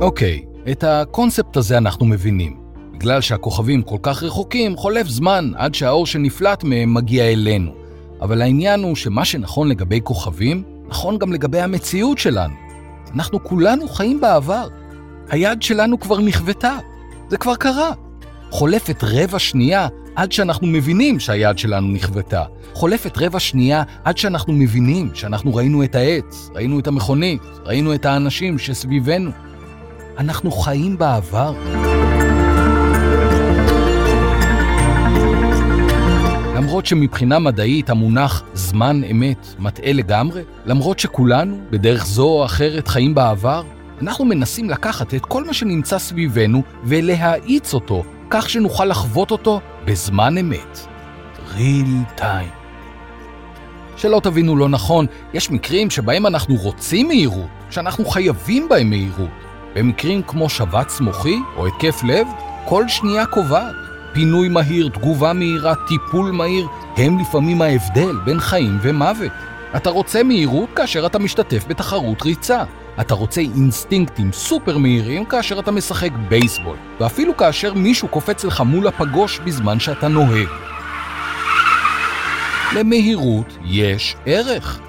אוקיי, 0.01 0.45
את 0.71 0.83
הקונספט 0.83 1.57
הזה 1.57 1.77
אנחנו 1.77 2.05
מבינים. 2.05 2.60
בגלל 3.01 3.21
שהכוכבים 3.21 3.81
כל 3.81 3.97
כך 4.01 4.23
רחוקים, 4.23 4.77
חולף 4.77 5.07
זמן 5.07 5.51
עד 5.55 5.75
שהאור 5.75 6.05
שנפלט 6.05 6.63
מהם 6.63 6.93
מגיע 6.93 7.23
אלינו. 7.23 7.71
אבל 8.21 8.41
העניין 8.41 8.83
הוא 8.83 8.95
שמה 8.95 9.25
שנכון 9.25 9.67
לגבי 9.67 9.99
כוכבים, 10.03 10.63
נכון 10.87 11.17
גם 11.17 11.33
לגבי 11.33 11.59
המציאות 11.59 12.17
שלנו. 12.17 12.53
אנחנו 13.13 13.43
כולנו 13.43 13.87
חיים 13.87 14.21
בעבר. 14.21 14.67
היד 15.29 15.61
שלנו 15.61 15.99
כבר 15.99 16.19
נכוותה. 16.19 16.77
זה 17.29 17.37
כבר 17.37 17.55
קרה. 17.55 17.91
חולפת 18.49 19.03
רבע 19.03 19.39
שנייה 19.39 19.87
עד 20.15 20.31
שאנחנו 20.31 20.67
מבינים 20.67 21.19
שהיד 21.19 21.57
שלנו 21.57 21.87
נכוותה. 21.87 22.43
חולפת 22.73 23.17
רבע 23.17 23.39
שנייה 23.39 23.83
עד 24.03 24.17
שאנחנו 24.17 24.53
מבינים 24.53 25.09
שאנחנו 25.13 25.55
ראינו 25.55 25.83
את 25.83 25.95
העץ, 25.95 26.49
ראינו 26.55 26.79
את 26.79 26.87
המכונית, 26.87 27.41
ראינו 27.65 27.93
את 27.93 28.05
האנשים 28.05 28.57
שסביבנו. 28.57 29.31
אנחנו 30.17 30.51
חיים 30.51 30.97
בעבר. 30.97 31.53
למרות 36.71 36.85
שמבחינה 36.85 37.39
מדעית 37.39 37.89
המונח 37.89 38.43
זמן 38.53 39.01
אמת 39.11 39.47
מטעה 39.59 39.93
לגמרי, 39.93 40.41
למרות 40.65 40.99
שכולנו, 40.99 41.59
בדרך 41.69 42.05
זו 42.05 42.23
או 42.23 42.45
אחרת, 42.45 42.87
חיים 42.87 43.15
בעבר, 43.15 43.63
אנחנו 44.01 44.25
מנסים 44.25 44.69
לקחת 44.69 45.13
את 45.13 45.25
כל 45.25 45.45
מה 45.45 45.53
שנמצא 45.53 45.97
סביבנו 45.97 46.63
ולהאיץ 46.83 47.73
אותו, 47.73 48.03
כך 48.29 48.49
שנוכל 48.49 48.85
לחוות 48.85 49.31
אותו 49.31 49.61
בזמן 49.85 50.37
אמת. 50.37 50.79
real 51.55 52.19
time. 52.19 52.55
שלא 53.97 54.21
תבינו 54.23 54.55
לא 54.55 54.69
נכון, 54.69 55.05
יש 55.33 55.51
מקרים 55.51 55.89
שבהם 55.89 56.25
אנחנו 56.25 56.55
רוצים 56.55 57.07
מהירות, 57.07 57.49
שאנחנו 57.69 58.05
חייבים 58.05 58.69
בהם 58.69 58.89
מהירות. 58.89 59.29
במקרים 59.75 60.21
כמו 60.23 60.49
שבץ 60.49 60.99
מוחי 60.99 61.37
או 61.57 61.67
התקף 61.67 62.03
לב, 62.03 62.27
כל 62.65 62.87
שנייה 62.87 63.25
קובעת. 63.25 63.90
פינוי 64.13 64.49
מהיר, 64.49 64.89
תגובה 64.89 65.33
מהירה, 65.33 65.73
טיפול 65.87 66.31
מהיר, 66.31 66.67
הם 66.97 67.19
לפעמים 67.19 67.61
ההבדל 67.61 68.15
בין 68.25 68.39
חיים 68.39 68.77
ומוות. 68.81 69.31
אתה 69.75 69.89
רוצה 69.89 70.23
מהירות 70.23 70.69
כאשר 70.75 71.05
אתה 71.05 71.19
משתתף 71.19 71.65
בתחרות 71.67 72.21
ריצה. 72.21 72.63
אתה 73.01 73.13
רוצה 73.13 73.41
אינסטינקטים 73.41 74.31
סופר 74.31 74.77
מהירים 74.77 75.25
כאשר 75.25 75.59
אתה 75.59 75.71
משחק 75.71 76.11
בייסבול, 76.29 76.77
ואפילו 76.99 77.37
כאשר 77.37 77.73
מישהו 77.73 78.07
קופץ 78.07 78.43
לך 78.43 78.61
מול 78.61 78.87
הפגוש 78.87 79.39
בזמן 79.39 79.79
שאתה 79.79 80.07
נוהג. 80.07 80.47
למהירות 82.75 83.57
יש 83.65 84.15
ערך. 84.25 84.79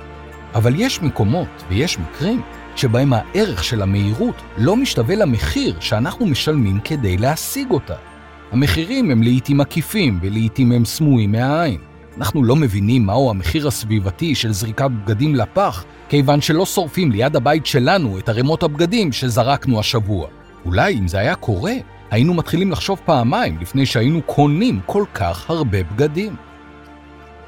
אבל 0.54 0.80
יש 0.80 1.02
מקומות 1.02 1.48
ויש 1.68 1.98
מקרים 1.98 2.42
שבהם 2.76 3.12
הערך 3.12 3.64
של 3.64 3.82
המהירות 3.82 4.34
לא 4.58 4.76
משתווה 4.76 5.16
למחיר 5.16 5.76
שאנחנו 5.80 6.26
משלמים 6.26 6.80
כדי 6.84 7.16
להשיג 7.16 7.70
אותה. 7.70 8.11
המחירים 8.52 9.10
הם 9.10 9.22
לעיתים 9.22 9.60
עקיפים 9.60 10.18
ולעיתים 10.22 10.72
הם 10.72 10.84
סמויים 10.84 11.32
מהעין. 11.32 11.80
אנחנו 12.18 12.44
לא 12.44 12.56
מבינים 12.56 13.06
מהו 13.06 13.30
המחיר 13.30 13.68
הסביבתי 13.68 14.34
של 14.34 14.52
זריקת 14.52 14.90
בגדים 14.90 15.34
לפח, 15.34 15.84
כיוון 16.08 16.40
שלא 16.40 16.66
שורפים 16.66 17.10
ליד 17.10 17.36
הבית 17.36 17.66
שלנו 17.66 18.18
את 18.18 18.28
ערימות 18.28 18.62
הבגדים 18.62 19.12
שזרקנו 19.12 19.80
השבוע. 19.80 20.28
אולי 20.64 20.98
אם 20.98 21.08
זה 21.08 21.18
היה 21.18 21.34
קורה, 21.34 21.72
היינו 22.10 22.34
מתחילים 22.34 22.70
לחשוב 22.70 23.00
פעמיים 23.04 23.58
לפני 23.60 23.86
שהיינו 23.86 24.22
קונים 24.22 24.80
כל 24.86 25.04
כך 25.14 25.50
הרבה 25.50 25.82
בגדים. 25.82 26.36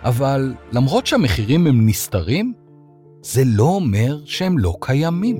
אבל 0.05 0.55
למרות 0.72 1.07
שהמחירים 1.07 1.66
הם 1.66 1.86
נסתרים, 1.86 2.52
זה 3.22 3.42
לא 3.46 3.64
אומר 3.64 4.18
שהם 4.24 4.59
לא 4.59 4.74
קיימים. 4.80 5.36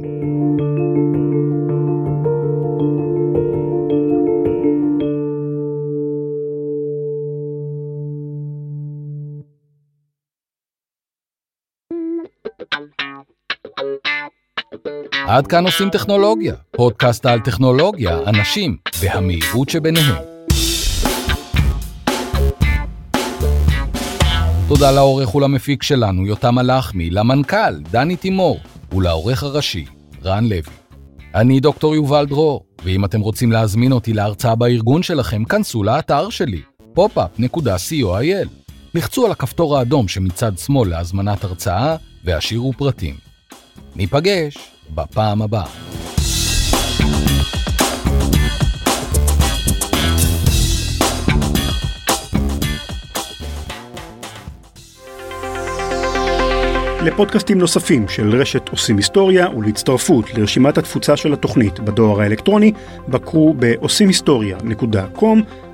עד 15.35 15.47
כאן 15.47 15.64
עושים 15.64 15.91
טכנולוגיה, 15.91 16.55
פודקאסט 16.70 17.26
על 17.26 17.41
טכנולוגיה, 17.41 18.18
אנשים 18.26 18.76
והמהירות 19.01 19.68
שביניהם. 19.68 20.14
תודה 24.68 24.91
לעורך 24.91 25.35
ולמפיק 25.35 25.82
שלנו, 25.82 26.26
יותם 26.26 26.59
הלחמי, 26.59 27.11
למנכ"ל, 27.11 27.80
דני 27.91 28.16
תימור, 28.16 28.61
ולעורך 28.93 29.43
הראשי, 29.43 29.85
רן 30.24 30.45
לוי. 30.45 30.72
אני 31.35 31.61
דוקטור 31.61 31.95
יובל 31.95 32.26
דרור, 32.26 32.64
ואם 32.85 33.05
אתם 33.05 33.20
רוצים 33.20 33.53
להזמין 33.53 33.93
אותי 33.93 34.12
להרצאה 34.12 34.55
בארגון 34.55 35.03
שלכם, 35.03 35.45
כנסו 35.45 35.82
לאתר 35.82 36.30
שלי, 36.30 36.62
popup.co.il. 36.97 38.49
לחצו 38.95 39.26
על 39.26 39.32
הכפתור 39.32 39.78
האדום 39.78 40.09
שמצד 40.09 40.59
שמאל 40.59 40.91
להזמנת 40.91 41.45
הרצאה, 41.45 41.97
והשאירו 42.24 42.72
פרטים. 42.72 43.14
ניפגש 43.97 44.74
בפעם 44.91 45.43
הבאה. 45.43 45.66
לפודקאסטים 57.05 57.59
נוספים 57.59 58.09
של 58.09 58.41
רשת 58.41 58.68
עושים 58.68 58.97
היסטוריה 58.97 59.49
ולהצטרפות 59.51 60.35
לרשימת 60.35 60.78
התפוצה 60.78 61.16
של 61.16 61.32
התוכנית 61.32 61.80
בדואר 61.80 62.20
האלקטרוני, 62.20 62.72
בקרו 63.09 63.55
ב-עושים-היסטוריה.com 63.59 65.24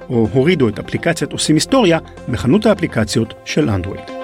או 0.08 0.28
הורידו 0.32 0.68
את 0.68 0.78
אפליקציית 0.78 1.32
עושים 1.32 1.56
היסטוריה 1.56 1.98
בחנות 2.28 2.66
האפליקציות 2.66 3.34
של 3.44 3.70
אנדרואיד. 3.70 4.19